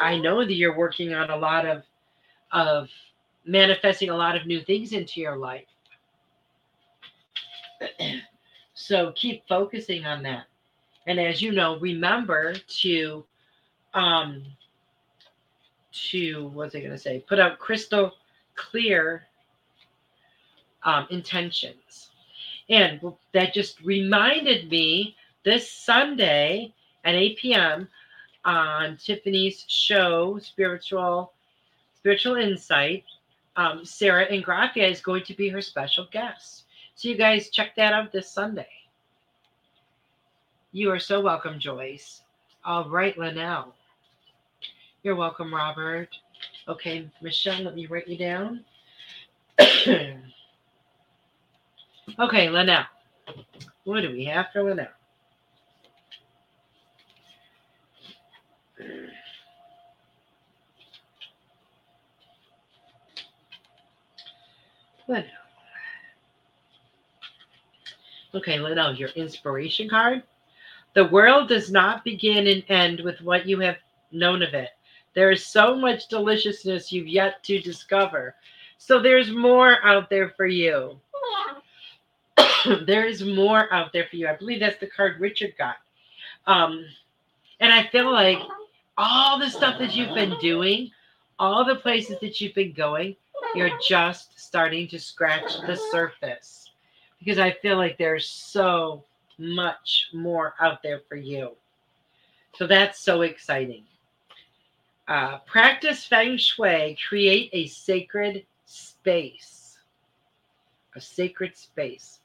I 0.00 0.18
know 0.18 0.44
that 0.44 0.54
you're 0.54 0.76
working 0.76 1.14
on 1.14 1.30
a 1.30 1.36
lot 1.36 1.66
of 1.66 1.82
of 2.52 2.88
manifesting 3.44 4.10
a 4.10 4.16
lot 4.16 4.36
of 4.36 4.46
new 4.46 4.60
things 4.62 4.92
into 4.92 5.20
your 5.20 5.36
life. 5.36 5.66
so 8.74 9.12
keep 9.12 9.46
focusing 9.48 10.04
on 10.04 10.22
that. 10.22 10.44
And 11.06 11.20
as 11.20 11.40
you 11.40 11.52
know, 11.52 11.78
remember 11.78 12.54
to 12.54 13.24
um, 13.94 14.44
to 15.92 16.48
what's 16.48 16.74
I 16.74 16.80
going 16.80 16.90
to 16.90 16.98
say? 16.98 17.24
Put 17.26 17.38
out 17.38 17.58
crystal 17.58 18.12
clear 18.56 19.24
um, 20.82 21.06
intentions. 21.10 22.10
And 22.68 23.00
that 23.32 23.54
just 23.54 23.80
reminded 23.82 24.70
me 24.70 25.16
this 25.44 25.70
Sunday 25.70 26.74
at 27.04 27.14
8 27.14 27.38
p.m. 27.38 27.88
on 28.44 28.96
Tiffany's 28.96 29.64
show, 29.68 30.38
Spiritual 30.40 31.32
Spiritual 31.96 32.36
Insight. 32.36 33.04
Um, 33.56 33.84
Sarah 33.84 34.26
Ingrafia 34.28 34.90
is 34.90 35.00
going 35.00 35.24
to 35.24 35.34
be 35.34 35.48
her 35.48 35.62
special 35.62 36.06
guest. 36.12 36.64
So 36.94 37.08
you 37.08 37.16
guys 37.16 37.50
check 37.50 37.74
that 37.76 37.92
out 37.92 38.12
this 38.12 38.30
Sunday. 38.30 38.66
You 40.72 40.90
are 40.90 40.98
so 40.98 41.20
welcome, 41.20 41.58
Joyce. 41.58 42.22
All 42.64 42.88
right, 42.88 43.16
Linnell. 43.16 43.74
You're 45.02 45.16
welcome, 45.16 45.54
Robert. 45.54 46.08
Okay, 46.68 47.08
Michelle, 47.22 47.62
let 47.62 47.74
me 47.74 47.86
write 47.86 48.08
you 48.08 48.18
down. 48.18 48.64
okay, 52.18 52.48
Linnell. 52.50 52.84
What 53.84 54.00
do 54.00 54.10
we 54.10 54.24
have 54.24 54.46
for 54.52 54.64
Linnell? 54.64 54.88
Linnell. 65.08 65.24
Okay, 68.34 68.58
Linnell, 68.58 68.94
your 68.94 69.10
inspiration 69.10 69.88
card. 69.88 70.22
The 70.94 71.06
world 71.08 71.48
does 71.48 71.70
not 71.70 72.04
begin 72.04 72.46
and 72.48 72.64
end 72.68 73.00
with 73.00 73.20
what 73.20 73.46
you 73.46 73.60
have 73.60 73.76
known 74.10 74.42
of 74.42 74.52
it. 74.52 74.70
There 75.16 75.30
is 75.30 75.46
so 75.46 75.74
much 75.74 76.08
deliciousness 76.08 76.92
you've 76.92 77.08
yet 77.08 77.42
to 77.44 77.58
discover. 77.58 78.34
So 78.76 79.00
there's 79.00 79.30
more 79.30 79.78
out 79.82 80.10
there 80.10 80.28
for 80.28 80.46
you. 80.46 81.00
there 82.86 83.06
is 83.06 83.24
more 83.24 83.72
out 83.72 83.94
there 83.94 84.06
for 84.10 84.16
you. 84.16 84.28
I 84.28 84.36
believe 84.36 84.60
that's 84.60 84.78
the 84.78 84.86
card 84.86 85.18
Richard 85.18 85.54
got. 85.56 85.76
Um, 86.46 86.84
and 87.60 87.72
I 87.72 87.86
feel 87.86 88.12
like 88.12 88.38
all 88.98 89.38
the 89.38 89.48
stuff 89.48 89.78
that 89.78 89.96
you've 89.96 90.14
been 90.14 90.38
doing, 90.38 90.90
all 91.38 91.64
the 91.64 91.76
places 91.76 92.18
that 92.20 92.38
you've 92.42 92.54
been 92.54 92.74
going, 92.74 93.16
you're 93.54 93.78
just 93.88 94.38
starting 94.38 94.86
to 94.88 94.98
scratch 94.98 95.60
the 95.66 95.76
surface 95.90 96.72
because 97.18 97.38
I 97.38 97.52
feel 97.62 97.78
like 97.78 97.96
there's 97.96 98.28
so 98.28 99.02
much 99.38 100.10
more 100.12 100.52
out 100.60 100.82
there 100.82 101.00
for 101.08 101.16
you. 101.16 101.52
So 102.56 102.66
that's 102.66 103.00
so 103.00 103.22
exciting. 103.22 103.84
Uh, 105.08 105.38
practice 105.46 106.04
feng 106.04 106.36
shui, 106.36 106.96
create 107.08 107.48
a 107.52 107.66
sacred 107.66 108.44
space. 108.64 109.78
A 110.96 111.00
sacred 111.00 111.56
space. 111.56 112.20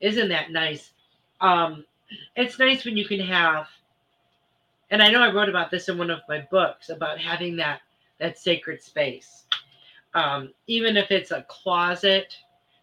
Isn't 0.00 0.28
that 0.28 0.52
nice? 0.52 0.92
Um, 1.40 1.84
it's 2.36 2.58
nice 2.58 2.84
when 2.84 2.96
you 2.96 3.04
can 3.04 3.20
have, 3.20 3.66
and 4.90 5.02
I 5.02 5.10
know 5.10 5.22
I 5.22 5.32
wrote 5.32 5.48
about 5.48 5.70
this 5.70 5.88
in 5.88 5.98
one 5.98 6.10
of 6.10 6.20
my 6.28 6.46
books 6.50 6.88
about 6.88 7.18
having 7.18 7.56
that 7.56 7.80
that 8.18 8.38
sacred 8.38 8.82
space. 8.82 9.44
Um, 10.14 10.52
even 10.66 10.96
if 10.96 11.10
it's 11.10 11.30
a 11.30 11.42
closet, 11.48 12.36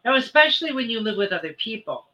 now 0.04 0.16
especially 0.16 0.74
when 0.74 0.90
you 0.90 1.00
live 1.00 1.18
with 1.18 1.32
other 1.32 1.54
people 1.54 2.06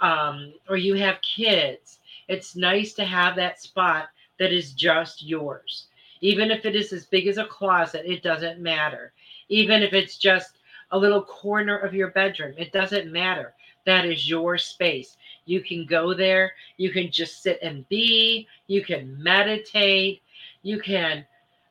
um, 0.00 0.52
or 0.68 0.76
you 0.76 0.94
have 0.94 1.20
kids, 1.22 1.98
it's 2.28 2.54
nice 2.54 2.92
to 2.94 3.04
have 3.04 3.34
that 3.36 3.60
spot 3.60 4.08
that 4.38 4.52
is 4.52 4.72
just 4.72 5.22
yours 5.22 5.86
Even 6.20 6.50
if 6.50 6.64
it 6.64 6.76
is 6.76 6.92
as 6.92 7.06
big 7.06 7.26
as 7.26 7.38
a 7.38 7.46
closet, 7.46 8.02
it 8.04 8.22
doesn't 8.22 8.60
matter. 8.60 9.12
Even 9.48 9.82
if 9.82 9.92
it's 9.92 10.18
just 10.18 10.58
a 10.92 10.98
little 10.98 11.22
corner 11.22 11.78
of 11.78 11.94
your 11.94 12.10
bedroom, 12.10 12.54
it 12.58 12.72
doesn't 12.72 13.10
matter. 13.10 13.54
That 13.86 14.04
is 14.04 14.28
your 14.28 14.58
space. 14.58 15.16
You 15.46 15.62
can 15.62 15.86
go 15.86 16.14
there. 16.14 16.52
You 16.76 16.90
can 16.90 17.10
just 17.10 17.42
sit 17.42 17.58
and 17.62 17.88
be. 17.88 18.46
You 18.66 18.84
can 18.84 19.20
meditate. 19.22 20.22
You 20.62 20.80
can 20.80 21.26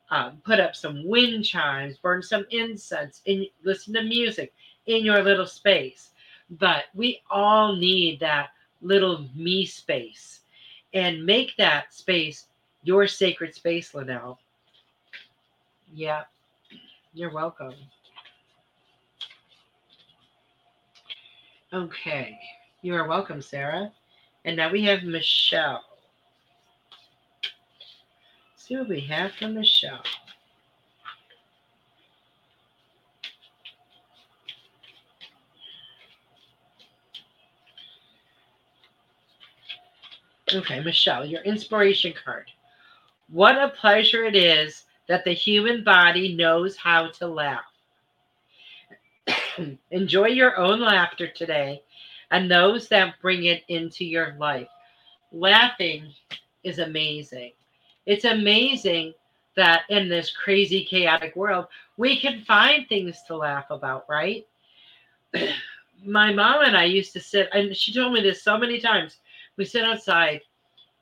um, 0.09 0.41
put 0.43 0.59
up 0.59 0.75
some 0.75 1.07
wind 1.07 1.45
chimes, 1.45 1.97
burn 1.97 2.23
some 2.23 2.45
incense, 2.49 3.21
and 3.27 3.45
listen 3.63 3.93
to 3.93 4.03
music 4.03 4.53
in 4.87 5.05
your 5.05 5.21
little 5.23 5.45
space. 5.45 6.11
But 6.49 6.85
we 6.95 7.21
all 7.29 7.75
need 7.75 8.19
that 8.21 8.49
little 8.81 9.27
me 9.35 9.65
space 9.65 10.41
and 10.93 11.25
make 11.25 11.55
that 11.57 11.93
space 11.93 12.47
your 12.83 13.07
sacred 13.07 13.53
space, 13.53 13.93
Linnell. 13.93 14.39
Yeah, 15.93 16.23
you're 17.13 17.33
welcome. 17.33 17.73
Okay, 21.73 22.39
you 22.81 22.95
are 22.95 23.07
welcome, 23.07 23.41
Sarah. 23.41 23.91
And 24.45 24.55
now 24.55 24.71
we 24.71 24.83
have 24.85 25.03
Michelle. 25.03 25.83
Let's 28.53 28.65
see 28.67 28.77
what 28.77 28.89
we 28.89 29.01
have 29.01 29.33
from 29.33 29.55
Michelle. 29.55 30.01
Okay, 40.51 40.79
Michelle, 40.79 41.25
your 41.25 41.41
inspiration 41.43 42.13
card. 42.25 42.49
What 43.31 43.57
a 43.57 43.69
pleasure 43.69 44.23
it 44.23 44.35
is 44.35 44.85
that 45.07 45.23
the 45.23 45.33
human 45.33 45.83
body 45.83 46.35
knows 46.35 46.75
how 46.75 47.09
to 47.11 47.27
laugh. 47.27 47.61
Enjoy 49.91 50.27
your 50.27 50.57
own 50.57 50.79
laughter 50.79 51.27
today 51.27 51.83
and 52.31 52.49
those 52.49 52.87
that 52.89 53.21
bring 53.21 53.45
it 53.45 53.63
into 53.67 54.03
your 54.03 54.35
life. 54.39 54.67
Laughing 55.31 56.11
is 56.63 56.79
amazing. 56.79 57.51
It's 58.05 58.25
amazing 58.25 59.13
that 59.55 59.81
in 59.89 60.09
this 60.09 60.31
crazy, 60.31 60.85
chaotic 60.85 61.35
world, 61.35 61.67
we 61.97 62.19
can 62.19 62.43
find 62.45 62.87
things 62.87 63.21
to 63.27 63.35
laugh 63.35 63.65
about, 63.69 64.05
right? 64.09 64.47
My 66.05 66.33
mom 66.33 66.63
and 66.63 66.77
I 66.77 66.85
used 66.85 67.13
to 67.13 67.19
sit, 67.19 67.49
and 67.53 67.75
she 67.75 67.93
told 67.93 68.13
me 68.13 68.21
this 68.21 68.41
so 68.41 68.57
many 68.57 68.79
times 68.79 69.17
we 69.57 69.65
sit 69.65 69.83
outside 69.83 70.41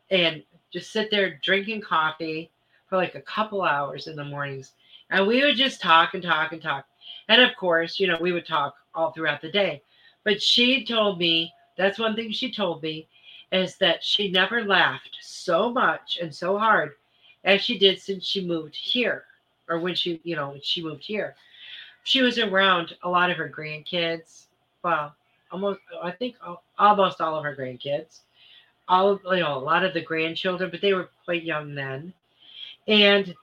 and 0.09 0.43
just 0.71 0.91
sit 0.91 1.09
there 1.09 1.39
drinking 1.41 1.81
coffee 1.81 2.49
for 2.89 2.97
like 2.97 3.15
a 3.15 3.21
couple 3.21 3.61
hours 3.61 4.07
in 4.07 4.15
the 4.15 4.23
mornings. 4.23 4.73
And 5.09 5.27
we 5.27 5.41
would 5.43 5.55
just 5.55 5.81
talk 5.81 6.13
and 6.13 6.23
talk 6.23 6.51
and 6.51 6.61
talk. 6.61 6.85
And 7.29 7.41
of 7.41 7.55
course, 7.55 7.99
you 7.99 8.07
know, 8.07 8.17
we 8.19 8.31
would 8.31 8.47
talk 8.47 8.75
all 8.93 9.11
throughout 9.11 9.41
the 9.41 9.51
day. 9.51 9.81
But 10.23 10.41
she 10.41 10.85
told 10.85 11.19
me 11.19 11.53
that's 11.77 11.99
one 11.99 12.15
thing 12.15 12.31
she 12.31 12.51
told 12.51 12.81
me 12.83 13.07
is 13.51 13.77
that 13.77 14.03
she 14.03 14.29
never 14.29 14.63
laughed 14.63 15.17
so 15.21 15.71
much 15.71 16.19
and 16.21 16.33
so 16.33 16.57
hard 16.57 16.93
as 17.45 17.61
she 17.61 17.77
did 17.77 17.99
since 18.01 18.25
she 18.25 18.45
moved 18.45 18.75
here 18.75 19.23
or 19.69 19.79
when 19.79 19.95
she, 19.95 20.19
you 20.23 20.35
know, 20.35 20.49
when 20.49 20.61
she 20.61 20.83
moved 20.83 21.03
here. 21.03 21.35
She 22.03 22.21
was 22.21 22.39
around 22.39 22.95
a 23.03 23.09
lot 23.09 23.31
of 23.31 23.37
her 23.37 23.49
grandkids. 23.49 24.45
Well, 24.83 25.13
almost, 25.51 25.79
I 26.01 26.11
think 26.11 26.35
almost 26.77 27.21
all 27.21 27.35
of 27.35 27.43
her 27.43 27.55
grandkids 27.55 28.21
all 28.87 29.19
you 29.25 29.41
know 29.41 29.57
a 29.57 29.59
lot 29.59 29.83
of 29.83 29.93
the 29.93 30.01
grandchildren 30.01 30.69
but 30.69 30.81
they 30.81 30.93
were 30.93 31.09
quite 31.25 31.43
young 31.43 31.75
then. 31.75 32.13
And 32.87 33.35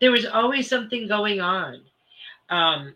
there 0.00 0.12
was 0.12 0.26
always 0.26 0.68
something 0.68 1.08
going 1.08 1.40
on. 1.40 1.80
Um, 2.48 2.94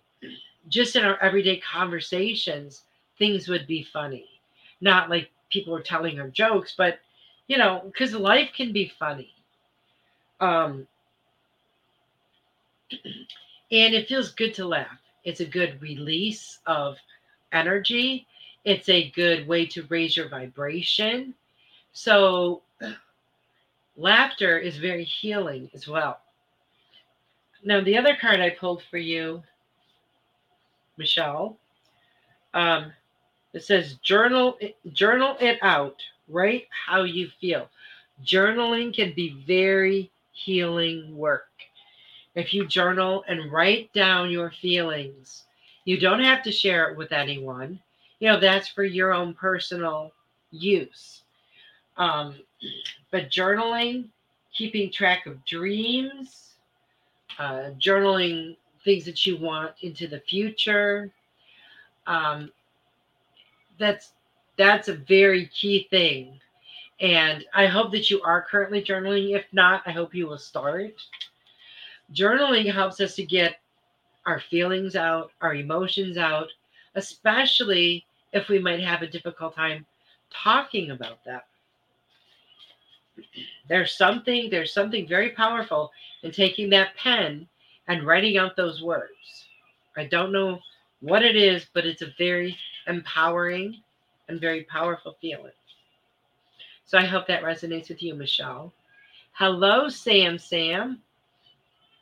just 0.68 0.96
in 0.96 1.04
our 1.04 1.20
everyday 1.20 1.58
conversations 1.60 2.82
things 3.18 3.48
would 3.48 3.66
be 3.66 3.86
funny. 3.92 4.26
Not 4.80 5.10
like 5.10 5.30
people 5.50 5.72
were 5.72 5.82
telling 5.82 6.16
her 6.16 6.28
jokes 6.28 6.74
but 6.76 7.00
you 7.46 7.58
know 7.58 7.82
because 7.84 8.14
life 8.14 8.50
can 8.56 8.72
be 8.72 8.92
funny. 8.98 9.30
Um, 10.40 10.86
and 13.72 13.94
it 13.94 14.08
feels 14.08 14.32
good 14.32 14.54
to 14.54 14.66
laugh. 14.66 14.98
It's 15.24 15.40
a 15.40 15.46
good 15.46 15.80
release 15.80 16.58
of 16.66 16.96
energy. 17.52 18.26
It's 18.64 18.88
a 18.88 19.10
good 19.10 19.48
way 19.48 19.66
to 19.66 19.82
raise 19.84 20.16
your 20.16 20.28
vibration 20.28 21.34
so, 21.94 22.62
laughter 23.96 24.58
is 24.58 24.76
very 24.76 25.04
healing 25.04 25.70
as 25.74 25.88
well. 25.88 26.20
Now, 27.62 27.80
the 27.80 27.96
other 27.96 28.16
card 28.20 28.40
I 28.40 28.50
pulled 28.50 28.82
for 28.90 28.98
you, 28.98 29.42
Michelle, 30.98 31.56
um, 32.52 32.92
it 33.52 33.62
says 33.62 33.94
journal 34.02 34.58
journal 34.92 35.36
it 35.40 35.58
out. 35.62 36.02
Write 36.28 36.66
how 36.86 37.04
you 37.04 37.28
feel. 37.40 37.68
Journaling 38.24 38.94
can 38.94 39.12
be 39.14 39.42
very 39.46 40.10
healing 40.32 41.16
work. 41.16 41.48
If 42.34 42.52
you 42.52 42.66
journal 42.66 43.24
and 43.28 43.52
write 43.52 43.92
down 43.92 44.30
your 44.30 44.50
feelings, 44.50 45.44
you 45.84 46.00
don't 46.00 46.24
have 46.24 46.42
to 46.42 46.52
share 46.52 46.90
it 46.90 46.96
with 46.96 47.12
anyone. 47.12 47.78
You 48.18 48.30
know, 48.30 48.40
that's 48.40 48.68
for 48.68 48.84
your 48.84 49.12
own 49.12 49.34
personal 49.34 50.12
use. 50.50 51.23
Um, 51.96 52.36
but 53.10 53.30
journaling, 53.30 54.08
keeping 54.52 54.90
track 54.90 55.26
of 55.26 55.44
dreams, 55.44 56.54
uh, 57.38 57.70
journaling 57.78 58.56
things 58.84 59.04
that 59.04 59.24
you 59.26 59.36
want 59.36 59.72
into 59.82 60.06
the 60.06 60.20
future. 60.20 61.10
Um, 62.06 62.50
that's 63.78 64.12
that's 64.56 64.88
a 64.88 64.94
very 64.94 65.46
key 65.46 65.88
thing. 65.90 66.40
And 67.00 67.44
I 67.54 67.66
hope 67.66 67.90
that 67.92 68.08
you 68.08 68.22
are 68.22 68.42
currently 68.42 68.82
journaling. 68.82 69.34
If 69.34 69.46
not, 69.52 69.82
I 69.84 69.90
hope 69.90 70.14
you 70.14 70.28
will 70.28 70.38
start. 70.38 70.94
Journaling 72.12 72.72
helps 72.72 73.00
us 73.00 73.16
to 73.16 73.24
get 73.24 73.56
our 74.26 74.38
feelings 74.38 74.94
out, 74.94 75.32
our 75.40 75.54
emotions 75.54 76.16
out, 76.16 76.48
especially 76.94 78.06
if 78.32 78.48
we 78.48 78.58
might 78.58 78.80
have 78.80 79.02
a 79.02 79.06
difficult 79.08 79.56
time 79.56 79.84
talking 80.30 80.92
about 80.92 81.24
that 81.24 81.46
there's 83.68 83.96
something 83.96 84.50
there's 84.50 84.72
something 84.72 85.06
very 85.06 85.30
powerful 85.30 85.90
in 86.22 86.30
taking 86.30 86.70
that 86.70 86.96
pen 86.96 87.46
and 87.88 88.06
writing 88.06 88.36
out 88.38 88.56
those 88.56 88.82
words. 88.82 89.46
I 89.96 90.04
don't 90.06 90.32
know 90.32 90.58
what 91.00 91.22
it 91.22 91.36
is 91.36 91.66
but 91.72 91.86
it's 91.86 92.02
a 92.02 92.12
very 92.18 92.56
empowering 92.86 93.80
and 94.28 94.40
very 94.40 94.64
powerful 94.64 95.16
feeling. 95.20 95.52
So 96.84 96.98
i 96.98 97.04
hope 97.04 97.26
that 97.28 97.42
resonates 97.42 97.88
with 97.88 98.02
you 98.02 98.14
michelle. 98.14 98.72
Hello 99.32 99.88
sam 99.88 100.38
sam. 100.38 101.00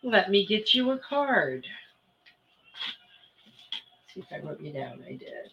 Let 0.03 0.31
me 0.31 0.45
get 0.47 0.75
you 0.75 0.91
a 0.91 0.99
card. 0.99 1.67
Let's 4.03 4.15
see 4.15 4.21
if 4.21 4.27
i 4.33 4.45
wrote 4.47 4.61
you 4.61 4.73
down. 4.73 5.03
I 5.07 5.13
did. 5.13 5.51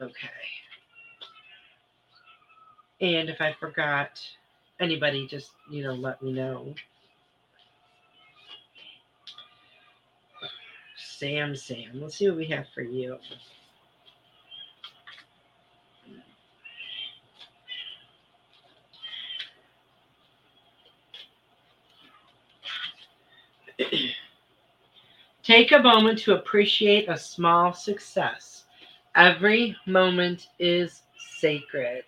Okay 0.00 0.28
and 3.04 3.28
if 3.28 3.40
I 3.40 3.52
forgot 3.60 4.20
anybody, 4.80 5.26
just, 5.26 5.52
you 5.70 5.82
know, 5.82 5.92
let 5.92 6.22
me 6.22 6.32
know. 6.32 6.74
Sam, 10.96 11.54
Sam. 11.54 11.90
Let's 11.94 12.16
see 12.16 12.28
what 12.28 12.38
we 12.38 12.46
have 12.46 12.66
for 12.74 12.82
you. 12.82 13.18
Take 25.42 25.72
a 25.72 25.78
moment 25.78 26.18
to 26.20 26.34
appreciate 26.34 27.08
a 27.08 27.18
small 27.18 27.74
success. 27.74 28.64
Every 29.14 29.76
moment 29.86 30.48
is 30.58 31.02
sacred. 31.38 32.04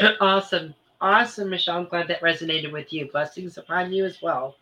awesome. 0.20 0.74
Awesome, 1.00 1.50
Michelle. 1.50 1.78
I'm 1.78 1.86
glad 1.86 2.08
that 2.08 2.20
resonated 2.20 2.72
with 2.72 2.92
you. 2.92 3.10
Blessings 3.10 3.56
upon 3.58 3.92
you 3.92 4.04
as 4.04 4.20
well. 4.20 4.56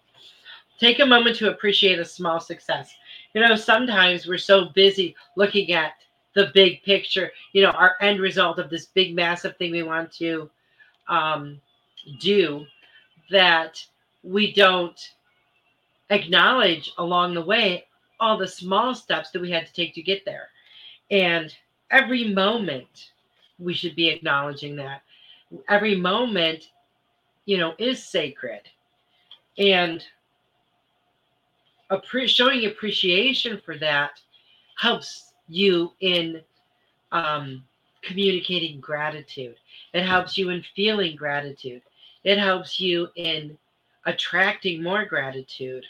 Take 0.79 1.01
a 1.01 1.07
moment 1.07 1.37
to 1.37 1.51
appreciate 1.51 1.99
a 1.99 2.05
small 2.05 2.39
success. 2.39 2.95
You 3.35 3.41
know, 3.41 3.57
sometimes 3.57 4.27
we're 4.27 4.39
so 4.39 4.67
busy 4.75 5.17
looking 5.37 5.73
at 5.73 5.95
the 6.35 6.51
big 6.55 6.83
picture, 6.85 7.33
you 7.53 7.63
know, 7.63 7.71
our 7.71 7.97
end 8.01 8.21
result 8.21 8.59
of 8.59 8.71
this 8.71 8.87
big, 8.87 9.15
massive 9.15 9.57
thing 9.57 9.73
we 9.73 9.83
want 9.83 10.13
to 10.13 10.49
um, 11.09 11.61
do 12.21 12.65
that 13.31 13.85
we 14.23 14.53
don't 14.53 15.15
acknowledge 16.11 16.93
along 16.99 17.35
the 17.35 17.45
way 17.45 17.85
all 18.21 18.37
the 18.37 18.47
small 18.47 18.95
steps 18.95 19.31
that 19.31 19.43
we 19.43 19.51
had 19.51 19.67
to 19.67 19.73
take 19.73 19.95
to 19.95 20.03
get 20.03 20.25
there. 20.25 20.49
And 21.11 21.53
every 21.91 22.33
moment 22.33 23.11
we 23.59 23.75
should 23.75 23.97
be 23.97 24.09
acknowledging 24.09 24.77
that. 24.77 25.03
Every 25.69 25.97
moment, 25.97 26.71
you 27.45 27.59
know, 27.59 27.75
is 27.79 28.03
sacred. 28.03 28.63
And 29.59 30.05
appre- 31.91 32.29
showing 32.29 32.67
appreciation 32.67 33.61
for 33.65 33.77
that 33.79 34.21
helps 34.77 35.33
you 35.49 35.93
in 36.01 36.41
um, 37.13 37.65
communicating 38.03 38.81
gratitude. 38.81 39.57
It 39.93 40.05
helps 40.05 40.37
you 40.39 40.51
in 40.51 40.63
feeling 40.77 41.17
gratitude. 41.17 41.83
It 42.25 42.39
helps 42.39 42.79
you 42.79 43.09
in 43.17 43.57
attracting 44.07 44.83
more 44.83 45.05
gratitude. 45.05 45.85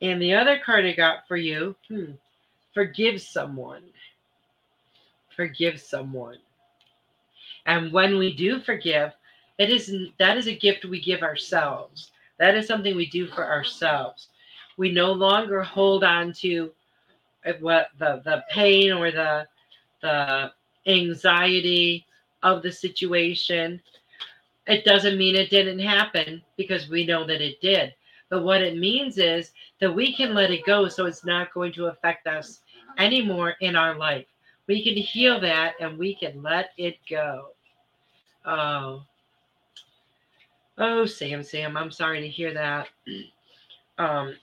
And 0.00 0.20
the 0.20 0.34
other 0.34 0.58
card 0.64 0.84
I 0.84 0.92
got 0.92 1.26
for 1.28 1.36
you, 1.36 1.76
hmm, 1.88 2.12
forgive 2.74 3.20
someone. 3.20 3.84
Forgive 5.34 5.80
someone. 5.80 6.38
And 7.66 7.92
when 7.92 8.18
we 8.18 8.34
do 8.34 8.60
forgive, 8.60 9.12
it 9.58 9.70
is 9.70 9.94
that 10.18 10.36
is 10.36 10.46
a 10.48 10.56
gift 10.56 10.84
we 10.84 11.00
give 11.00 11.22
ourselves. 11.22 12.10
That 12.38 12.56
is 12.56 12.66
something 12.66 12.96
we 12.96 13.06
do 13.06 13.26
for 13.28 13.44
ourselves. 13.44 14.28
We 14.76 14.90
no 14.90 15.12
longer 15.12 15.62
hold 15.62 16.02
on 16.02 16.32
to 16.34 16.72
what 17.60 17.88
the, 17.98 18.22
the 18.24 18.44
pain 18.50 18.92
or 18.92 19.10
the 19.10 19.46
the 20.00 20.52
anxiety 20.86 22.06
of 22.42 22.62
the 22.62 22.72
situation. 22.72 23.80
It 24.66 24.84
doesn't 24.84 25.18
mean 25.18 25.36
it 25.36 25.50
didn't 25.50 25.78
happen 25.78 26.42
because 26.56 26.88
we 26.88 27.06
know 27.06 27.26
that 27.26 27.40
it 27.40 27.60
did. 27.60 27.94
But 28.30 28.44
what 28.44 28.62
it 28.62 28.78
means 28.78 29.18
is 29.18 29.52
that 29.80 29.94
we 29.94 30.14
can 30.14 30.34
let 30.34 30.50
it 30.50 30.64
go 30.64 30.88
so 30.88 31.06
it's 31.06 31.24
not 31.24 31.52
going 31.52 31.72
to 31.74 31.86
affect 31.86 32.26
us 32.26 32.60
anymore 32.98 33.54
in 33.60 33.76
our 33.76 33.94
life. 33.96 34.26
We 34.68 34.82
can 34.84 34.96
heal 34.96 35.40
that 35.40 35.74
and 35.80 35.98
we 35.98 36.14
can 36.14 36.42
let 36.42 36.70
it 36.76 36.96
go. 37.08 37.48
Oh. 38.44 39.02
Oh, 40.78 41.04
Sam, 41.04 41.42
Sam, 41.42 41.76
I'm 41.76 41.90
sorry 41.90 42.20
to 42.20 42.28
hear 42.28 42.54
that. 42.54 42.88
Um, 43.98 44.34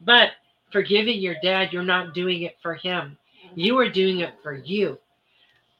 but 0.00 0.30
forgiving 0.70 1.20
your 1.20 1.36
dad, 1.42 1.72
you're 1.72 1.82
not 1.82 2.14
doing 2.14 2.42
it 2.42 2.56
for 2.62 2.74
him. 2.74 3.16
You 3.54 3.78
are 3.78 3.88
doing 3.88 4.20
it 4.20 4.34
for 4.42 4.54
you. 4.54 4.98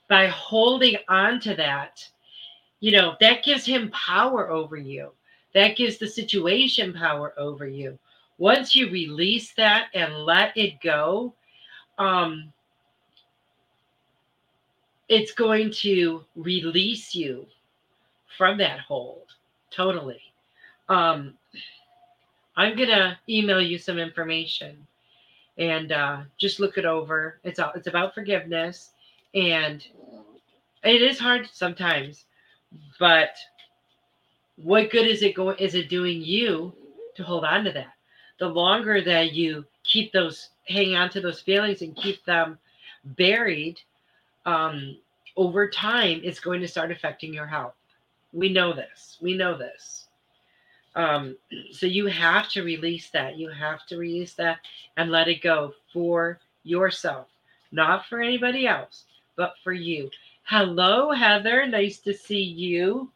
By 0.09 0.27
holding 0.27 0.97
on 1.09 1.41
to 1.41 1.55
that, 1.57 2.07
you 2.81 2.93
know, 2.93 3.15
that 3.21 3.45
gives 3.45 3.65
him 3.65 3.91
power 3.91 4.51
over 4.51 4.77
you. 4.77 5.13
That 5.55 5.77
gives 5.77 5.99
the 5.99 6.09
situation 6.09 6.93
power 6.93 7.33
over 7.39 7.67
you. 7.67 7.99
Once 8.39 8.75
you 8.75 8.91
release 8.91 9.53
that 9.55 9.87
and 9.95 10.25
let 10.25 10.57
it 10.57 10.81
go, 10.81 11.35
um, 11.99 12.53
it's 15.09 15.33
going 15.33 15.71
to 15.71 16.25
release 16.37 17.15
you 17.15 17.47
from 18.37 18.59
that 18.59 18.81
hold 18.81 19.27
totally. 19.71 20.21
Um, 20.89 21.35
I'm 22.57 22.77
gonna 22.77 23.19
email 23.29 23.61
you 23.61 23.79
some 23.79 23.99
information 23.99 24.87
and 25.59 25.93
uh, 25.93 26.19
just 26.39 26.61
look 26.61 26.79
it 26.79 26.85
over. 26.85 27.39
It's 27.45 27.59
all, 27.59 27.73
it's 27.75 27.87
about 27.87 28.15
forgiveness, 28.15 28.91
and 29.35 29.85
it 30.85 31.03
is 31.03 31.19
hard 31.19 31.49
sometimes, 31.53 32.25
but 32.99 33.37
what 34.57 34.91
good 34.91 35.07
is 35.07 35.23
it 35.23 35.35
going? 35.35 35.59
Is 35.59 35.75
it 35.75 35.89
doing 35.89 36.23
you 36.23 36.73
to 37.17 37.23
hold 37.23 37.45
on 37.45 37.65
to 37.65 37.73
that? 37.73 37.95
The 38.39 38.49
longer 38.49 39.03
that 39.03 39.33
you 39.33 39.65
keep 39.85 40.13
those, 40.13 40.51
hang 40.67 40.95
on 40.95 41.11
to 41.11 41.21
those 41.21 41.41
feelings 41.41 41.83
and 41.83 41.97
keep 41.97 42.25
them 42.25 42.59
buried, 43.05 43.81
um, 44.47 44.97
over 45.37 45.69
time, 45.69 46.21
it's 46.23 46.41
going 46.41 46.61
to 46.61 46.69
start 46.69 46.91
affecting 46.91 47.33
your 47.33 47.47
health. 47.47 47.75
We 48.33 48.53
know 48.53 48.73
this. 48.73 49.19
We 49.21 49.37
know 49.37 49.57
this. 49.57 50.07
Um, 50.95 51.37
so 51.71 51.87
you 51.87 52.07
have 52.07 52.51
to 52.51 52.63
release 52.63 53.09
that. 53.11 53.39
You 53.39 53.49
have 53.51 53.87
to 53.87 53.97
release 53.97 54.35
that 54.35 54.59
and 54.97 55.11
let 55.11 55.29
it 55.29 55.43
go 55.43 55.73
for 55.93 56.39
yourself, 56.65 57.29
not 57.73 58.07
for 58.07 58.21
anybody 58.21 58.67
else, 58.67 59.05
but 59.37 59.55
for 59.65 59.73
you. 59.73 60.11
Hello, 60.45 61.13
Heather. 61.13 61.67
Nice 61.67 61.99
to 62.01 62.13
see 62.13 62.43
you. 62.43 63.11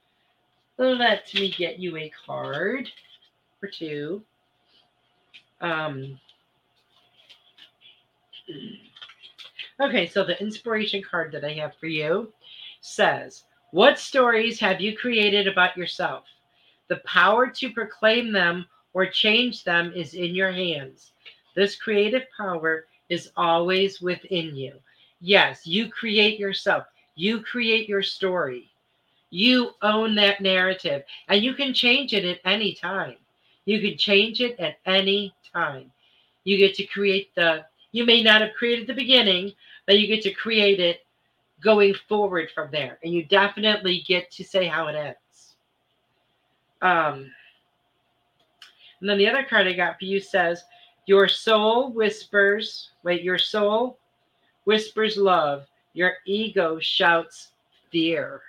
Let 0.79 1.33
me 1.35 1.51
get 1.51 1.79
you 1.79 1.97
a 1.97 2.13
card 2.27 2.89
or 3.63 3.69
two. 3.69 4.23
Um, 5.61 6.19
okay, 9.81 10.07
so 10.07 10.25
the 10.25 10.41
inspiration 10.41 11.03
card 11.03 11.33
that 11.33 11.45
I 11.45 11.53
have 11.55 11.75
for 11.77 11.87
you 11.87 12.33
says, 12.81 13.45
What 13.73 13.99
stories 13.99 14.61
have 14.61 14.81
you 14.81 14.97
created 14.97 15.49
about 15.49 15.77
yourself? 15.77 16.25
The 16.89 16.97
power 17.05 17.49
to 17.49 17.71
proclaim 17.73 18.33
them 18.33 18.67
or 18.95 19.07
change 19.07 19.65
them 19.65 19.93
is 19.95 20.15
in 20.15 20.35
your 20.35 20.53
hands. 20.53 21.13
This 21.55 21.77
creative 21.77 22.25
power 22.37 22.87
is 23.09 23.31
always 23.37 24.01
within 24.01 24.57
you. 24.57 24.75
Yes, 25.21 25.67
you 25.67 25.91
create 25.91 26.39
yourself, 26.39 26.85
you 27.15 27.43
create 27.43 27.89
your 27.89 28.03
story. 28.03 28.71
You 29.31 29.73
own 29.83 30.15
that 30.17 30.41
narrative 30.41 31.03
and 31.29 31.43
you 31.43 31.55
can 31.55 31.75
change 31.75 32.15
it 32.15 32.25
at 32.25 32.41
any 32.45 32.75
time. 32.75 33.17
You 33.65 33.81
can 33.81 33.99
change 33.99 34.41
it 34.41 34.59
at 34.61 34.79
any 34.87 35.35
time. 35.53 35.91
You 36.45 36.57
get 36.57 36.75
to 36.77 36.87
create 36.87 37.35
the, 37.35 37.65
you 37.97 38.05
may 38.05 38.23
not 38.23 38.43
have 38.43 38.53
created 38.53 38.87
the 38.87 38.93
beginning, 38.93 39.53
but 39.87 39.99
you 39.99 40.07
get 40.07 40.23
to 40.23 40.31
create 40.31 40.81
it 40.81 41.01
going 41.63 41.95
forward 42.09 42.51
from 42.55 42.71
there. 42.71 42.99
And 43.03 43.11
you 43.11 43.25
definitely 43.25 44.05
get 44.07 44.31
to 44.33 44.45
say 44.45 44.67
how 44.67 44.89
it 44.89 44.95
ends. 44.95 45.57
Um, 46.83 47.33
and 49.01 49.09
then 49.09 49.17
the 49.17 49.27
other 49.27 49.45
card 49.45 49.67
I 49.67 49.73
got 49.73 49.99
for 49.99 50.05
you 50.05 50.21
says, 50.21 50.63
Your 51.07 51.27
soul 51.27 51.91
whispers, 51.91 52.91
wait, 53.03 53.23
your 53.23 53.39
soul 53.39 53.99
whispers 54.65 55.17
love, 55.17 55.65
your 55.95 56.13
ego 56.27 56.79
shouts 56.79 57.53
fear. 57.91 58.43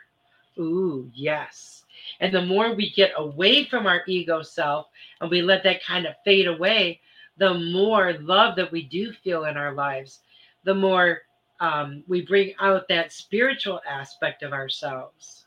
Ooh, 0.60 1.10
yes. 1.14 1.86
And 2.20 2.34
the 2.34 2.41
more 2.41 2.74
we 2.74 2.89
get 2.89 3.12
away 3.16 3.64
from 3.64 3.88
our 3.88 4.02
ego 4.08 4.41
self 4.41 4.88
and 5.22 5.30
we 5.30 5.41
let 5.41 5.64
that 5.64 5.86
kind 5.86 6.06
of 6.06 6.16
fade 6.26 6.48
away, 6.48 7.00
the 7.38 7.53
more 7.53 8.13
love 8.19 8.55
that 8.55 8.71
we 8.71 8.83
do 8.83 9.11
feel 9.11 9.45
in 9.45 9.57
our 9.57 9.73
lives, 9.73 10.21
the 10.63 10.73
more 10.73 11.21
um, 11.59 12.03
we 12.07 12.25
bring 12.25 12.53
out 12.59 12.88
that 12.89 13.11
spiritual 13.11 13.81
aspect 13.88 14.43
of 14.43 14.53
ourselves. 14.53 15.45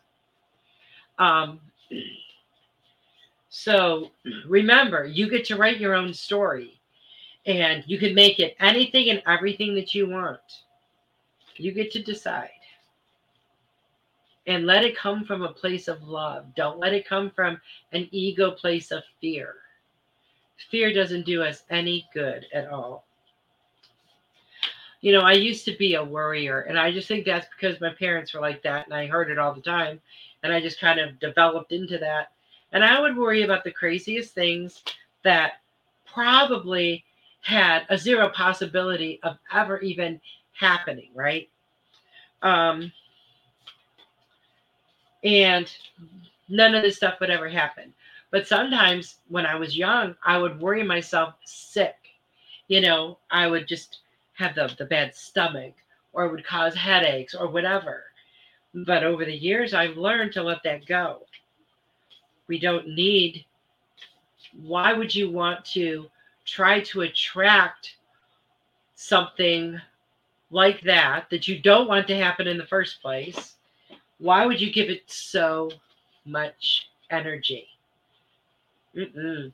Um, 1.19 1.61
so 3.49 4.11
remember, 4.47 5.05
you 5.05 5.29
get 5.29 5.45
to 5.47 5.57
write 5.57 5.81
your 5.81 5.95
own 5.95 6.15
story 6.15 6.81
and 7.47 7.85
you 7.87 7.99
can 7.99 8.15
make 8.15 8.39
it 8.39 8.57
anything 8.61 9.11
and 9.11 9.23
everything 9.27 9.75
that 9.75 9.95
you 9.95 10.09
want. 10.09 10.41
You 11.57 11.73
get 11.73 11.91
to 11.93 12.03
decide. 12.03 12.51
And 14.47 14.67
let 14.67 14.85
it 14.85 14.97
come 14.97 15.25
from 15.25 15.43
a 15.43 15.53
place 15.53 15.87
of 15.87 16.03
love. 16.03 16.55
Don't 16.57 16.79
let 16.79 16.95
it 16.95 17.07
come 17.07 17.31
from 17.31 17.61
an 17.93 18.09
ego 18.11 18.51
place 18.53 18.91
of 18.91 19.03
fear. 19.21 19.57
Fear 20.71 20.93
doesn't 20.95 21.27
do 21.27 21.43
us 21.43 21.65
any 21.71 22.07
good 22.13 22.47
at 22.53 22.69
all. 22.69 23.05
You 25.01 25.13
know, 25.13 25.23
I 25.23 25.33
used 25.33 25.65
to 25.65 25.77
be 25.79 25.95
a 25.95 26.05
worrier, 26.05 26.61
and 26.63 26.79
I 26.79 26.93
just 26.93 27.09
think 27.09 27.25
that's 27.25 27.47
because 27.59 27.81
my 27.81 27.95
parents 27.99 28.35
were 28.35 28.41
like 28.41 28.63
that, 28.63 28.87
and 28.87 28.95
I 28.95 29.07
heard 29.07 29.31
it 29.31 29.39
all 29.39 29.55
the 29.55 29.63
time. 29.63 30.01
And 30.43 30.53
I 30.53 30.61
just 30.61 30.81
kind 30.81 31.01
of 31.01 31.19
developed 31.21 31.73
into 31.73 31.99
that 31.99 32.33
and 32.73 32.85
I 32.85 33.01
would 33.01 33.17
worry 33.17 33.43
about 33.43 33.65
the 33.65 33.71
craziest 33.71 34.35
things 34.35 34.83
that 35.25 35.55
probably 36.07 37.05
had 37.43 37.85
a 37.89 37.99
zero 37.99 38.29
possibility 38.29 39.19
of 39.23 39.39
ever 39.53 39.79
even 39.81 40.21
happening, 40.53 41.11
right? 41.15 41.49
Um, 42.43 42.93
and 45.25 45.71
none 46.49 46.75
of 46.75 46.83
this 46.83 46.97
stuff 46.97 47.21
would 47.21 47.31
ever 47.31 47.49
happen. 47.49 47.93
But 48.31 48.47
sometimes 48.47 49.17
when 49.29 49.47
I 49.47 49.57
was 49.57 49.77
young, 49.77 50.15
I 50.25 50.39
would 50.39 50.61
worry 50.61 50.83
myself 50.83 51.35
sick. 51.45 51.97
You 52.69 52.81
know, 52.81 53.19
I 53.31 53.49
would 53.49 53.67
just 53.67 53.99
have 54.35 54.55
the, 54.55 54.73
the 54.79 54.85
bad 54.85 55.15
stomach 55.15 55.75
or 56.13 56.25
it 56.27 56.33
would 56.33 56.45
cause 56.45 56.75
headaches 56.75 57.35
or 57.35 57.49
whatever. 57.49 58.05
But 58.73 59.03
over 59.03 59.25
the 59.25 59.37
years, 59.37 59.75
I've 59.75 59.97
learned 59.97 60.33
to 60.33 60.43
let 60.43 60.63
that 60.65 60.87
go. 60.87 61.27
We 62.47 62.59
don't 62.59 62.89
need, 62.89 63.45
why 64.61 64.93
would 64.93 65.15
you 65.15 65.31
want 65.31 65.65
to 65.67 66.07
try 66.45 66.81
to 66.81 67.03
attract 67.03 67.97
something 68.95 69.81
like 70.51 70.81
that 70.83 71.31
that 71.31 71.49
you 71.49 71.61
don't 71.61 71.89
want 71.89 72.07
to 72.09 72.17
happen 72.17 72.47
in 72.47 72.59
the 72.59 72.67
first 72.67 73.01
place? 73.01 73.55
Why 74.19 74.47
would 74.47 74.61
you 74.61 74.73
give 74.73 74.91
it 74.91 75.11
so 75.11 75.71
much 76.25 76.91
energy? 77.11 77.70
Mm-mm. 78.97 79.53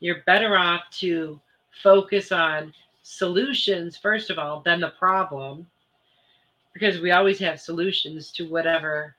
You're 0.00 0.22
better 0.26 0.56
off 0.56 0.82
to 1.00 1.40
focus 1.82 2.32
on 2.32 2.72
solutions, 3.02 3.96
first 3.96 4.30
of 4.30 4.38
all, 4.38 4.60
than 4.60 4.80
the 4.80 4.90
problem. 4.90 5.66
because 6.74 7.00
we 7.00 7.10
always 7.10 7.38
have 7.40 7.60
solutions 7.60 8.30
to 8.32 8.48
whatever, 8.48 9.16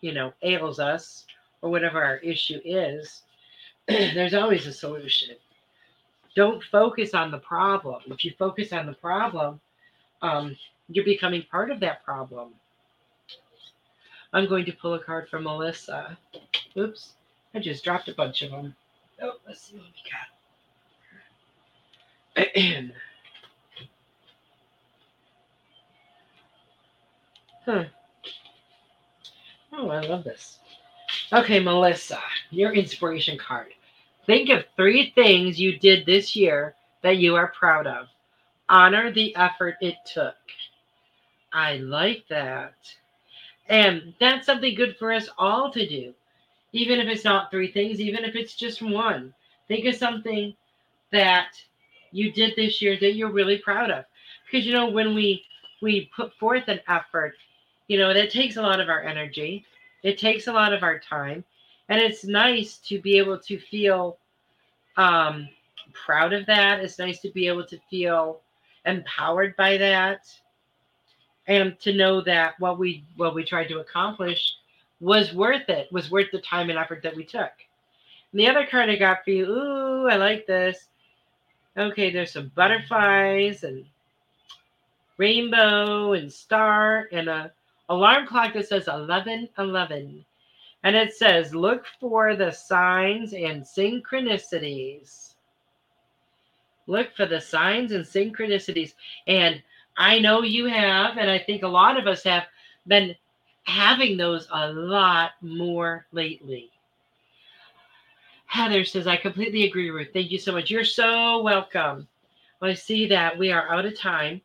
you 0.00 0.12
know, 0.12 0.32
ails 0.42 0.78
us 0.78 1.26
or 1.62 1.70
whatever 1.70 2.02
our 2.02 2.18
issue 2.18 2.60
is. 2.64 3.22
There's 3.88 4.34
always 4.34 4.66
a 4.66 4.72
solution. 4.72 5.36
Don't 6.36 6.62
focus 6.64 7.14
on 7.14 7.30
the 7.30 7.38
problem. 7.38 8.02
If 8.08 8.24
you 8.24 8.32
focus 8.38 8.72
on 8.72 8.86
the 8.86 8.92
problem, 8.92 9.60
um, 10.22 10.56
you're 10.88 11.04
becoming 11.04 11.44
part 11.50 11.70
of 11.70 11.80
that 11.80 12.04
problem. 12.04 12.50
I'm 14.32 14.48
going 14.48 14.64
to 14.66 14.72
pull 14.72 14.94
a 14.94 15.02
card 15.02 15.28
from 15.28 15.44
Melissa. 15.44 16.16
Oops, 16.76 17.14
I 17.54 17.58
just 17.58 17.82
dropped 17.82 18.08
a 18.08 18.14
bunch 18.14 18.42
of 18.42 18.52
them. 18.52 18.76
Oh, 19.22 19.34
let's 19.46 19.62
see 19.62 19.76
what 19.76 19.86
we 22.36 22.44
got. 22.44 22.94
huh. 27.64 27.84
Oh, 29.72 29.90
I 29.90 30.00
love 30.02 30.24
this. 30.24 30.58
Okay, 31.32 31.60
Melissa, 31.60 32.20
your 32.50 32.72
inspiration 32.72 33.38
card. 33.38 33.68
Think 34.26 34.50
of 34.50 34.64
three 34.76 35.12
things 35.14 35.60
you 35.60 35.78
did 35.78 36.06
this 36.06 36.36
year 36.36 36.74
that 37.02 37.18
you 37.18 37.36
are 37.36 37.52
proud 37.58 37.86
of. 37.86 38.08
Honor 38.68 39.12
the 39.12 39.34
effort 39.36 39.76
it 39.80 39.96
took. 40.06 40.36
I 41.52 41.76
like 41.78 42.24
that. 42.30 42.74
And 43.68 44.14
that's 44.20 44.46
something 44.46 44.74
good 44.74 44.96
for 44.98 45.12
us 45.12 45.28
all 45.38 45.70
to 45.72 45.88
do. 45.88 46.14
Even 46.72 47.00
if 47.00 47.08
it's 47.08 47.24
not 47.24 47.50
three 47.50 47.70
things, 47.72 48.00
even 48.00 48.24
if 48.24 48.34
it's 48.36 48.54
just 48.54 48.80
one. 48.82 49.34
Think 49.68 49.86
of 49.86 49.94
something 49.96 50.54
that 51.12 51.48
you 52.12 52.32
did 52.32 52.54
this 52.56 52.80
year 52.80 52.96
that 53.00 53.14
you're 53.14 53.32
really 53.32 53.58
proud 53.58 53.90
of. 53.90 54.04
Because 54.46 54.66
you 54.66 54.72
know, 54.72 54.88
when 54.90 55.14
we 55.14 55.44
we 55.82 56.10
put 56.14 56.34
forth 56.34 56.68
an 56.68 56.80
effort, 56.88 57.34
you 57.88 57.98
know, 57.98 58.12
that 58.12 58.30
takes 58.30 58.56
a 58.56 58.62
lot 58.62 58.80
of 58.80 58.88
our 58.88 59.02
energy. 59.02 59.64
It 60.02 60.18
takes 60.18 60.46
a 60.46 60.52
lot 60.52 60.72
of 60.72 60.82
our 60.82 60.98
time. 60.98 61.44
And 61.88 62.00
it's 62.00 62.24
nice 62.24 62.78
to 62.88 63.00
be 63.00 63.18
able 63.18 63.38
to 63.40 63.58
feel 63.58 64.18
um 64.96 65.48
proud 65.92 66.32
of 66.32 66.46
that. 66.46 66.80
It's 66.80 66.98
nice 66.98 67.20
to 67.20 67.30
be 67.30 67.48
able 67.48 67.66
to 67.66 67.78
feel 67.90 68.40
empowered 68.86 69.56
by 69.56 69.76
that 69.76 70.26
and 71.46 71.78
to 71.80 71.92
know 71.92 72.20
that 72.22 72.54
what 72.58 72.78
we 72.78 73.04
what 73.16 73.34
we 73.34 73.44
tried 73.44 73.68
to 73.68 73.80
accomplish 73.80 74.54
was 75.00 75.32
worth 75.32 75.68
it, 75.68 75.90
was 75.90 76.10
worth 76.10 76.30
the 76.30 76.40
time 76.40 76.70
and 76.70 76.78
effort 76.78 77.02
that 77.02 77.16
we 77.16 77.24
took. 77.24 77.52
And 78.32 78.40
the 78.40 78.48
other 78.48 78.66
card 78.66 78.90
I 78.90 78.96
got 78.96 79.24
for 79.24 79.30
you, 79.30 79.46
ooh, 79.46 80.08
I 80.08 80.16
like 80.16 80.46
this. 80.46 80.88
Okay, 81.76 82.10
there's 82.10 82.32
some 82.32 82.52
butterflies 82.54 83.64
and 83.64 83.84
rainbow 85.16 86.12
and 86.12 86.32
star 86.32 87.08
and 87.12 87.28
a 87.28 87.52
alarm 87.88 88.26
clock 88.26 88.54
that 88.54 88.68
says 88.68 88.86
1111. 88.86 90.24
And 90.82 90.96
it 90.96 91.14
says, 91.14 91.54
look 91.54 91.84
for 91.98 92.36
the 92.36 92.50
signs 92.50 93.34
and 93.34 93.62
synchronicities. 93.62 95.34
Look 96.86 97.14
for 97.14 97.26
the 97.26 97.40
signs 97.40 97.92
and 97.92 98.04
synchronicities. 98.04 98.94
And 99.26 99.62
I 99.96 100.18
know 100.18 100.42
you 100.42 100.66
have, 100.66 101.18
and 101.18 101.30
I 101.30 101.38
think 101.38 101.62
a 101.62 101.68
lot 101.68 101.98
of 101.98 102.06
us 102.06 102.24
have 102.24 102.44
been 102.86 103.14
having 103.70 104.16
those 104.16 104.48
a 104.52 104.72
lot 104.72 105.32
more 105.40 106.06
lately. 106.12 106.70
Heather 108.46 108.84
says, 108.84 109.06
I 109.06 109.16
completely 109.16 109.64
agree, 109.64 109.90
Ruth. 109.90 110.08
Thank 110.12 110.30
you 110.30 110.38
so 110.38 110.52
much. 110.52 110.70
You're 110.70 110.84
so 110.84 111.40
welcome. 111.42 112.08
Well, 112.60 112.70
I 112.70 112.74
see 112.74 113.06
that 113.06 113.38
we 113.38 113.52
are 113.52 113.72
out 113.72 113.86
of 113.86 113.98
time. 113.98 114.40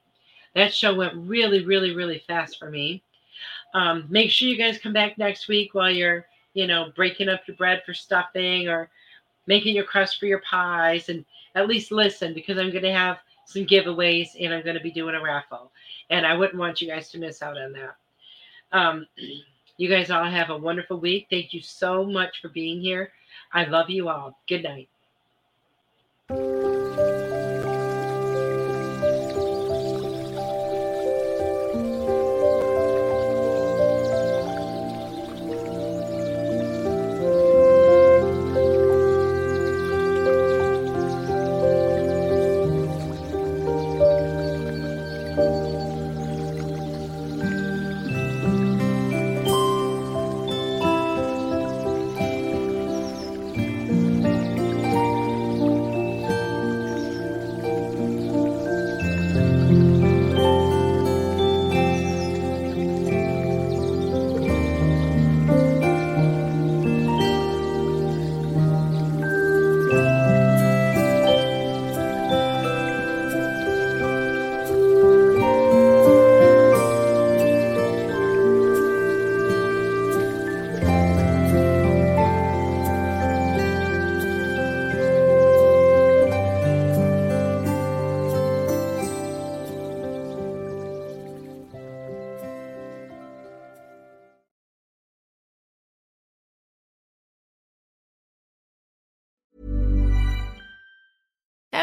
That 0.54 0.74
show 0.74 0.94
went 0.94 1.16
really, 1.16 1.66
really, 1.66 1.96
really 1.96 2.20
fast 2.20 2.60
for 2.60 2.70
me. 2.70 3.02
Um, 3.74 4.06
make 4.10 4.32
sure 4.32 4.48
you 4.48 4.58
guys 4.58 4.78
come 4.78 4.94
back 4.94 5.18
next 5.18 5.48
week 5.48 5.74
while 5.74 5.90
you're, 5.90 6.26
you 6.54 6.68
know, 6.68 6.92
breaking 6.96 7.30
up 7.30 7.42
your 7.48 7.58
bread 7.58 7.82
for 7.86 7.94
stuffing 7.94 8.70
or 8.70 8.90
making 9.48 9.76
your 9.76 9.84
crust 9.86 10.20
for 10.20 10.28
your 10.28 10.42
pies 10.50 11.10
and 11.10 11.26
at 11.56 11.68
least 11.68 11.92
listen 11.92 12.34
because 12.34 12.58
I'm 12.58 12.72
going 12.72 12.84
to 12.84 12.94
have 12.94 13.18
some 13.46 13.66
giveaways, 13.66 14.30
and 14.40 14.54
I'm 14.54 14.64
going 14.64 14.76
to 14.76 14.82
be 14.82 14.92
doing 14.92 15.16
a 15.16 15.22
raffle. 15.22 15.72
And 16.10 16.26
I 16.26 16.36
wouldn't 16.36 16.58
want 16.58 16.82
you 16.82 16.88
guys 16.88 17.10
to 17.12 17.20
miss 17.20 17.42
out 17.42 17.58
on 17.58 17.74
that. 17.74 17.96
Um, 18.76 19.08
you 19.78 19.88
guys 19.88 20.12
all 20.12 20.26
have 20.26 20.50
a 20.50 20.58
wonderful 20.58 21.00
week. 21.00 21.28
Thank 21.30 21.54
you 21.54 21.62
so 21.62 22.04
much 22.04 22.42
for 22.42 22.50
being 22.50 22.82
here. 22.82 23.14
I 23.54 23.64
love 23.64 23.90
you 23.90 24.10
all. 24.10 24.38
Good 24.48 24.64
night. 24.64 24.90